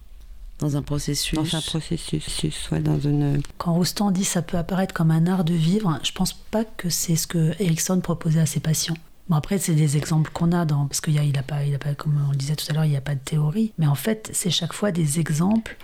[0.59, 1.35] Dans un processus.
[1.35, 3.43] Dans un processus, soit dans une.
[3.59, 6.89] Quand Roustan dit ça peut apparaître comme un art de vivre, je pense pas que
[6.89, 8.97] c'est ce que Erickson proposait à ses patients.
[9.29, 11.65] Bon après c'est des exemples qu'on a dans parce qu'il y a, il a pas,
[11.65, 13.21] il a pas comme on le disait tout à l'heure, il n'y a pas de
[13.21, 15.77] théorie, mais en fait c'est chaque fois des exemples.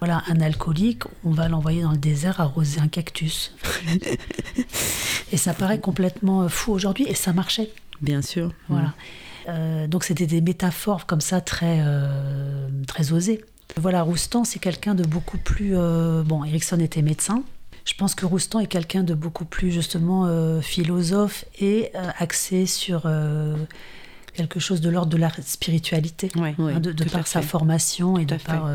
[0.00, 3.54] Voilà, un alcoolique, on va l'envoyer dans le désert arroser un cactus.
[5.32, 7.70] et ça paraît complètement fou aujourd'hui, et ça marchait.
[8.00, 8.52] Bien sûr.
[8.68, 8.94] Voilà.
[9.48, 13.42] Euh, donc c'était des métaphores comme ça très, euh, très osées.
[13.76, 15.76] Voilà, Roustan, c'est quelqu'un de beaucoup plus...
[15.76, 17.42] Euh, bon, Erickson était médecin.
[17.84, 22.66] Je pense que Roustan est quelqu'un de beaucoup plus, justement, euh, philosophe et euh, axé
[22.66, 23.08] sur
[24.34, 26.30] quelque chose de l'ordre de la spiritualité.
[26.36, 28.68] Hein, de, par sa formation et de par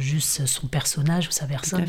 [0.00, 1.86] juste son personnage ou sa personne.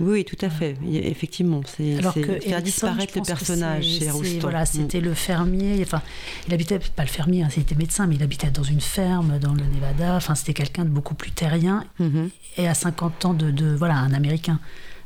[0.00, 0.76] Oui, tout à fait.
[0.92, 2.00] Effectivement, c'est
[2.40, 4.38] faire disparaître le personnage chez Roustan.
[4.40, 4.66] Voilà, mm.
[4.66, 5.80] c'était le fermier.
[5.82, 6.02] Enfin,
[6.48, 9.54] il habitait pas le fermier, hein, c'était médecin, mais il habitait dans une ferme dans
[9.54, 10.16] le Nevada.
[10.16, 11.84] Enfin, c'était quelqu'un de beaucoup plus terrien.
[12.00, 12.30] Mm-hmm.
[12.58, 14.58] Et à 50 ans de, voilà, un Américain.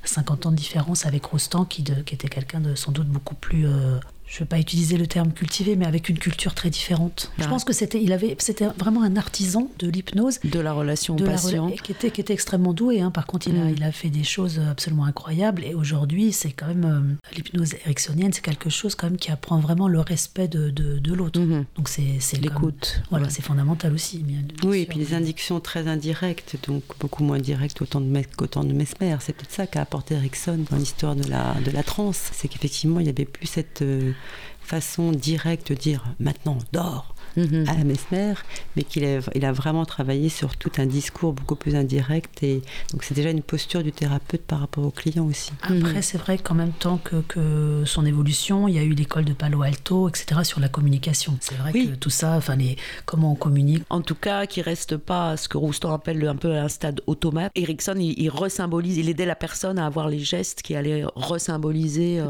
[0.04, 3.66] 50 ans de différence avec Roustan, qui, qui était quelqu'un de sans doute beaucoup plus
[3.66, 3.98] euh,
[4.28, 7.32] je ne veux pas utiliser le terme cultivé, mais avec une culture très différente.
[7.38, 11.14] Je pense que c'était, il avait, c'était vraiment un artisan de l'hypnose, de la relation
[11.14, 13.00] de patient, qui était, qui était extrêmement doué.
[13.00, 13.10] Hein.
[13.10, 13.74] Par contre, il, a, mm.
[13.76, 15.64] il a fait des choses absolument incroyables.
[15.64, 19.60] Et aujourd'hui, c'est quand même euh, l'hypnose ericksonienne, c'est quelque chose quand même qui apprend
[19.60, 21.40] vraiment le respect de, de, l'autre.
[21.40, 21.64] Mm-hmm.
[21.76, 23.00] Donc c'est, c'est l'écoute.
[23.10, 24.22] Voilà, c'est fondamental aussi.
[24.62, 28.74] oui, et puis des indications très indirectes, donc beaucoup moins directes autant de qu'autant de
[28.74, 29.16] Mesmer.
[29.20, 33.00] C'est peut-être ça qu'a apporté Erickson dans l'histoire de la de la transe, c'est qu'effectivement
[33.00, 34.12] il y avait plus cette euh,
[34.60, 37.64] façon directe de dire maintenant dors Mhm.
[37.68, 38.34] à Mesmer,
[38.76, 42.42] mais qu'il a, il a vraiment travaillé sur tout un discours beaucoup plus indirect.
[42.42, 42.62] Et
[42.92, 45.52] donc c'est déjà une posture du thérapeute par rapport au client aussi.
[45.62, 46.02] Après, mhm.
[46.02, 49.32] c'est vrai qu'en même temps que, que, son évolution, il y a eu l'école de
[49.32, 51.36] Palo Alto, etc., sur la communication.
[51.40, 53.84] C'est vrai que tout ça, enfin, les, comment on communique.
[53.90, 57.52] En tout cas, qui reste pas ce que Roustan appelle un peu un stade automate.
[57.54, 62.20] Erickson, il, il resymbolise, il aidait la personne à avoir les gestes qui allaient resymboliser
[62.20, 62.26] euh,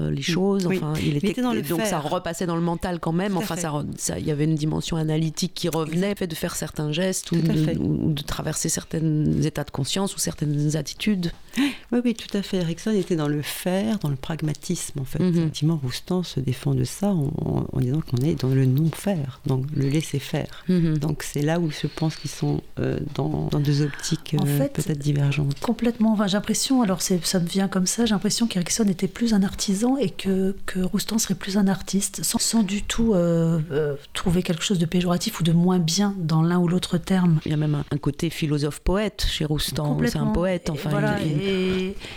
[0.00, 0.66] euh, les choses.
[0.66, 3.36] Enfin, il était, dans le donc ça repassait dans le mental quand même.
[3.36, 6.92] enfin, ça, ça, il y avait une dimension analytique qui revenait, fait de faire certains
[6.92, 11.32] gestes ou de, traverser certains états de conscience ou certaines attitudes.
[11.92, 12.58] Oui, oui, tout à fait.
[12.58, 15.20] Erickson était dans le faire, dans le pragmatisme, en fait.
[15.20, 15.36] Mhm.
[15.36, 19.88] Effectivement, Roustan se défend de ça en, disant qu'on est dans le non-faire, donc le
[19.88, 20.64] laisser-faire.
[20.68, 20.98] Mhm.
[20.98, 25.60] Donc c'est là où je pense qu'ils sont euh, dans, deux optiques euh, peut-être divergentes.
[25.60, 26.12] Complètement.
[26.12, 29.42] Enfin, j'ai l'impression, alors ça me vient comme ça, j'ai l'impression qu'Erickson était plus un
[29.42, 34.33] artisan et que, que Roustan serait plus un artiste, sans, sans du tout euh, trouver
[34.42, 37.40] quelque chose de péjoratif ou de moins bien dans l'un ou l'autre terme.
[37.44, 39.98] Il y a même un, côté philosophe-poète chez Roustan.
[40.06, 40.90] C'est un poète, enfin.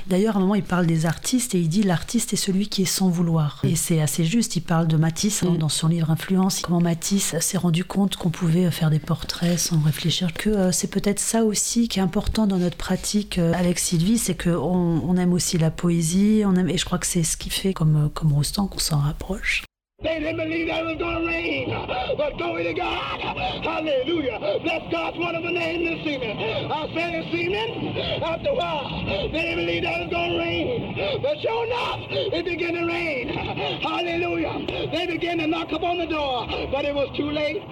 [0.07, 2.81] D'ailleurs, à un moment, il parle des artistes et il dit l'artiste est celui qui
[2.81, 3.61] est sans vouloir.
[3.63, 4.55] Et c'est assez juste.
[4.55, 5.57] Il parle de Matisse hein, mm.
[5.57, 6.61] dans son livre Influence.
[6.61, 10.33] Comment Matisse s'est rendu compte qu'on pouvait faire des portraits sans réfléchir.
[10.33, 14.17] Que euh, c'est peut-être ça aussi qui est important dans notre pratique euh, avec Sylvie,
[14.17, 16.43] c'est qu'on on aime aussi la poésie.
[16.45, 18.79] On aime, et je crois que c'est ce qui fait, comme, euh, comme Roustan, qu'on
[18.79, 19.66] s'en rapproche.
[20.03, 21.73] They didn't believe that it was going to rain.
[22.17, 23.19] But glory to God.
[23.19, 24.37] Hallelujah.
[24.61, 26.37] Bless God's wonderful name this evening.
[26.37, 30.37] I said this evening, after a while, they didn't believe that it was going to
[30.37, 31.19] rain.
[31.23, 33.81] But sure enough, it began to rain.
[33.81, 34.91] Hallelujah.
[34.91, 37.63] They began to knock upon the door, but it was too late.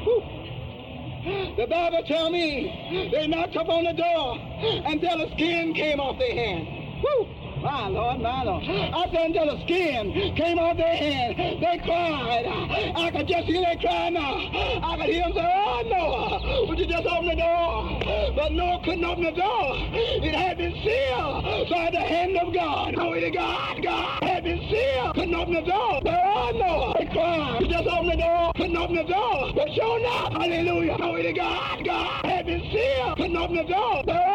[0.00, 0.24] Whew.
[1.60, 4.38] The Bible tell me they knocked up on the door
[4.88, 6.66] until the skin came off their hand.
[7.04, 7.43] Whew.
[7.64, 8.62] My Lord, my Lord.
[8.62, 12.44] I said until the skin came off their hand, they cried.
[12.94, 14.36] I could just hear they cry now.
[14.84, 18.34] I could hear them say, oh, Noah, would you just open the door?
[18.36, 19.80] But Noah couldn't open the door.
[19.96, 22.96] It had been sealed by the hand of God.
[22.96, 23.82] Glory to God.
[23.82, 25.14] God had been sealed.
[25.14, 26.00] Couldn't open the door.
[26.04, 27.62] But oh, Noah, they cried.
[27.62, 28.52] You just open the door.
[28.56, 29.52] Couldn't open the door.
[29.56, 30.98] But sure enough, hallelujah.
[30.98, 31.80] Glory to God.
[31.82, 33.16] God had been sealed.
[33.16, 34.02] Couldn't open the door.
[34.04, 34.33] But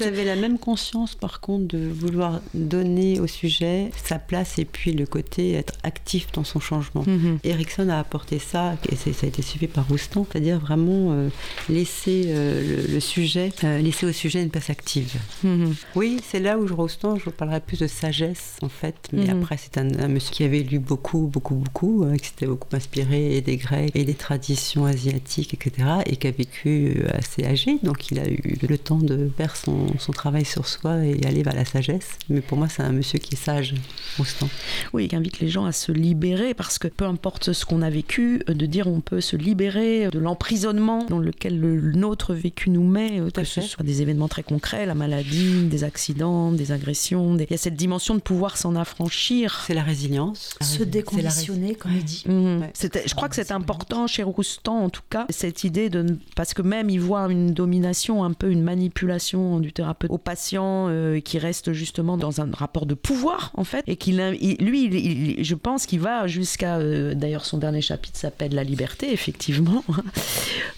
[0.00, 4.64] Vous avez la même conscience par contre de vouloir donner au sujet sa place et
[4.64, 7.02] puis le côté être actif dans son changement.
[7.06, 11.28] Mm Erickson a apporté ça, et ça a été suivi par Roustan, c'est-à-dire vraiment euh,
[11.68, 15.14] laisser euh, le, sujet, euh, laisser au sujet une place active.
[15.44, 15.74] Mhm.
[15.94, 19.26] Oui, c'est là où je Roustan, je vous parlerai plus de sagesse en fait, mais
[19.26, 19.42] mhm.
[19.42, 23.40] après c'est un, monsieur qui avait lu beaucoup, beaucoup, beaucoup, hein, qui s'était beaucoup inspiré
[23.40, 28.17] des Grecs et des traditions asiatiques, etc., et qui a vécu assez âgé, donc il
[28.18, 32.18] a eu le temps de faire son, travail sur soi et aller vers la sagesse.
[32.28, 33.74] Mais pour moi, c'est un monsieur qui est sage,
[34.16, 34.48] Rostand.
[34.92, 37.90] Oui, qui invite les gens à se libérer parce que peu importe ce qu'on a
[37.90, 42.84] vécu, de dire on peut se libérer de l'emprisonnement dans lequel le, notre vécu nous
[42.84, 47.36] met, que ce soit des événements très concrets, la maladie, des accidents, des agressions.
[47.36, 49.64] Il y a cette dimension de pouvoir s'en affranchir.
[49.66, 50.56] C'est la résilience.
[50.60, 52.24] Se déconditionner, comme il dit.
[52.26, 52.60] Mmh.
[53.06, 56.18] Je crois que c'est important chez Roustan, en tout cas, cette idée de.
[56.36, 60.86] Parce que même il voit une domination, un peu une manipulation du thérapeute au patient
[60.88, 63.84] euh, qui reste justement dans un rapport de pouvoir, en fait.
[63.86, 64.18] Et qu'il
[64.60, 66.78] lui, je pense qu'il va jusqu'à.
[66.78, 69.84] Euh, d'ailleurs, son dernier chapitre s'appelle La liberté, effectivement,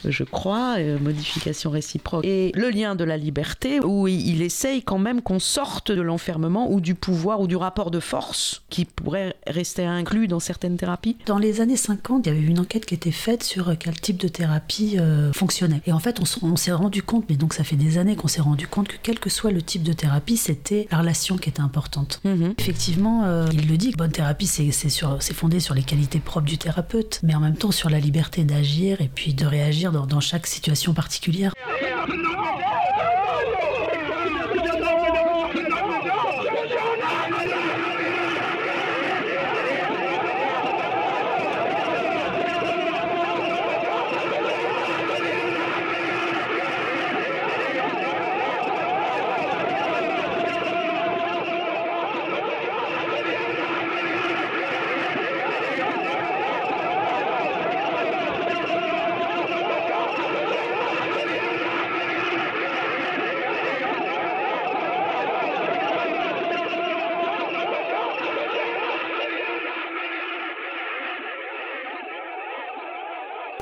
[0.05, 2.25] je crois, euh, modification réciproque.
[2.25, 6.71] Et le lien de la liberté, où il essaye quand même qu'on sorte de l'enfermement
[6.71, 11.17] ou du pouvoir ou du rapport de force qui pourrait rester inclus dans certaines thérapies.
[11.27, 14.19] Dans les années 50, il y avait une enquête qui était faite sur quel type
[14.19, 14.99] de thérapie
[15.33, 15.81] fonctionnait.
[15.87, 18.41] Et en fait, on, s'est rendu compte, mais donc ça fait des années qu'on s'est
[18.41, 21.61] rendu compte que quel que soit le type de thérapie, c'était la relation qui était
[21.61, 22.21] importante.
[22.25, 22.55] Mhm.
[22.59, 27.21] Effectivement, euh, il le dit, bonne thérapie, c'est fondé sur les qualités propres du thérapeute,
[27.23, 30.47] mais en même temps sur la liberté d'agir et puis de réagir dans, dans chaque
[30.47, 31.53] situation particulière.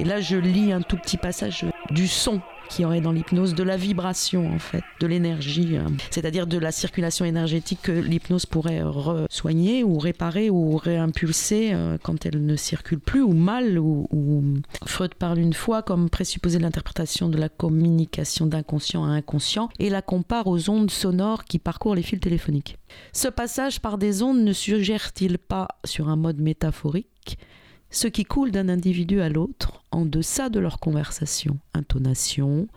[0.00, 3.62] Et là, je lis un tout petit passage du son qui aurait dans l'hypnose, de
[3.62, 8.82] la vibration en fait, de l'énergie, euh, c'est-à-dire de la circulation énergétique que l'hypnose pourrait
[9.30, 13.78] soigner ou réparer ou réimpulser euh, quand elle ne circule plus ou mal.
[13.78, 14.06] Ou,
[14.86, 20.02] Freud parle une fois comme présupposé l'interprétation de la communication d'inconscient à inconscient et la
[20.02, 22.76] compare aux ondes sonores qui parcourent les fils téléphoniques.
[23.12, 27.38] Ce passage par des ondes ne suggère-t-il pas sur un mode métaphorique
[27.90, 32.68] ce qui coule d'un individu à l'autre en deçà de leur conversation, intonation,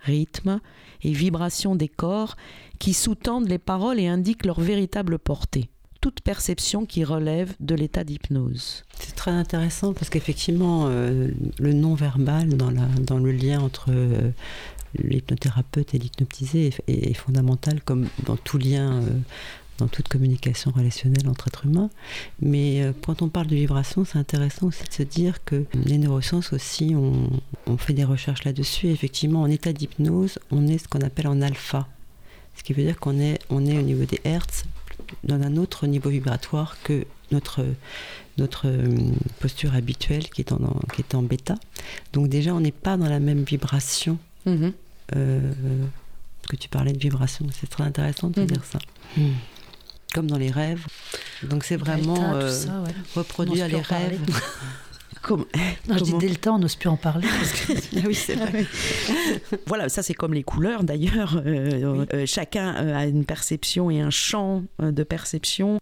[0.00, 0.60] rythme
[1.02, 2.36] et vibration des corps
[2.78, 5.68] qui sous-tendent les paroles et indiquent leur véritable portée.
[6.00, 8.84] Toute perception qui relève de l'état d'hypnose.
[9.00, 14.30] C'est très intéressant parce qu'effectivement, euh, le non-verbal dans, le lien entre euh,
[14.96, 19.10] l'hypnothérapeute et l'hypnotisé est, fondamental, comme dans tout lien euh,
[19.78, 21.90] dans toute communication relationnelle entre êtres humains.
[22.40, 25.98] Mais euh, quand on parle de vibration, c'est intéressant aussi de se dire que les
[25.98, 27.30] neurosciences aussi ont,
[27.78, 28.88] fait des recherches là-dessus.
[28.88, 31.86] Effectivement, en état d'hypnose, on est ce qu'on appelle en alpha.
[32.56, 34.64] Ce qui veut dire qu'on est, on est au niveau des hertz,
[35.22, 37.64] dans un autre niveau vibratoire que notre,
[38.36, 38.96] notre euh,
[39.38, 41.54] posture habituelle qui est, en, qui est en bêta.
[42.12, 44.18] Donc déjà, on n'est pas dans la même vibration.
[44.46, 44.72] Mm-hmm.
[45.16, 45.52] Euh,
[46.48, 48.46] que tu parlais de vibration, c'est très intéressant de mm-hmm.
[48.46, 48.78] dire ça.
[49.16, 49.30] Mm
[50.14, 50.84] comme dans les rêves.
[51.42, 52.52] Donc c'est vraiment euh,
[53.14, 54.20] reproduire les rêves.
[55.22, 55.44] Comme,
[55.88, 57.26] non, je dis Delta, on n'ose plus en parler.
[57.96, 58.64] Ah oui, c'est vrai.
[59.66, 61.42] voilà, ça c'est comme les couleurs d'ailleurs.
[61.44, 65.78] Euh, euh, chacun a une perception et un champ de perception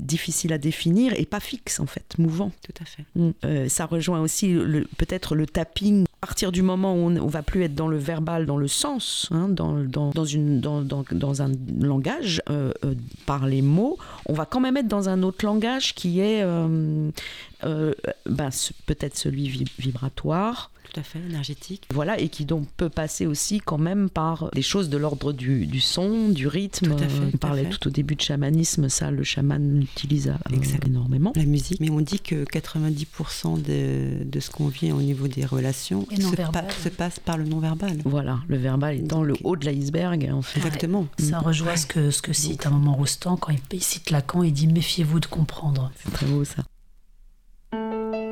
[0.00, 2.52] difficile à définir et pas fixe en fait, mouvant.
[2.62, 3.04] Tout à fait.
[3.16, 3.68] Mm.
[3.68, 4.54] ça rejoint aussi
[4.96, 7.98] peut-être le tapping à partir du moment où on, ne va plus être dans le
[7.98, 12.94] verbal, dans le sens, hein, dans, dans, dans, une, dans, dans, un langage, euh, euh,
[13.26, 16.42] par les mots, on va quand même être dans un autre langage qui est
[17.64, 17.94] euh,
[18.26, 18.50] ben,
[18.86, 21.86] peut-être celui vibratoire, tout à fait, énergétique.
[21.92, 25.66] Voilà, et qui donc peut passer aussi quand même par des choses de l'ordre du,
[25.66, 26.94] du, son, du rythme.
[26.94, 30.32] Tout à fait, on parlait tout, au début de chamanisme, ça le chaman l'utilise
[30.86, 31.32] énormément.
[31.34, 35.44] La musique, mais on dit que 90% de, de, ce qu'on vit au niveau des
[35.44, 37.98] relations se, passe par le non-verbal.
[38.04, 40.58] Voilà, le verbal étant le haut de l'iceberg en fait.
[40.60, 41.06] Exactement.
[41.18, 44.42] ça rejoint ce que, ce que cite un moment Rostand quand il, il cite Lacan,
[44.42, 45.90] il dit méfiez-vous de comprendre.
[45.96, 46.62] C'est très beau ça.
[47.74, 48.23] Música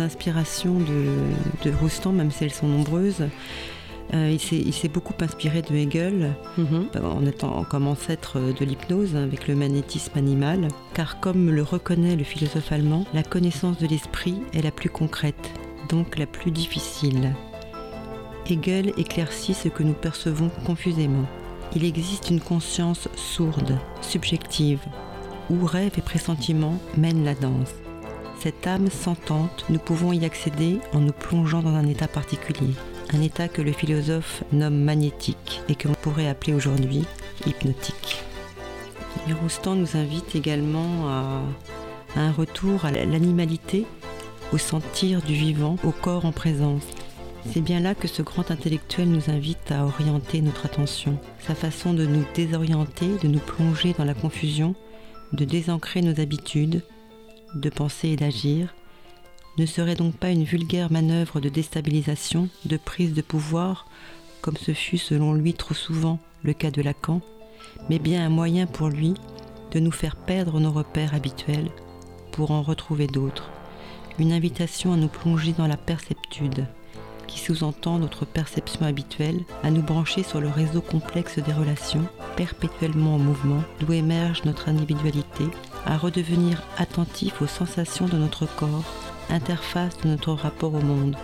[0.00, 3.24] inspirations de, de Roustan, même si elles sont nombreuses,
[4.12, 6.88] euh, il s'est beaucoup inspiré de Hegel, mhm.
[7.02, 12.24] en étant comme ancêtre de l'hypnose avec le magnétisme animal, car comme le reconnaît le
[12.24, 15.50] philosophe allemand, la connaissance de l'esprit est la plus concrète,
[15.88, 17.34] donc la plus difficile.
[18.46, 21.26] Hegel éclaircit ce que nous percevons confusément.
[21.76, 24.80] Il existe une conscience sourde, subjective,
[25.50, 27.74] où rêve et pressentiment mènent la danse.
[28.40, 32.74] Cette âme sentante, nous pouvons y accéder en nous plongeant dans un état particulier
[33.12, 37.04] un état que le philosophe nomme magnétique et que l'on pourrait appeler aujourd'hui
[37.46, 38.22] hypnotique.
[39.28, 41.42] Et Roustan nous invite également à,
[42.16, 43.86] un retour à l'animalité,
[44.52, 46.82] au sentir du vivant, au corps en présence.
[47.52, 51.18] C'est bien là que ce grand intellectuel nous invite à orienter notre attention.
[51.40, 54.74] Sa façon de nous désorienter, de nous plonger dans la confusion,
[55.32, 56.82] de désancrer nos habitudes,
[57.54, 58.74] de penser et d'agir,
[59.58, 63.86] ne serait donc pas une vulgaire manœuvre de déstabilisation, de prise de pouvoir,
[64.40, 67.20] comme ce fut selon lui trop souvent le cas de Lacan,
[67.88, 69.14] mais bien un moyen pour lui
[69.72, 71.70] de nous faire perdre nos repères habituels
[72.32, 73.50] pour en retrouver d'autres,
[74.18, 76.66] une invitation à nous plonger dans la perceptude,
[77.26, 83.14] qui sous-entend notre perception habituelle, à nous brancher sur le réseau complexe des relations, perpétuellement
[83.14, 85.44] en mouvement, d'où émerge notre individualité,
[85.86, 88.84] à redevenir attentif aux sensations de notre corps,
[89.28, 91.16] interface de notre rapport au monde,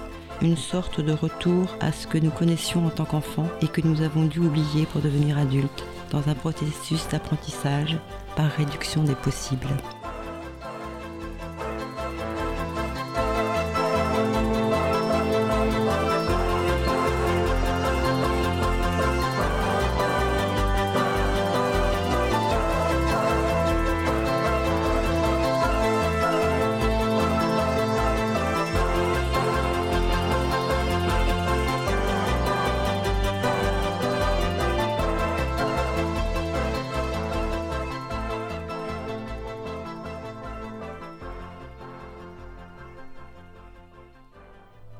[0.42, 4.02] une sorte de retour à ce que nous connaissions en tant qu'enfants et que nous
[4.02, 7.98] avons dû oublier pour devenir adultes, dans un processus d'apprentissage
[8.36, 9.68] par réduction des possibles.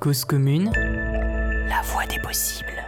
[0.07, 0.71] Cause commune,
[1.69, 2.81] la voie des possibles.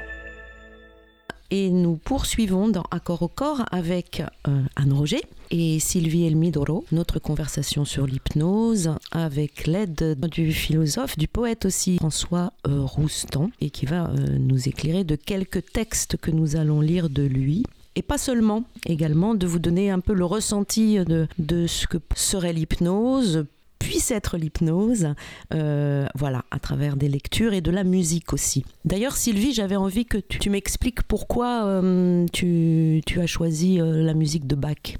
[1.51, 7.19] Et nous poursuivons dans Accord au corps avec euh, Anne Roger et Sylvie Elmidoro, notre
[7.19, 13.85] conversation sur l'hypnose avec l'aide du philosophe, du poète aussi François euh, Roustan et qui
[13.85, 17.64] va euh, nous éclairer de quelques textes que nous allons lire de lui
[17.97, 21.99] et pas seulement, également de vous donner un peu le ressenti de, de ce que
[22.14, 23.45] serait l'hypnose
[23.79, 25.14] puisse être l'hypnose,
[25.55, 28.64] euh, voilà, à travers des lectures et de la musique aussi.
[28.85, 34.47] D'ailleurs, Sylvie, j'avais envie que tu, m'expliques pourquoi euh, tu, as choisi euh, la musique
[34.47, 34.97] de Bach.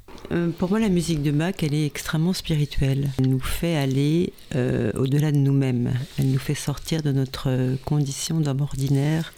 [0.59, 3.11] pour moi, la musique de Bach, elle est extrêmement spirituelle.
[3.19, 5.93] Elle nous fait aller au-delà de nous-mêmes.
[6.19, 9.33] Elle nous fait sortir de notre condition d'homme ordinaire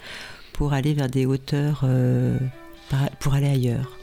[0.53, 1.85] pour aller vers des hauteurs,
[3.19, 4.00] pour aller ailleurs.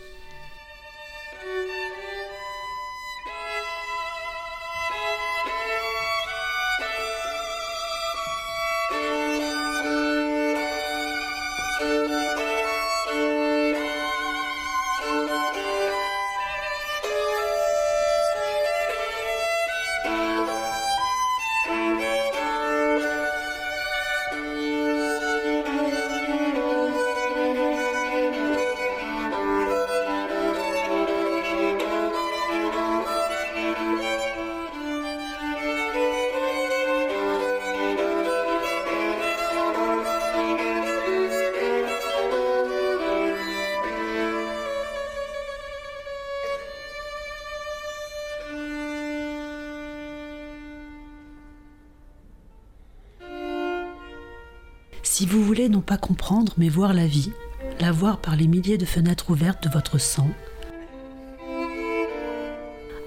[56.57, 57.33] Mais voir la vie,
[57.81, 60.29] la voir par les milliers de fenêtres ouvertes de votre sang,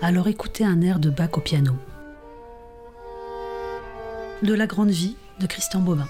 [0.01, 1.73] alors écoutez un air de Bach au piano.
[4.41, 6.07] De la grande vie de Christian Bobin.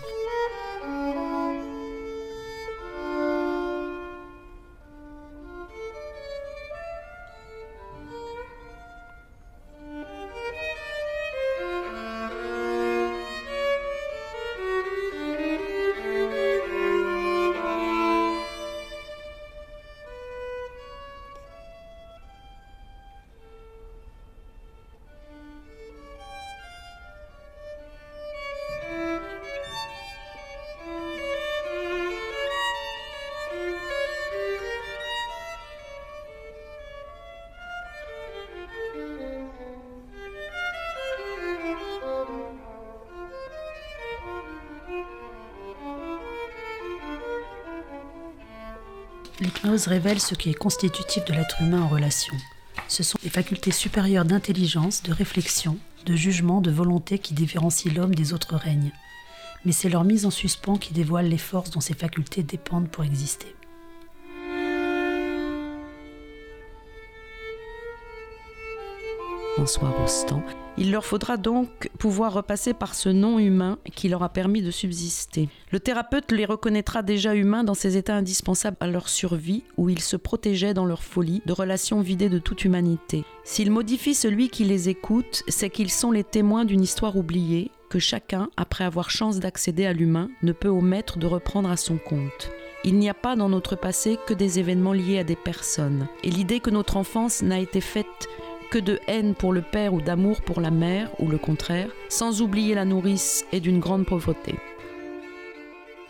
[49.88, 52.34] Révèle ce qui est constitutif de l'être humain en relation.
[52.88, 58.14] Ce sont les facultés supérieures d'intelligence, de réflexion, de jugement, de volonté qui différencient l'homme
[58.14, 58.92] des autres règnes.
[59.66, 63.04] Mais c'est leur mise en suspens qui dévoile les forces dont ces facultés dépendent pour
[63.04, 63.56] exister.
[70.78, 74.72] Il leur faudra donc pouvoir repasser par ce nom humain qui leur a permis de
[74.72, 75.50] subsister.
[75.72, 80.02] Le thérapeute les reconnaîtra déjà humains dans ces états indispensables à leur survie où ils
[80.02, 83.24] se protégeaient dans leur folie de relations vidées de toute humanité.
[83.44, 88.00] S'ils modifient celui qui les écoute, c'est qu'ils sont les témoins d'une histoire oubliée que
[88.00, 92.50] chacun, après avoir chance d'accéder à l'humain, ne peut omettre de reprendre à son compte.
[92.84, 96.08] Il n'y a pas dans notre passé que des événements liés à des personnes.
[96.24, 98.28] Et l'idée que notre enfance n'a été faite
[98.72, 102.42] que de haine pour le père ou d'amour pour la mère, ou le contraire, sans
[102.42, 104.56] oublier la nourrice et d'une grande pauvreté.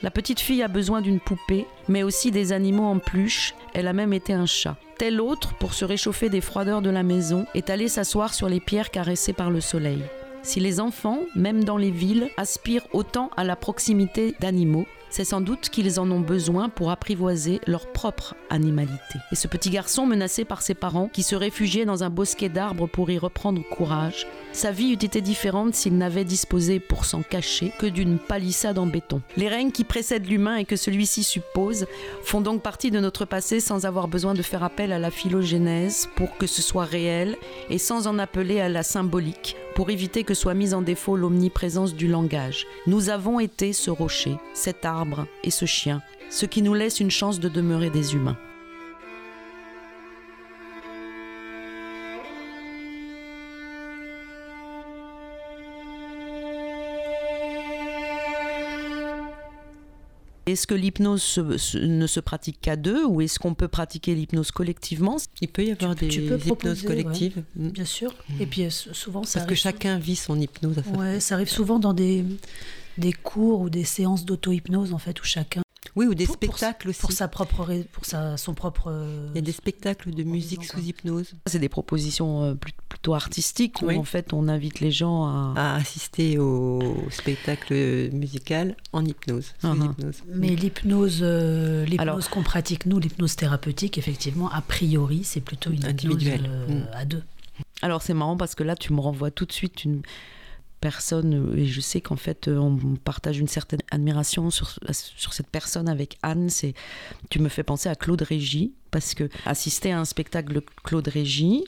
[0.03, 3.93] La petite fille a besoin d'une poupée, mais aussi des animaux en peluche, elle a
[3.93, 4.77] même été un chat.
[4.97, 8.59] Tel autre, pour se réchauffer des froideurs de la maison, est allé s'asseoir sur les
[8.59, 10.03] pierres caressées par le soleil.
[10.43, 15.41] Si les enfants, même dans les villes, aspirent autant à la proximité d'animaux, c'est sans
[15.41, 19.19] doute qu'ils en ont besoin pour apprivoiser leur propre animalité.
[19.31, 22.87] Et ce petit garçon menacé par ses parents, qui se réfugiait dans un bosquet d'arbres
[22.87, 27.71] pour y reprendre courage, sa vie eût été différente s'il n'avait disposé pour s'en cacher
[27.77, 29.21] que d'une palissade en béton.
[29.37, 31.85] Les règnes qui précèdent l'humain et que celui-ci suppose
[32.23, 36.09] font donc partie de notre passé sans avoir besoin de faire appel à la phylogénèse
[36.15, 37.37] pour que ce soit réel
[37.69, 41.95] et sans en appeler à la symbolique pour éviter que soit mise en défaut l'omniprésence
[41.95, 42.65] du langage.
[42.87, 47.11] Nous avons été ce rocher, cet arbre et ce chien, ce qui nous laisse une
[47.11, 48.37] chance de demeurer des humains.
[60.51, 61.39] Est-ce que l'hypnose
[61.75, 65.17] ne se pratique qu'à deux ou est-ce qu'on peut pratiquer l'hypnose collectivement?
[65.39, 67.43] Il peut y avoir des hypnoses collectives.
[67.55, 67.69] Mm.
[67.69, 68.13] Bien sûr.
[68.39, 71.79] Et puis euh, souvent ça Parce que chacun vit son hypnose Ouais, ça arrive souvent
[71.79, 72.25] dans des,
[72.97, 75.61] des cours ou des séances d'auto-hypnose en fait où chacun
[75.95, 77.01] oui, ou des spectacles aussi.
[77.01, 78.87] Pour, sa propre, pour sa, son propre.
[78.87, 81.33] Euh, Il y a des spectacles de musique sous hypnose.
[81.45, 85.75] C'est des propositions euh, plutôt artistiques où en fait on invite les gens à, à
[85.75, 87.73] assister au spectacle
[88.13, 89.53] musical en hypnose.
[89.59, 89.91] Sous uh-huh.
[89.91, 90.23] hypnose.
[90.27, 95.85] Mais l'hypnose, euh, l'hypnose qu'on pratique nous, l'hypnose thérapeutique, effectivement, a priori, c'est plutôt une
[95.85, 96.87] individuelle mm.
[96.93, 97.23] à deux.
[97.81, 100.01] Alors c'est marrant parce que là tu me renvoies tout de suite une
[100.81, 105.47] personne, et je sais qu'en fait, euh, on partage une certaine admiration sur, sur cette
[105.47, 106.49] personne avec Anne.
[106.49, 106.73] C'est,
[107.29, 111.07] tu me fais penser à Claude Régis, parce que assister à un spectacle de Claude
[111.07, 111.63] Régis,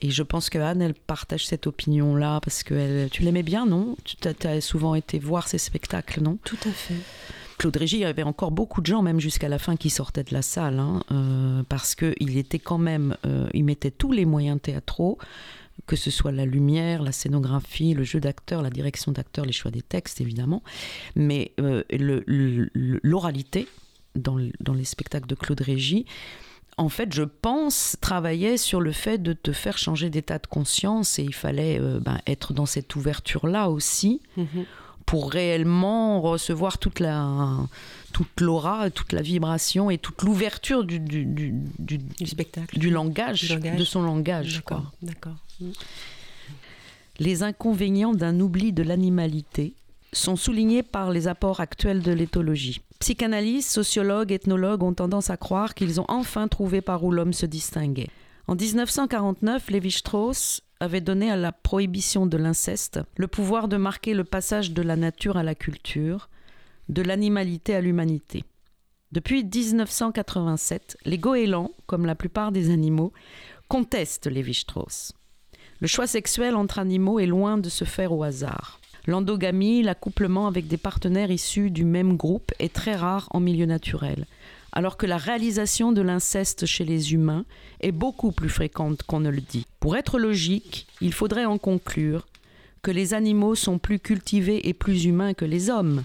[0.00, 3.66] et je pense que Anne, elle partage cette opinion-là, parce que elle, tu l'aimais bien,
[3.66, 3.96] non?
[4.04, 6.38] Tu as, souvent été voir ces spectacles, non?
[6.44, 6.94] Tout à fait.
[7.58, 10.24] Claude Régis, il y avait encore beaucoup de gens, même jusqu'à la fin, qui sortaient
[10.24, 14.24] de la salle, hein, euh, parce qu'il était quand même, euh, il mettait tous les
[14.24, 15.18] moyens théâtraux
[15.86, 19.70] que ce soit la lumière, la scénographie, le jeu d'acteur, la direction d'acteur, les choix
[19.70, 20.62] des textes évidemment,
[21.16, 21.82] mais euh,
[23.02, 23.68] l'oralité
[24.14, 26.04] dans, les spectacles de Claude Régis,
[26.78, 31.18] en fait, je pense, travaillait sur le fait de te faire changer d'état de conscience
[31.18, 34.22] et il fallait euh, ben, être dans cette ouverture-là aussi.
[34.38, 34.64] Mm-hmm
[35.12, 37.58] pour réellement recevoir toute la
[38.14, 43.84] toute l'aura, toute la vibration et toute l'ouverture du, du, du, spectacle, du langage, de
[43.84, 44.62] son langage.
[45.02, 45.36] D'accord.
[45.60, 45.66] Mm.
[47.18, 49.74] Les inconvénients d'un oubli de l'animalité
[50.14, 52.80] sont soulignés par les apports actuels de l'éthologie.
[52.98, 57.44] Psychanalystes, sociologues, ethnologues ont tendance à croire qu'ils ont enfin trouvé par où l'homme se
[57.44, 58.08] distinguait.
[58.46, 64.24] En 1949, Lévi-Strauss avait donné à la prohibition de l'inceste le pouvoir de marquer le
[64.24, 66.28] passage de la nature à la culture,
[66.88, 68.44] de l'animalité à l'humanité.
[69.12, 73.12] Depuis 1987, les goélands, comme la plupart des animaux,
[73.68, 75.12] contestent Lévi-Strauss.
[75.80, 78.80] Le choix sexuel entre animaux est loin de se faire au hasard.
[79.06, 84.26] L'endogamie, l'accouplement avec des partenaires issus du même groupe est très rare en milieu naturel
[84.72, 87.44] alors que la réalisation de l'inceste chez les humains
[87.80, 89.66] est beaucoup plus fréquente qu'on ne le dit.
[89.80, 92.26] Pour être logique, il faudrait en conclure
[92.82, 96.02] que les animaux sont plus cultivés et plus humains que les hommes.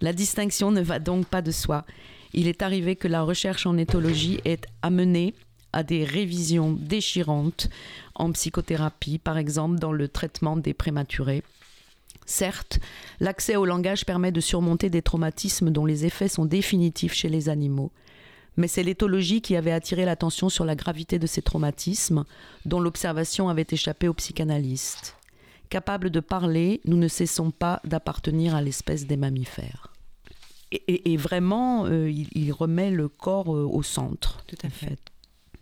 [0.00, 1.84] La distinction ne va donc pas de soi.
[2.32, 5.34] Il est arrivé que la recherche en éthologie ait amené
[5.72, 7.68] à des révisions déchirantes
[8.14, 11.44] en psychothérapie, par exemple dans le traitement des prématurés,
[12.30, 12.78] Certes,
[13.18, 17.48] l'accès au langage permet de surmonter des traumatismes dont les effets sont définitifs chez les
[17.48, 17.90] animaux.
[18.56, 22.24] Mais c'est l'éthologie qui avait attiré l'attention sur la gravité de ces traumatismes,
[22.66, 25.16] dont l'observation avait échappé aux psychanalystes.
[25.70, 29.92] Capables de parler, nous ne cessons pas d'appartenir à l'espèce des mammifères.
[30.70, 34.44] Et, vraiment, il, remet le corps au centre.
[34.46, 34.98] Tout à fait.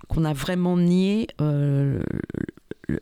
[0.07, 1.29] Qu'on a vraiment nié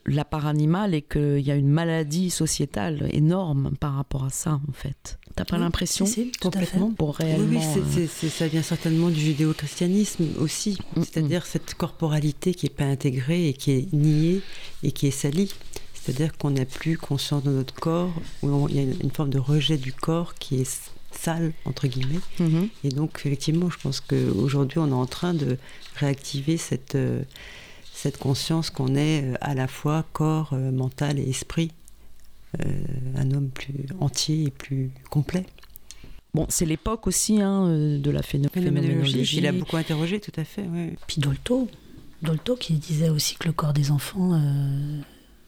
[0.05, 4.61] la part animale et qu'il y a une maladie sociétale énorme par rapport à ça,
[4.69, 5.19] en fait.
[5.37, 7.61] T'as pas l'impression si, complètement pour réellement.
[7.61, 11.47] Oui, oui ça vient certainement du judéo-christianisme aussi, mm, c'est-à-dire mm.
[11.47, 14.41] cette corporalité qui n'est pas intégrée et qui est niée
[14.83, 15.55] et qui est salie.
[15.95, 19.39] C'est-à-dire qu'on n'a plus conscience de notre corps, où il y a une forme de
[19.39, 22.21] rejet du corps qui est sale, entre guillemets.
[22.41, 22.69] Mm-hmm.
[22.85, 25.59] Et donc, effectivement, je pense qu'aujourd'hui, on est en train de
[25.97, 27.23] réactiver cette, euh,
[27.97, 31.73] cette conscience qu'on est euh, à la fois corps, euh, mental et esprit.
[33.17, 35.45] un homme plus entier et plus complet.
[36.33, 39.39] Bon, c'est l'époque aussi hein, de la phénoménologie.
[39.39, 40.65] Il a beaucoup interrogé, tout à fait.
[41.07, 41.69] Puis Dolto,
[42.23, 44.41] Dolto qui disait aussi que le corps des enfants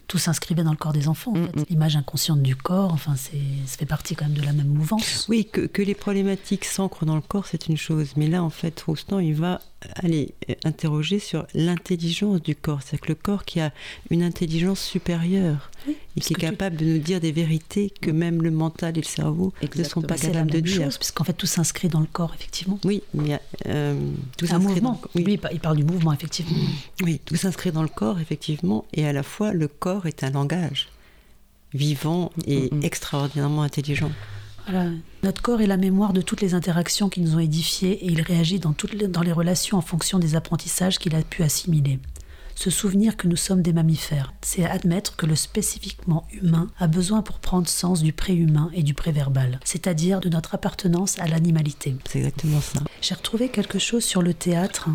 [0.08, 1.32] tout s'inscrivait dans le corps des enfants.
[1.32, 1.56] En mm, fait.
[1.56, 1.64] Mm.
[1.68, 3.30] L'image inconsciente du corps, enfin, ça
[3.66, 5.26] fait partie quand même de la même mouvance.
[5.28, 8.14] Oui, que, que les problématiques s'ancrent dans le corps, c'est une chose.
[8.16, 9.60] Mais là, en fait, Roustan, il va
[9.94, 10.34] aller
[10.64, 12.82] interroger sur l'intelligence du corps.
[12.82, 13.72] C'est-à-dire que le corps qui a
[14.10, 18.50] une intelligence supérieure et qui est capable de nous dire des vérités que même le
[18.50, 20.88] mental et le cerveau ne sont pas capables de dire.
[20.98, 22.78] Puisqu'en fait, tout s'inscrit dans le corps, effectivement.
[22.84, 23.98] Oui, mais euh,
[24.36, 25.24] tout s'inscrit dans oui.
[25.24, 26.56] Lui, il parle du mouvement, effectivement.
[27.02, 30.30] Oui, tout s'inscrit dans le corps, effectivement, et à la fois, le corps est un
[30.30, 30.88] langage
[31.72, 32.82] vivant et mm, mm.
[32.82, 34.10] extraordinairement intelligent.
[35.22, 38.20] Notre corps est la mémoire de toutes les interactions qui nous ont édifiés et il
[38.22, 41.98] réagit dans, toutes les, dans les relations en fonction des apprentissages qu'il a pu assimiler.
[42.54, 47.22] Se souvenir que nous sommes des mammifères, c'est admettre que le spécifiquement humain a besoin
[47.22, 51.94] pour prendre sens du préhumain et du préverbal, c'est-à-dire de notre appartenance à l'animalité.
[52.10, 52.80] C'est exactement ça.
[53.00, 54.88] J'ai retrouvé quelque chose sur le théâtre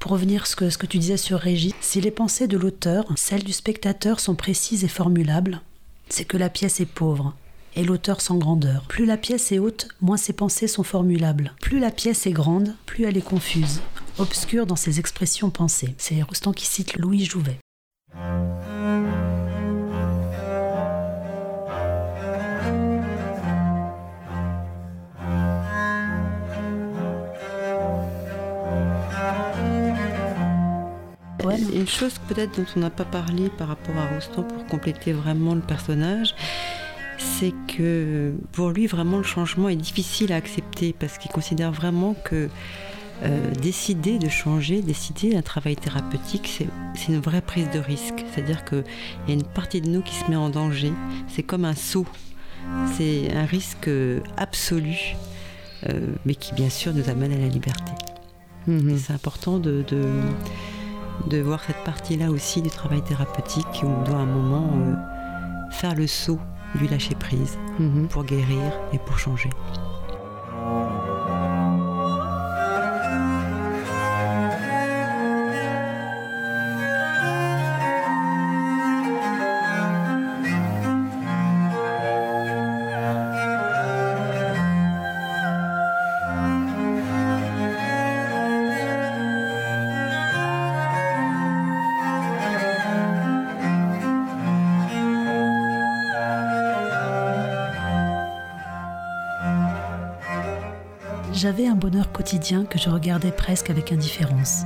[0.00, 2.58] pour revenir à ce que, ce que tu disais sur Régis, si les pensées de
[2.58, 5.60] l'auteur, celles du spectateur sont précises et formulables,
[6.08, 7.34] c'est que la pièce est pauvre,
[7.76, 8.84] et l'auteur sans grandeur.
[8.88, 11.52] Plus la pièce est haute, moins ses pensées sont formulables.
[11.60, 13.80] Plus la pièce est grande, plus elle est confuse,
[14.18, 15.94] obscure dans ses expressions pensées.
[15.98, 17.58] C'est Roustan qui cite Louis Jouvet.
[31.74, 35.54] Une chose peut-être dont on n'a pas parlé par rapport à Roustan pour compléter vraiment
[35.54, 36.34] le personnage,
[37.24, 42.14] c'est que pour lui, vraiment, le changement est difficile à accepter parce qu'il considère vraiment
[42.24, 42.48] que
[43.22, 46.60] euh, décider de changer, décider d'un travail thérapeutique,
[46.94, 48.24] c'est une vraie prise de risque.
[48.32, 48.84] C'est-à-dire qu'il
[49.28, 50.92] y a une partie de nous qui se met en danger.
[51.28, 52.06] C'est comme un saut.
[52.96, 53.90] C'est un risque
[54.36, 55.16] absolu,
[55.88, 57.92] euh, mais qui bien sûr nous amène à la liberté.
[58.66, 58.98] Mhm.
[58.98, 59.84] C'est important de,
[61.28, 64.94] de, voir cette partie-là aussi du travail thérapeutique où on doit à un moment euh,
[65.72, 66.40] faire le saut
[66.74, 68.08] lui lâcher prise mhm.
[68.08, 69.50] pour guérir et pour changer.
[102.70, 104.62] Que je regardais presque avec indifférence.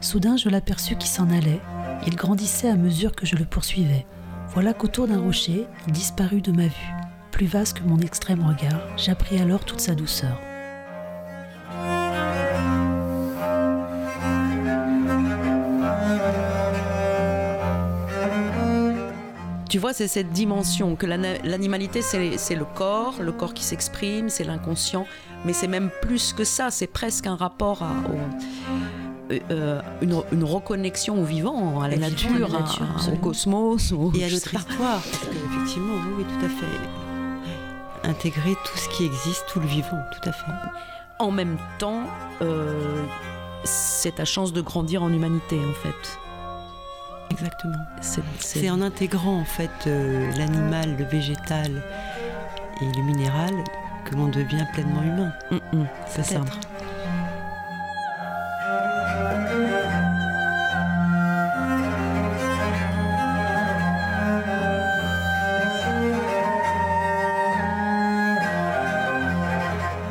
[0.00, 1.60] Soudain, je l'aperçus qui s'en allait.
[2.06, 4.04] Il grandissait à mesure que je le poursuivais.
[4.48, 6.94] Voilà qu'autour d'un rocher, il disparut de ma vue.
[7.30, 10.40] Plus vaste que mon extrême regard, j'appris alors toute sa douceur.
[19.68, 24.44] Tu vois, c'est cette dimension que l'animalité, c'est le corps, le corps qui s'exprime, c'est
[24.44, 25.06] l'inconscient,
[25.44, 27.92] mais c'est même plus que ça, c'est presque un rapport à,
[29.30, 32.48] euh, euh, une, reconnexion au vivant, à la nature,
[33.12, 33.92] au cosmos.
[34.14, 35.02] Et à notre histoire.
[35.52, 38.08] effectivement, oui, tout à fait.
[38.08, 40.50] Intégrer tout ce qui existe, tout le vivant, tout à fait.
[41.18, 42.04] En même temps,
[42.40, 43.04] euh,
[43.64, 46.18] c'est ta chance de grandir en humanité, en fait.
[47.30, 47.84] Exactement.
[48.00, 49.70] C'est en intégrant en fait
[50.36, 51.82] l'animal, le végétal
[52.80, 53.52] et le minéral
[54.04, 55.32] que l'on devient pleinement humain.
[55.50, 56.40] Mm, mm, c'est ça.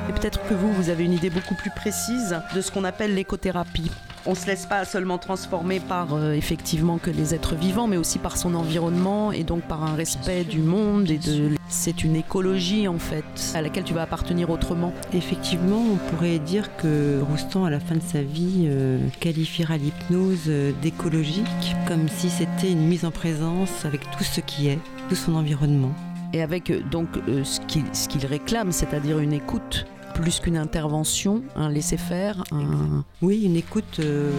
[0.10, 3.16] Et peut-être que vous, vous avez une idée beaucoup plus précise de ce qu'on appelle
[3.16, 3.92] l'écothérapie
[4.26, 8.20] on se laisse pas seulement transformer par euh, effectivement que les êtres vivants, mais aussi
[8.20, 12.88] par son environnement et donc par un respect du monde et de c'est une écologie
[12.88, 14.94] en fait à laquelle tu vas appartenir autrement.
[15.14, 20.46] Effectivement, on pourrait dire que Roustan, à la fin de sa vie, euh, qualifiera l'hypnose
[20.48, 24.80] euh, d'écologique, comme si c'était une mise en présence avec tout ce qui est,
[25.10, 25.92] tout son environnement.
[26.34, 29.86] Et avec donc euh, ce qu'il ce qu'il réclame, c'est-à-dire une écoute
[30.18, 33.04] plus qu'une intervention, un laisser-faire, un...
[33.22, 34.32] Oui, une écoute euh,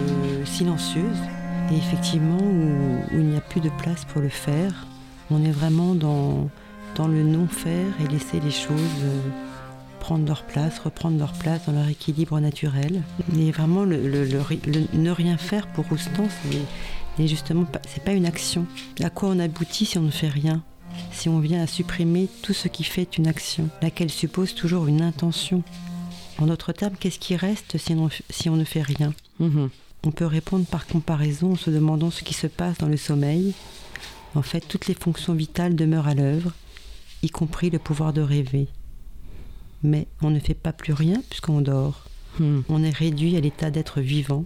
[0.45, 1.17] silencieuse,
[1.71, 4.85] et effectivement où, il n'y a plus de place pour le faire.
[5.31, 6.49] On est vraiment dans,
[6.95, 9.21] dans le non-faire et laisser les choses euh,
[9.99, 13.01] prendre leur place, reprendre leur place dans leur équilibre naturel.
[13.33, 13.97] Mais vraiment, le,
[14.93, 16.25] ne rien faire pour Roustan,
[17.17, 18.65] c'est justement c'est pas une action.
[19.01, 20.61] À quoi on aboutit si on ne fait rien?
[21.11, 25.01] Si on vient à supprimer tout ce qui fait une action, laquelle suppose toujours une
[25.01, 25.63] intention.
[26.37, 29.13] En d'autres termes, qu'est-ce qui reste si on, si on ne fait rien?
[29.39, 29.69] Mhm.
[30.03, 33.53] on peut répondre par comparaison en se demandant ce qui se passe dans le sommeil.
[34.35, 36.53] En fait, toutes les fonctions vitales demeurent à l'œuvre,
[37.23, 38.67] y compris le pouvoir de rêver.
[39.83, 42.05] Mais on ne fait pas plus rien puisqu'on dort.
[42.39, 42.61] Hmm.
[42.69, 44.45] On est réduit à l'état d'être vivant,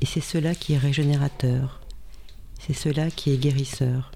[0.00, 1.80] et c'est cela qui est régénérateur.
[2.60, 4.12] C'est cela qui est guérisseur.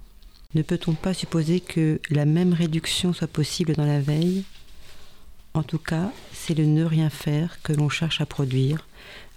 [0.55, 4.45] Ne peut-on pas supposer que la même réduction soit possible dans la veille?
[5.53, 8.89] En tout cas, c'est le ne rien faire que l'on cherche à produire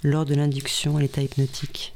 [0.04, 1.94] lors de l'induction à l'état hypnotique.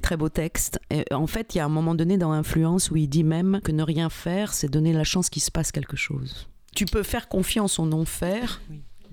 [0.00, 0.80] Très beau texte.
[0.88, 3.60] Et en fait, il y a un moment donné dans Influence où il dit même
[3.62, 6.48] que ne rien faire, c'est donner la chance qu'il se passe quelque chose.
[6.74, 8.62] Tu peux faire confiance au non-faire.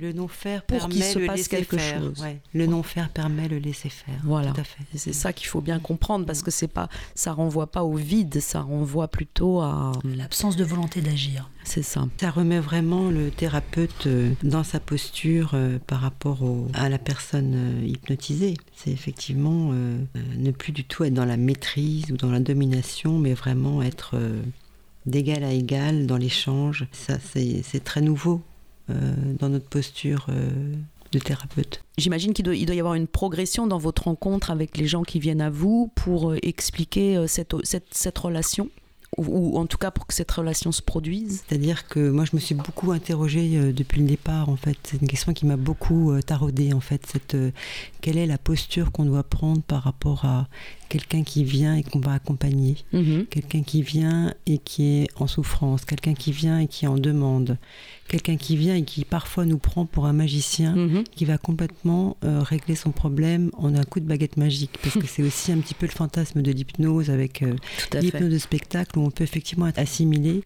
[0.02, 2.02] Le non-faire Pour permet qu'il se le passe quelque laisser-faire.
[2.02, 2.20] chose.
[2.22, 2.40] Ouais.
[2.56, 4.16] Le non-faire permet le laisser-faire.
[4.24, 4.52] Voilà.
[4.52, 4.84] Tout à fait.
[4.96, 7.94] Et C'est ça qu'il faut bien comprendre parce que c'est pas, ça renvoie pas au
[7.96, 9.92] vide, ça renvoie plutôt à.
[10.04, 11.50] L'absence de volonté d'agir.
[11.64, 12.08] C'est ça.
[12.20, 16.98] Ça remet vraiment le thérapeute euh, dans sa posture euh, par rapport au- à la
[16.98, 18.56] personne euh, hypnotisée.
[18.76, 20.00] C'est effectivement euh,
[20.38, 24.12] ne plus du tout être dans la maîtrise ou dans la domination, mais vraiment être
[24.16, 24.42] euh,
[25.06, 26.88] d'égal à égal dans l'échange.
[26.92, 28.42] Ça, c'est très nouveau
[29.40, 30.50] dans notre posture euh,
[31.12, 31.84] de thérapeute.
[31.98, 35.42] J'imagine qu'il doit, y avoir une progression dans votre rencontre avec les gens qui viennent
[35.42, 38.70] à vous pour euh, expliquer euh, cette, cette, cette relation,
[39.18, 41.44] ou, ou en tout cas pour que cette relation se produise.
[41.48, 44.78] C'est-à-dire que moi, je me suis beaucoup interrogée euh, depuis le départ, en fait.
[44.84, 47.06] C'est une question qui m'a beaucoup euh, taraudée, en fait.
[47.06, 47.52] Cette, euh,
[48.00, 50.48] quelle est la posture qu'on doit prendre par rapport à
[50.92, 52.76] quelqu'un qui vient et qu'on va accompagner.
[53.30, 56.98] Quelqu'un qui vient et qui est en souffrance, quelqu'un qui vient et qui est en
[56.98, 57.58] demande,
[58.10, 61.04] quelqu'un qui vient et qui parfois nous prend pour un magicien Mhm.
[61.16, 64.78] qui va complètement euh, régler son problème en un coup de baguette magique.
[64.84, 67.56] Parce que c'est aussi un petit peu le fantasme de l'hypnose avec euh,
[67.94, 70.44] l'hypnose de spectacle où on peut effectivement être assimilé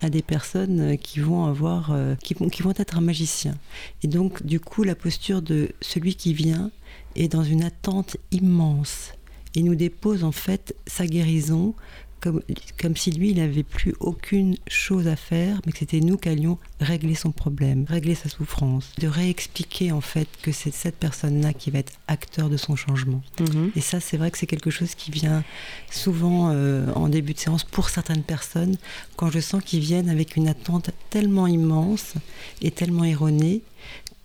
[0.00, 3.54] à des personnes euh, qui vont avoir euh, qui vont être un magicien.
[4.02, 6.70] Et donc du coup la posture de celui qui vient
[7.14, 9.12] est dans une attente immense
[9.54, 11.74] et nous dépose en fait sa guérison
[12.20, 12.40] comme,
[12.80, 16.28] comme si lui il n'avait plus aucune chose à faire mais que c'était nous qui
[16.28, 21.40] allions régler son problème régler sa souffrance de réexpliquer en fait que c'est cette personne
[21.42, 23.72] là qui va être acteur de son changement Mhm.
[23.74, 25.42] et ça, c'est vrai que c'est quelque chose qui vient
[25.90, 28.76] souvent euh, en début de séance pour certaines personnes,
[29.16, 32.14] quand je sens qu'ils viennent avec une attente tellement immense
[32.60, 33.62] et tellement erronée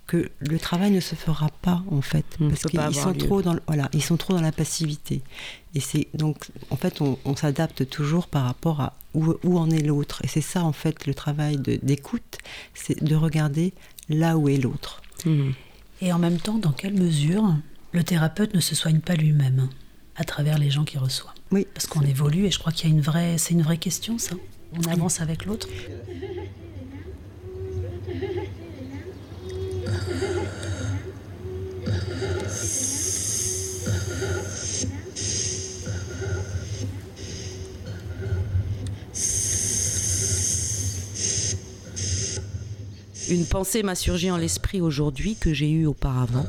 [0.07, 3.17] que le travail ne se fera pas en fait Hmm, parce qu'ils sont lieu.
[3.17, 5.21] trop dans le- voilà ils sont trop dans la passivité
[5.75, 9.69] et c'est donc en fait on, on s'adapte toujours par rapport à où, où en
[9.69, 12.37] est l'autre et c'est ça en fait le travail de- d'écoute
[12.73, 13.73] c'est de regarder
[14.09, 15.53] là où est l'autre Mhm.
[15.99, 17.55] Et en même temps, dans quelle mesure
[17.91, 19.67] le thérapeute ne se soigne pas lui-même
[20.15, 21.33] à travers les gens qu'il reçoit?
[21.49, 23.79] Oui Parce qu'on évolue et je crois qu'il y a une vraie, c'est une vraie
[23.79, 24.35] question ça.
[24.73, 25.67] On avance avec l'autre?
[43.29, 46.45] Une pensée m'a surgi en l'esprit aujourd'hui que j'ai eue auparavant,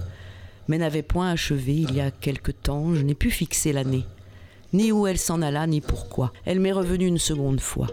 [0.69, 4.05] mais n'avait point achevé il y a quelque temps, je n'ai pu fixer l'année,
[4.73, 6.32] ni où elle s'en alla, ni pourquoi.
[6.44, 7.89] Elle m'est revenue une seconde fois.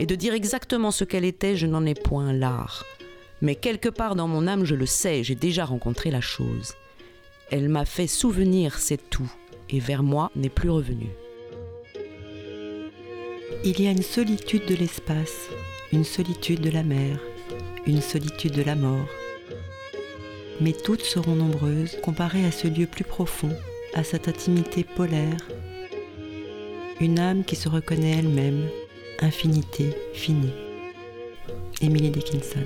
[0.00, 2.84] Et de dire exactement ce qu'elle était, je n'en ai point l'art.
[3.40, 6.74] Mais quelque part dans mon âme, je le sais, j'ai déjà rencontré la chose.
[7.50, 9.30] Elle m'a fait souvenir, c'est tout,
[9.70, 11.12] et vers moi n'est plus revenue.
[13.64, 15.48] Il y a une solitude de l'espace,
[15.92, 17.18] une solitude de la mer,
[17.86, 19.08] une solitude de la mort.
[20.60, 23.54] Mais toutes seront nombreuses comparées à ce lieu plus profond,
[23.94, 25.38] à cette intimité polaire.
[27.00, 28.68] Une âme qui se reconnaît elle-même,
[29.20, 30.52] Infinité finie.
[31.80, 32.60] Emily Dickinson.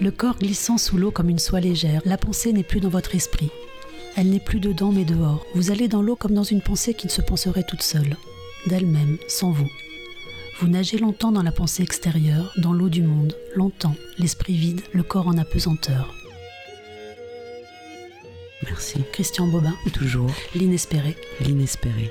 [0.00, 3.14] Le corps glissant sous l'eau comme une soie légère, la pensée n'est plus dans votre
[3.14, 3.50] esprit.
[4.16, 5.44] Elle n'est plus dedans mais dehors.
[5.54, 8.16] Vous allez dans l'eau comme dans une pensée qui ne se penserait toute seule
[8.66, 9.68] d'elle-même, sans vous.
[10.60, 15.02] Vous nagez longtemps dans la pensée extérieure, dans l'eau du monde, longtemps, l'esprit vide, le
[15.02, 16.12] corps en apesanteur.
[18.64, 18.98] Merci.
[19.12, 21.16] Christian Bobin, Toujours l'inespéré.
[21.40, 22.10] l'inespéré.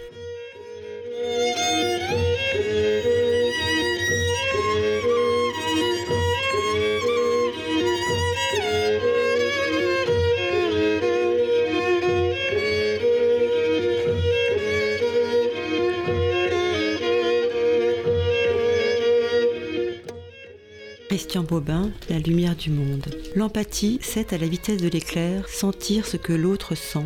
[21.44, 23.06] Bobin, La lumière du monde.
[23.36, 27.06] L'empathie, c'est à la vitesse de l'éclair sentir ce que l'autre sent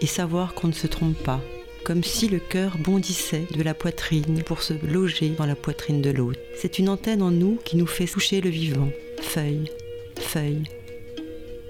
[0.00, 1.40] et savoir qu'on ne se trompe pas,
[1.84, 6.10] comme si le cœur bondissait de la poitrine pour se loger dans la poitrine de
[6.10, 6.40] l'autre.
[6.56, 8.90] C'est une antenne en nous qui nous fait toucher le vivant,
[9.20, 9.70] feuille,
[10.18, 10.64] feuille,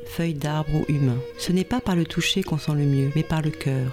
[0.05, 1.19] feuille d'arbre ou humain.
[1.39, 3.93] Ce n'est pas par le toucher qu'on sent le mieux, mais par le cœur.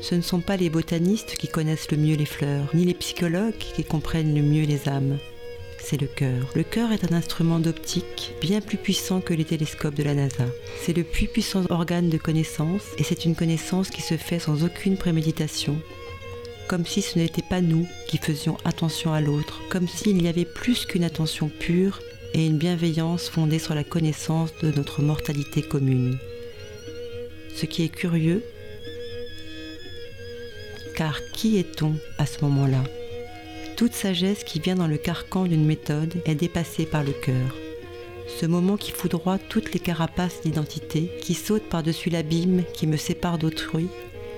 [0.00, 3.58] Ce ne sont pas les botanistes qui connaissent le mieux les fleurs, ni les psychologues
[3.58, 5.18] qui comprennent le mieux les âmes
[5.88, 6.50] c'est le cœur.
[6.56, 10.46] Le cœur est un instrument d'optique bien plus puissant que les télescopes de la NASA.
[10.82, 14.64] C'est le plus puissant organe de connaissance et c'est une connaissance qui se fait sans
[14.64, 15.76] aucune préméditation.
[16.66, 20.44] Comme si ce n'était pas nous qui faisions attention à l'autre, comme s'il y avait
[20.44, 22.00] plus qu'une attention pure
[22.34, 26.18] et une bienveillance fondée sur la connaissance de notre mortalité commune.
[27.54, 28.42] Ce qui est curieux,
[30.96, 32.82] car qui est-on à ce moment-là?
[33.76, 37.54] Toute sagesse qui vient dans le carcan d'une méthode est dépassée par le cœur.
[38.26, 43.36] Ce moment qui foudroie toutes les carapaces d'identité, qui saute par-dessus l'abîme qui me sépare
[43.36, 43.88] d'autrui,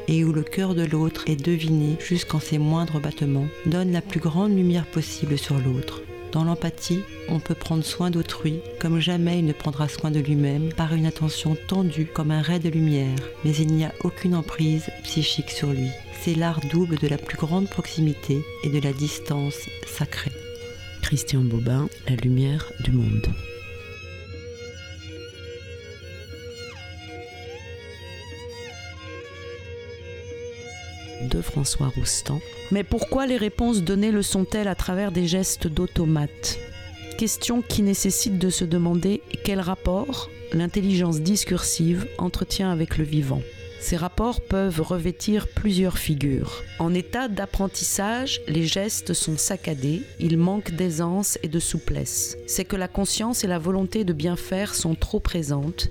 [0.09, 4.21] et où le cœur de l'autre est deviné jusqu'en ses moindres battements, donne la plus
[4.21, 6.03] grande lumière possible sur l'autre.
[6.33, 10.73] Dans l'empathie, on peut prendre soin d'autrui comme jamais il ne prendra soin de lui-même
[10.73, 14.91] par une attention tendue comme un ray de lumière, mais il n'y a aucune emprise
[15.05, 15.89] psychique sur lui
[16.21, 20.33] c'est l'art double de la plus grande proximité et de la distance sacrée.
[21.03, 23.29] Christian Bobin, La lumière du monde.
[31.29, 32.41] De François Roustan.
[32.71, 36.59] Mais pourquoi les réponses données le sont-elles à travers des gestes d'automate
[37.19, 43.43] Question qui nécessite de se demander quel rapport l'intelligence discursive entretient avec le vivant.
[43.81, 46.63] Ces rapports peuvent revêtir plusieurs figures.
[46.79, 52.37] En état d'apprentissage, les gestes sont saccadés, ils manquent d'aisance et de souplesse.
[52.47, 55.91] C'est que la conscience et la volonté de bien faire sont trop présentes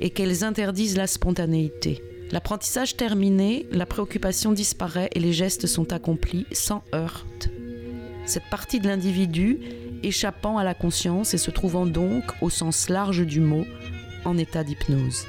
[0.00, 2.02] et qu'elles interdisent la spontanéité.
[2.32, 7.50] L'apprentissage terminé, la préoccupation disparaît et les gestes sont accomplis sans heurte.
[8.24, 9.60] Cette partie de l'individu
[10.02, 13.64] échappant à la conscience et se trouvant donc, au sens large du mot,
[14.24, 15.26] en état d'hypnose.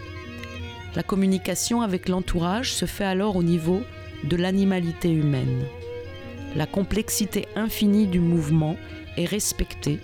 [0.96, 3.84] La communication avec l'entourage se fait alors au niveau
[4.24, 5.64] de l'animalité humaine.
[6.56, 8.78] La complexité infinie du mouvement
[9.18, 10.00] est respectée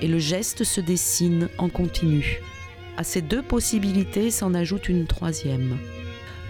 [0.00, 2.40] et le geste se dessine en continu.
[2.96, 5.76] À ces deux possibilités s'en ajoute une troisième.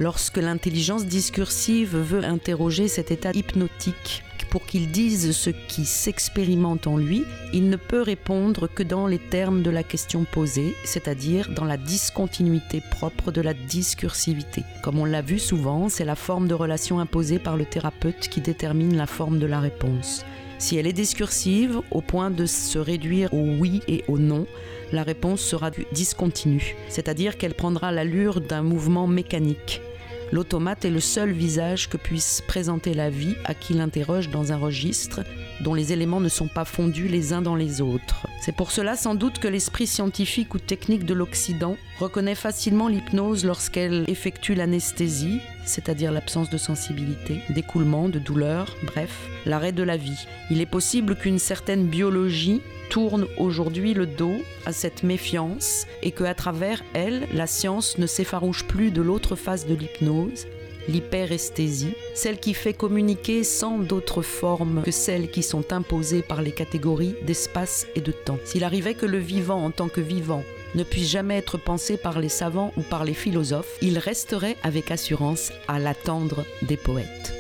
[0.01, 6.97] Lorsque l'intelligence discursive veut interroger cet état hypnotique pour qu'il dise ce qui s'expérimente en
[6.97, 11.65] lui, il ne peut répondre que dans les termes de la question posée, c'est-à-dire dans
[11.65, 14.63] la discontinuité propre de la discursivité.
[14.83, 18.41] Comme on l'a vu souvent, c'est la forme de relation imposée par le thérapeute qui
[18.41, 20.25] détermine la forme de la réponse.
[20.59, 24.47] Si elle est discursive, au point de se réduire au oui et au non,
[24.93, 29.83] la réponse sera discontinue, c'est-à-dire qu'elle prendra l'allure d'un mouvement mécanique.
[30.31, 34.57] L'automate est le seul visage que puisse présenter la vie à qui l'interroge dans un
[34.57, 35.25] registre
[35.61, 38.27] dont les éléments ne sont pas fondus les uns dans les autres.
[38.41, 43.45] C'est pour cela sans doute que l'esprit scientifique ou technique de l'Occident reconnaît facilement l'hypnose
[43.45, 50.27] lorsqu'elle effectue l'anesthésie, c'est-à-dire l'absence de sensibilité, d'écoulement, de douleur, bref, l'arrêt de la vie.
[50.51, 54.37] Il est possible qu'une certaine biologie tourne aujourd'hui le dos
[54.67, 59.37] à cette méfiance et que à travers elle, la science ne s'effarouche plus de l'autre
[59.37, 60.47] face de l'hypnose,
[60.89, 66.53] l'hyperesthésie, celle qui fait communiquer sans d'autres formes que celles qui sont imposées par les
[66.53, 68.39] catégories d'espace et de temps.
[68.45, 70.43] S'il arrivait que le vivant en tant que vivant
[70.79, 74.91] ne puisse jamais être pensé par les savants ou par les philosophes, il resterait avec
[74.91, 77.35] assurance à l'attendre des poètes.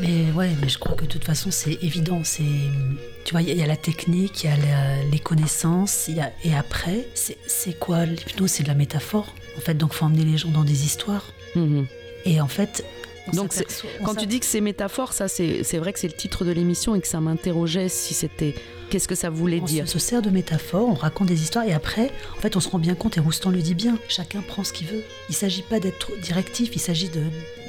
[0.00, 2.22] Mais ouais, mais je crois que de toute façon, c'est évident.
[2.24, 2.42] C'est,
[3.24, 6.54] tu vois, il y, a la technique, il y a les connaissances, y a, et
[6.54, 8.04] après, c'est quoi?
[8.04, 9.32] L'hypnose C'est de la métaphore.
[9.56, 11.32] En fait, donc, faut emmener les gens dans des histoires.
[11.54, 11.86] Mhm.
[12.24, 12.84] Et en fait,
[13.32, 13.54] Donc
[14.04, 16.94] quand tu dis que c'est métaphore, ça c'est vrai que c'est le titre de l'émission
[16.94, 18.54] et que ça m'interrogeait si c'était
[18.90, 19.84] qu'est-ce que ça voulait dire.
[19.86, 22.68] On se sert de métaphores, on raconte des histoires et après, en fait, on se
[22.68, 23.96] rend bien compte et Roustan le dit bien.
[24.08, 25.02] Chacun prend ce qu'il veut.
[25.30, 27.10] Il s'agit pas d'être directif, il s'agit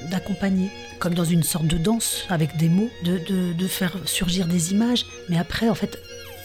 [0.09, 0.69] d'accompagner,
[0.99, 4.73] comme dans une sorte de danse avec des mots, de, de, de faire surgir des
[4.73, 5.05] images.
[5.29, 5.97] Mais après, en fait,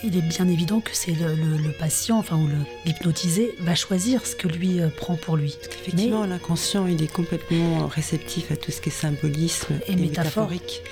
[0.05, 2.49] il est bien évident que c'est le, patient, enfin, ou
[2.85, 5.57] l'hypnotisé, va choisir ce que lui euh, prend pour lui.
[5.81, 10.83] Effectivement, l'inconscient, il est complètement réceptif à tout ce qui est symbolisme et, métaphorique.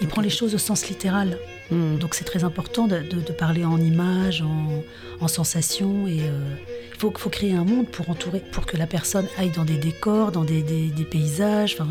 [0.00, 1.38] Il prend les choses au sens littéral.
[1.70, 1.96] Hmm.
[1.96, 3.02] Donc c'est très important de,
[3.32, 4.44] parler en images,
[5.20, 6.06] en, sensations.
[6.06, 6.54] Et euh,
[7.02, 10.30] faut, faut, créer un monde pour entourer, pour que la personne aille dans des décors,
[10.30, 10.62] dans des,
[11.10, 11.88] paysages, enfin,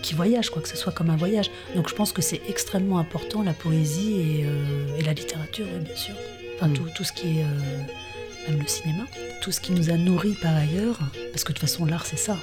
[0.00, 1.50] qui voyage, quoi, que ce soit comme un voyage.
[1.74, 6.14] Donc je pense que c'est extrêmement important la poésie et, euh, la littérature, bien sûr.
[6.54, 6.72] Enfin, hmm.
[6.72, 9.04] tout, tout, ce qui est euh, même le cinéma,
[9.42, 10.98] tout ce qui nous a nourris par ailleurs,
[11.32, 12.38] parce que de toute façon l'art c'est ça.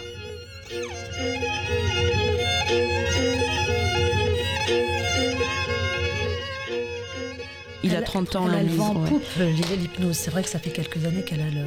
[7.84, 8.48] Il a 30 ans.
[8.52, 10.16] Elle, elle en poupe, l'hypnose.
[10.16, 11.66] C'est vrai que ça fait quelques années qu'elle a le,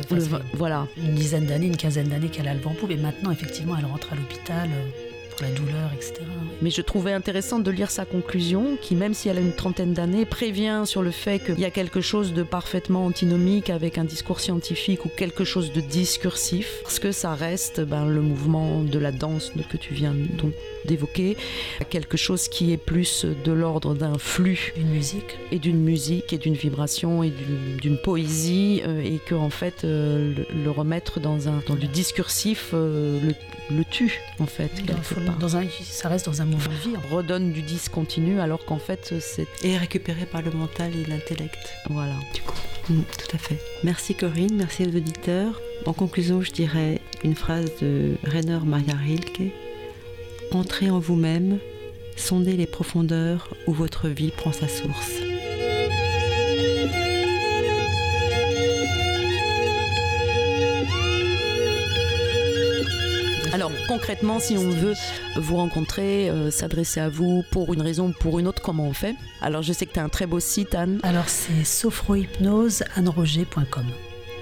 [0.54, 0.86] voilà.
[0.96, 2.90] une dizaine d'années, une quinzaine d'années qu'elle a le vent poupe.
[2.90, 5.05] Et maintenant, effectivement, elle rentre à l'hôpital euh,
[5.36, 6.14] pour la douleur, etc.
[6.62, 9.92] Mais je trouvais intéressant de lire sa conclusion, qui, même si elle a une trentaine
[9.92, 14.04] d'années, prévient sur le fait qu'il y a quelque chose de parfaitement antinomique avec un
[14.04, 18.98] discours scientifique ou quelque chose de discursif, parce que ça reste ben, le mouvement de
[18.98, 20.14] la danse que tu viens
[20.84, 21.36] d'évoquer,
[21.90, 24.72] quelque chose qui est plus de l'ordre d'un flux.
[24.76, 25.38] D'une musique.
[25.52, 27.32] Et d'une musique et d'une vibration et
[27.80, 32.70] d'une poésie, euh, et que en fait, euh, le, remettre dans, un, dans du discursif
[32.74, 33.34] euh, le,
[33.90, 34.70] tue, en fait,
[35.40, 36.96] Dans un, ça reste dans un mouvement de vie.
[37.10, 39.46] Redonne du discontinu, alors qu'en fait, c'est.
[39.62, 41.58] Et récupéré par le mental et l'intellect.
[41.90, 42.14] Voilà.
[42.34, 42.54] Du coup.
[42.88, 43.58] Mm, tout à fait.
[43.82, 45.60] Merci Corinne, merci aux auditeurs.
[45.86, 49.52] En conclusion, je dirais une phrase de Rainer Maria Rilke
[50.52, 51.58] Entrez en vous-même,
[52.16, 55.35] sondez les profondeurs où votre vie prend sa source.
[63.52, 64.94] Alors concrètement, si on veut
[65.36, 68.92] vous rencontrer, euh, s'adresser à vous pour une raison ou pour une autre, comment on
[68.92, 69.14] fait?
[69.40, 70.98] Alors je sais que tu as un très beau site, Anne.
[71.02, 73.86] Alors c'est sophrohypnoseanneroger.com.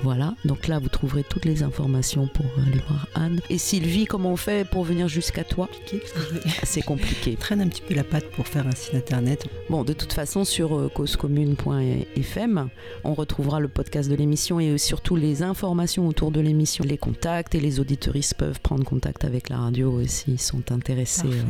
[0.05, 3.41] Voilà, donc là vous trouverez toutes les informations pour aller voir Anne.
[3.49, 5.67] Et Sylvie, comment on fait pour venir jusqu'à toi?
[6.63, 7.37] C'est compliqué.
[7.41, 9.47] Traîne un petit peu la patte pour faire un site internet.
[9.71, 12.69] Bon, de toute façon, sur euh, causecommune.fm,
[13.03, 17.55] on retrouvera le podcast de l'émission et surtout les informations autour de l'émission, les contacts
[17.55, 21.43] et les auditoristes peuvent prendre contact avec la radio s'ils sont intéressés euh,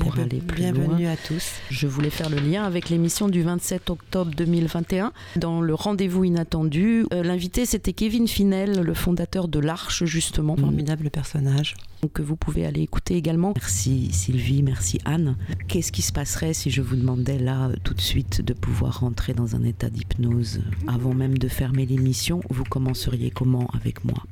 [0.00, 0.72] pour, aller plus loin.
[0.72, 1.52] Bienvenue à tous.
[1.70, 5.12] Je voulais faire le lien avec l'émission du 27 octobre 2021.
[5.36, 10.56] Dans le rendez-vous inattendu, euh, l'invité c'était Kevin Finel, le fondateur de l'Arche, justement.
[10.56, 11.74] Formidable personnage.
[12.14, 13.52] Que vous pouvez aller écouter également.
[13.56, 15.36] Merci Sylvie, merci Anne.
[15.68, 19.34] Qu'est-ce qui se passerait si je vous demandais là, tout de suite, de pouvoir rentrer
[19.34, 20.60] dans un état d'hypnose?
[20.86, 24.24] Avant même de fermer l'émission Vous commenceriez comment avec moi?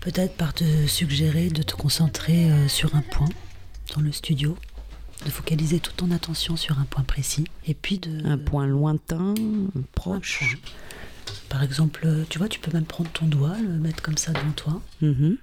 [0.00, 3.28] Peut-être par te suggérer de te concentrer euh, sur un point
[3.94, 4.56] dans le studio
[5.24, 9.34] de focaliser toute ton attention sur un point précis et puis de un point lointain
[9.94, 10.58] proche?
[11.48, 14.52] Par exemple, tu vois, tu peux même prendre ton doigt, le mettre comme ça devant
[14.52, 14.82] toi.
[15.00, 15.36] Mhm.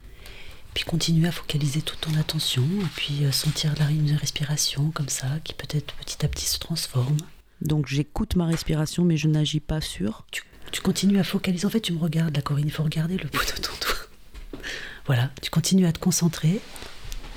[0.74, 5.10] Puis continuer à focaliser toute ton attention, et puis euh, sentir la une respiration comme
[5.10, 7.18] ça, qui peut-être petit à petit se transforme.
[7.62, 10.26] Donc j'écoute ma respiration, mais je n'agis pas sur.
[10.32, 10.44] Tu,
[10.82, 11.66] continues à focaliser.
[11.66, 14.60] En fait, tu me regardes, la Corinne, il faut regarder le bout de ton doigt.
[15.06, 16.60] voilà, tu continues à te concentrer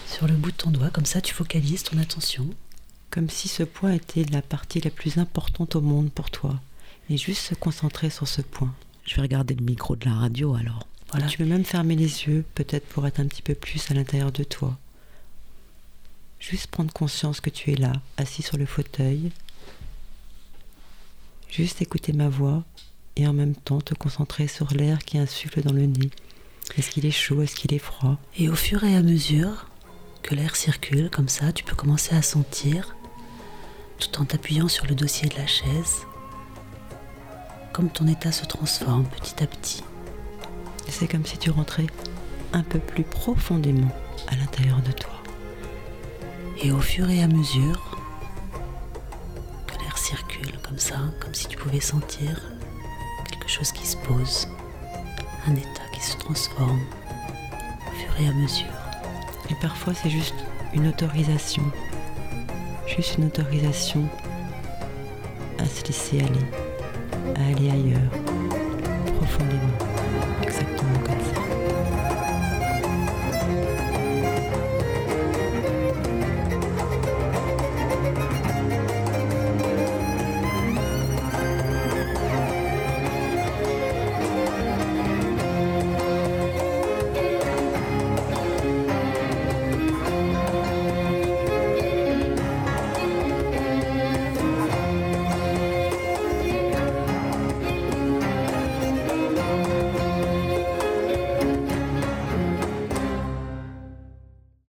[0.09, 2.49] sur le bout de ton doigt, comme ça tu focalises ton attention.
[3.11, 6.61] Comme si ce point était la partie la plus importante au monde pour toi
[7.09, 8.75] et juste se concentrer sur ce point.
[9.05, 10.87] Je vais regarder le micro de la radio alors.
[11.11, 11.27] Voilà.
[11.27, 14.33] Tu peux même fermer les yeux, peut-être pour être un petit peu plus à l'intérieur
[14.33, 14.77] de toi.
[16.41, 19.31] Juste prendre conscience que tu es là, assis sur le fauteuil.
[21.49, 22.65] Juste écouter ma voix
[23.15, 26.11] et en même temps te concentrer sur l'air qui insuffle dans le nez.
[26.77, 27.41] Est-ce qu'il est chaud?
[27.41, 28.19] Est-ce qu'il est froid?
[28.37, 29.71] Et au fur et à mesure
[30.23, 32.97] que l'air circule comme ça, tu peux commencer à sentir,
[33.99, 36.05] tout en t'appuyant sur le dossier de la chaise,
[37.77, 39.85] comme ton état se transforme petit à petit.
[40.89, 41.85] C'est comme si tu rentrais
[42.55, 43.95] un peu plus profondément
[44.29, 45.13] à l'intérieur de toi.
[46.63, 47.99] Et au fur et à mesure
[49.67, 52.41] que l'air circule comme ça, comme si tu pouvais sentir
[53.29, 54.49] quelque chose qui se pose,
[55.47, 58.73] un état qui se transforme au fur et à mesure.
[59.51, 60.35] Et parfois c'est juste
[60.73, 61.65] une autorisation,
[62.87, 64.09] juste une autorisation
[65.59, 66.67] à se laisser aller
[67.35, 68.11] à aller ailleurs,
[69.19, 69.79] profondément,
[70.43, 71.06] exactement.